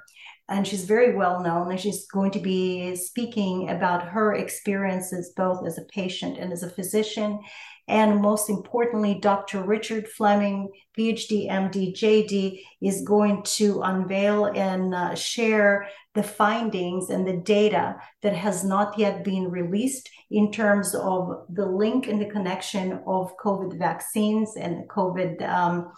and 0.49 0.67
she's 0.67 0.85
very 0.85 1.15
well 1.15 1.41
known 1.41 1.71
and 1.71 1.79
she's 1.79 2.07
going 2.07 2.31
to 2.31 2.39
be 2.39 2.95
speaking 2.95 3.69
about 3.69 4.07
her 4.07 4.33
experiences 4.33 5.33
both 5.35 5.65
as 5.65 5.77
a 5.77 5.85
patient 5.85 6.37
and 6.37 6.51
as 6.51 6.63
a 6.63 6.69
physician 6.69 7.39
and 7.87 8.21
most 8.21 8.49
importantly 8.49 9.19
dr 9.21 9.61
richard 9.63 10.07
fleming 10.07 10.69
phd 10.97 11.49
md 11.49 11.93
jd 11.95 12.59
is 12.81 13.01
going 13.01 13.41
to 13.43 13.81
unveil 13.81 14.45
and 14.45 14.93
uh, 14.93 15.15
share 15.15 15.87
the 16.15 16.23
findings 16.23 17.09
and 17.09 17.27
the 17.27 17.37
data 17.37 17.95
that 18.23 18.33
has 18.33 18.63
not 18.63 18.97
yet 18.97 19.23
been 19.23 19.49
released 19.49 20.09
in 20.31 20.51
terms 20.51 20.95
of 20.95 21.45
the 21.49 21.65
link 21.65 22.07
and 22.07 22.19
the 22.19 22.29
connection 22.29 22.99
of 23.05 23.31
covid 23.37 23.77
vaccines 23.77 24.55
and 24.57 24.89
covid 24.89 25.41
um, 25.47 25.91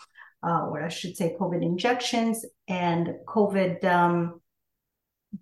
uh, 0.44 0.66
or 0.68 0.84
I 0.84 0.90
should 0.90 1.16
say 1.16 1.36
COVID 1.40 1.62
injections 1.62 2.46
and 2.68 3.10
COVID 3.28 3.84
um, 3.86 4.41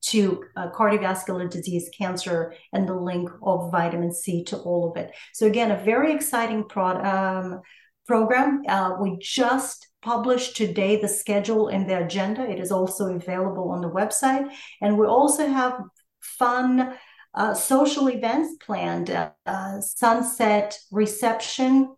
to 0.02 0.44
uh, 0.56 0.70
cardiovascular 0.72 1.50
disease, 1.50 1.90
cancer, 1.98 2.54
and 2.74 2.88
the 2.88 2.96
link 2.96 3.30
of 3.42 3.72
vitamin 3.72 4.14
C 4.14 4.44
to 4.46 4.58
all 4.58 4.90
of 4.90 4.98
it. 4.98 5.16
So 5.34 5.48
again, 5.48 5.72
a 5.72 5.84
very 5.84 6.14
exciting 6.14 6.64
pro- 6.66 7.04
um, 7.04 7.62
program. 8.08 8.64
Uh, 8.68 8.96
we 9.00 9.18
just 9.20 9.88
published 10.02 10.56
today 10.56 11.02
the 11.02 11.08
schedule 11.08 11.68
and 11.68 11.90
the 11.90 12.06
agenda. 12.06 12.50
It 12.50 12.60
is 12.60 12.72
also 12.72 13.16
available 13.16 13.72
on 13.72 13.82
the 13.82 13.90
website, 13.90 14.50
and 14.82 14.98
we 14.98 15.06
also 15.06 15.48
have 15.48 15.82
fun. 16.20 16.96
Uh, 17.36 17.54
social 17.54 18.10
events 18.10 18.56
planned, 18.66 19.12
uh, 19.46 19.80
sunset 19.82 20.76
reception 20.92 21.96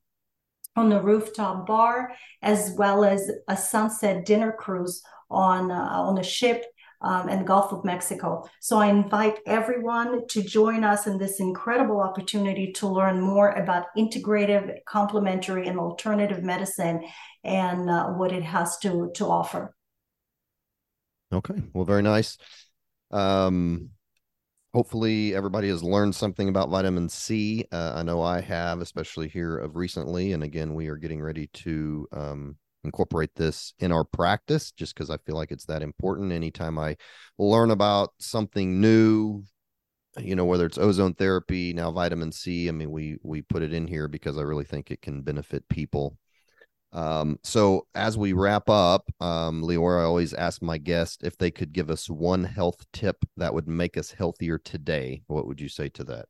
on 0.75 0.89
the 0.89 1.01
rooftop 1.01 1.65
bar, 1.65 2.11
as 2.41 2.73
well 2.77 3.05
as 3.05 3.31
a 3.47 3.55
sunset 3.55 4.25
dinner 4.25 4.51
cruise 4.51 5.01
on 5.29 5.71
uh, 5.71 5.75
on 5.75 6.17
a 6.17 6.23
ship 6.23 6.65
um, 7.01 7.29
and 7.29 7.45
Gulf 7.47 7.71
of 7.71 7.83
Mexico. 7.83 8.47
So 8.59 8.77
I 8.77 8.87
invite 8.87 9.39
everyone 9.45 10.27
to 10.27 10.43
join 10.43 10.83
us 10.83 11.07
in 11.07 11.17
this 11.17 11.39
incredible 11.39 11.99
opportunity 11.99 12.71
to 12.73 12.87
learn 12.87 13.19
more 13.19 13.51
about 13.51 13.87
integrative, 13.97 14.77
complementary, 14.85 15.67
and 15.67 15.79
alternative 15.79 16.43
medicine 16.43 17.03
and 17.43 17.89
uh, 17.89 18.07
what 18.09 18.31
it 18.31 18.43
has 18.43 18.77
to 18.79 19.11
to 19.15 19.25
offer. 19.25 19.75
Okay, 21.33 21.61
well, 21.73 21.85
very 21.85 22.01
nice. 22.01 22.37
Um, 23.09 23.89
hopefully, 24.73 25.33
everybody 25.33 25.69
has 25.69 25.83
learned 25.83 26.13
something 26.13 26.49
about 26.49 26.69
vitamin 26.69 27.09
C. 27.09 27.65
Uh, 27.71 27.93
I 27.95 28.03
know 28.03 28.21
I 28.21 28.41
have, 28.41 28.81
especially 28.81 29.27
here 29.27 29.57
of 29.57 29.75
recently. 29.75 30.33
And 30.33 30.43
again, 30.43 30.75
we 30.75 30.87
are 30.87 30.97
getting 30.97 31.21
ready 31.21 31.47
to 31.47 32.07
um, 32.11 32.55
incorporate 32.83 33.31
this 33.35 33.73
in 33.79 33.91
our 33.91 34.03
practice 34.03 34.71
just 34.71 34.93
because 34.95 35.09
I 35.09 35.17
feel 35.17 35.35
like 35.35 35.51
it's 35.51 35.65
that 35.65 35.81
important. 35.81 36.31
Anytime 36.31 36.79
I 36.79 36.97
learn 37.37 37.71
about 37.71 38.11
something 38.19 38.81
new, 38.81 39.43
you 40.17 40.35
know, 40.35 40.45
whether 40.45 40.65
it's 40.65 40.77
ozone 40.77 41.13
therapy, 41.13 41.73
now 41.73 41.91
vitamin 41.91 42.31
C, 42.31 42.67
I 42.67 42.71
mean, 42.71 42.91
we 42.91 43.17
we 43.23 43.41
put 43.41 43.61
it 43.61 43.73
in 43.73 43.87
here 43.87 44.07
because 44.07 44.37
I 44.37 44.41
really 44.41 44.65
think 44.65 44.91
it 44.91 45.01
can 45.01 45.21
benefit 45.21 45.67
people. 45.69 46.17
Um, 46.93 47.39
so 47.43 47.87
as 47.95 48.17
we 48.17 48.33
wrap 48.33 48.69
up, 48.69 49.09
um, 49.21 49.63
Leora, 49.63 50.01
I 50.01 50.03
always 50.03 50.33
ask 50.33 50.61
my 50.61 50.77
guest 50.77 51.23
if 51.23 51.37
they 51.37 51.49
could 51.49 51.71
give 51.71 51.89
us 51.89 52.09
one 52.09 52.43
health 52.43 52.85
tip 52.91 53.23
that 53.37 53.53
would 53.53 53.67
make 53.67 53.95
us 53.95 54.11
healthier 54.11 54.57
today. 54.57 55.23
What 55.27 55.47
would 55.47 55.61
you 55.61 55.69
say 55.69 55.87
to 55.89 56.03
that? 56.05 56.25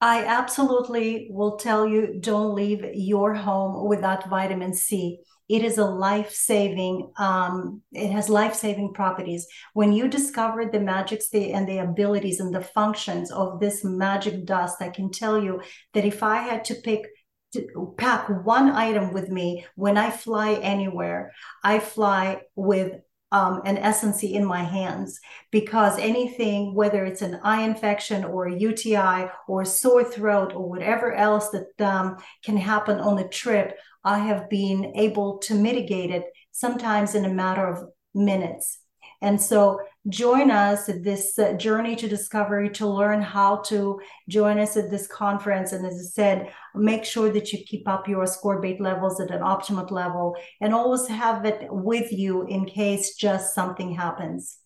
I 0.00 0.24
absolutely 0.24 1.28
will 1.30 1.56
tell 1.56 1.86
you 1.86 2.18
don't 2.20 2.54
leave 2.54 2.84
your 2.94 3.34
home 3.34 3.86
without 3.86 4.28
vitamin 4.28 4.72
C. 4.72 5.20
It 5.48 5.64
is 5.64 5.78
a 5.78 5.84
life-saving 5.84 7.12
um, 7.18 7.82
it 7.92 8.10
has 8.10 8.28
life-saving 8.28 8.94
properties. 8.94 9.46
When 9.74 9.92
you 9.92 10.08
discover 10.08 10.64
the 10.64 10.80
magic 10.80 11.22
and 11.34 11.68
the 11.68 11.78
abilities 11.78 12.40
and 12.40 12.54
the 12.54 12.62
functions 12.62 13.30
of 13.30 13.60
this 13.60 13.84
magic 13.84 14.46
dust 14.46 14.76
i 14.80 14.88
can 14.88 15.10
tell 15.10 15.42
you 15.42 15.60
that 15.92 16.04
if 16.04 16.22
i 16.22 16.36
had 16.36 16.64
to 16.64 16.74
pick 16.74 17.06
to 17.52 17.94
pack 17.98 18.28
one 18.44 18.70
item 18.70 19.12
with 19.12 19.28
me 19.28 19.66
when 19.74 19.96
i 19.98 20.10
fly 20.10 20.54
anywhere 20.54 21.32
i 21.64 21.78
fly 21.78 22.40
with 22.54 22.92
um, 23.32 23.62
an 23.64 23.76
Essency 23.76 24.32
in 24.32 24.44
my 24.44 24.62
hands 24.62 25.20
because 25.50 25.98
anything, 25.98 26.74
whether 26.74 27.04
it's 27.04 27.22
an 27.22 27.40
eye 27.42 27.62
infection 27.62 28.24
or 28.24 28.46
a 28.46 28.58
UTI 28.58 29.28
or 29.46 29.62
a 29.62 29.66
sore 29.66 30.04
throat 30.04 30.52
or 30.54 30.68
whatever 30.68 31.14
else 31.14 31.50
that 31.50 31.80
um, 31.80 32.16
can 32.44 32.56
happen 32.56 32.98
on 32.98 33.18
a 33.18 33.28
trip, 33.28 33.76
I 34.04 34.18
have 34.18 34.48
been 34.48 34.92
able 34.96 35.38
to 35.38 35.54
mitigate 35.54 36.10
it 36.10 36.24
sometimes 36.52 37.14
in 37.14 37.24
a 37.24 37.32
matter 37.32 37.66
of 37.66 37.88
minutes. 38.14 38.78
And 39.22 39.40
so 39.40 39.80
join 40.08 40.50
us 40.50 40.88
at 40.88 41.04
this 41.04 41.38
uh, 41.38 41.52
journey 41.54 41.94
to 41.96 42.08
discovery 42.08 42.70
to 42.70 42.86
learn 42.86 43.20
how 43.20 43.56
to 43.56 44.00
join 44.28 44.58
us 44.58 44.76
at 44.76 44.90
this 44.90 45.06
conference. 45.06 45.72
And 45.72 45.84
as 45.84 45.94
I 45.94 46.10
said, 46.10 46.52
make 46.74 47.04
sure 47.04 47.30
that 47.30 47.52
you 47.52 47.62
keep 47.64 47.86
up 47.86 48.08
your 48.08 48.24
ascorbate 48.24 48.80
levels 48.80 49.20
at 49.20 49.30
an 49.30 49.42
optimal 49.42 49.90
level 49.90 50.36
and 50.60 50.72
always 50.72 51.06
have 51.08 51.44
it 51.44 51.66
with 51.70 52.12
you 52.12 52.46
in 52.46 52.64
case 52.64 53.14
just 53.14 53.54
something 53.54 53.92
happens. 53.92 54.58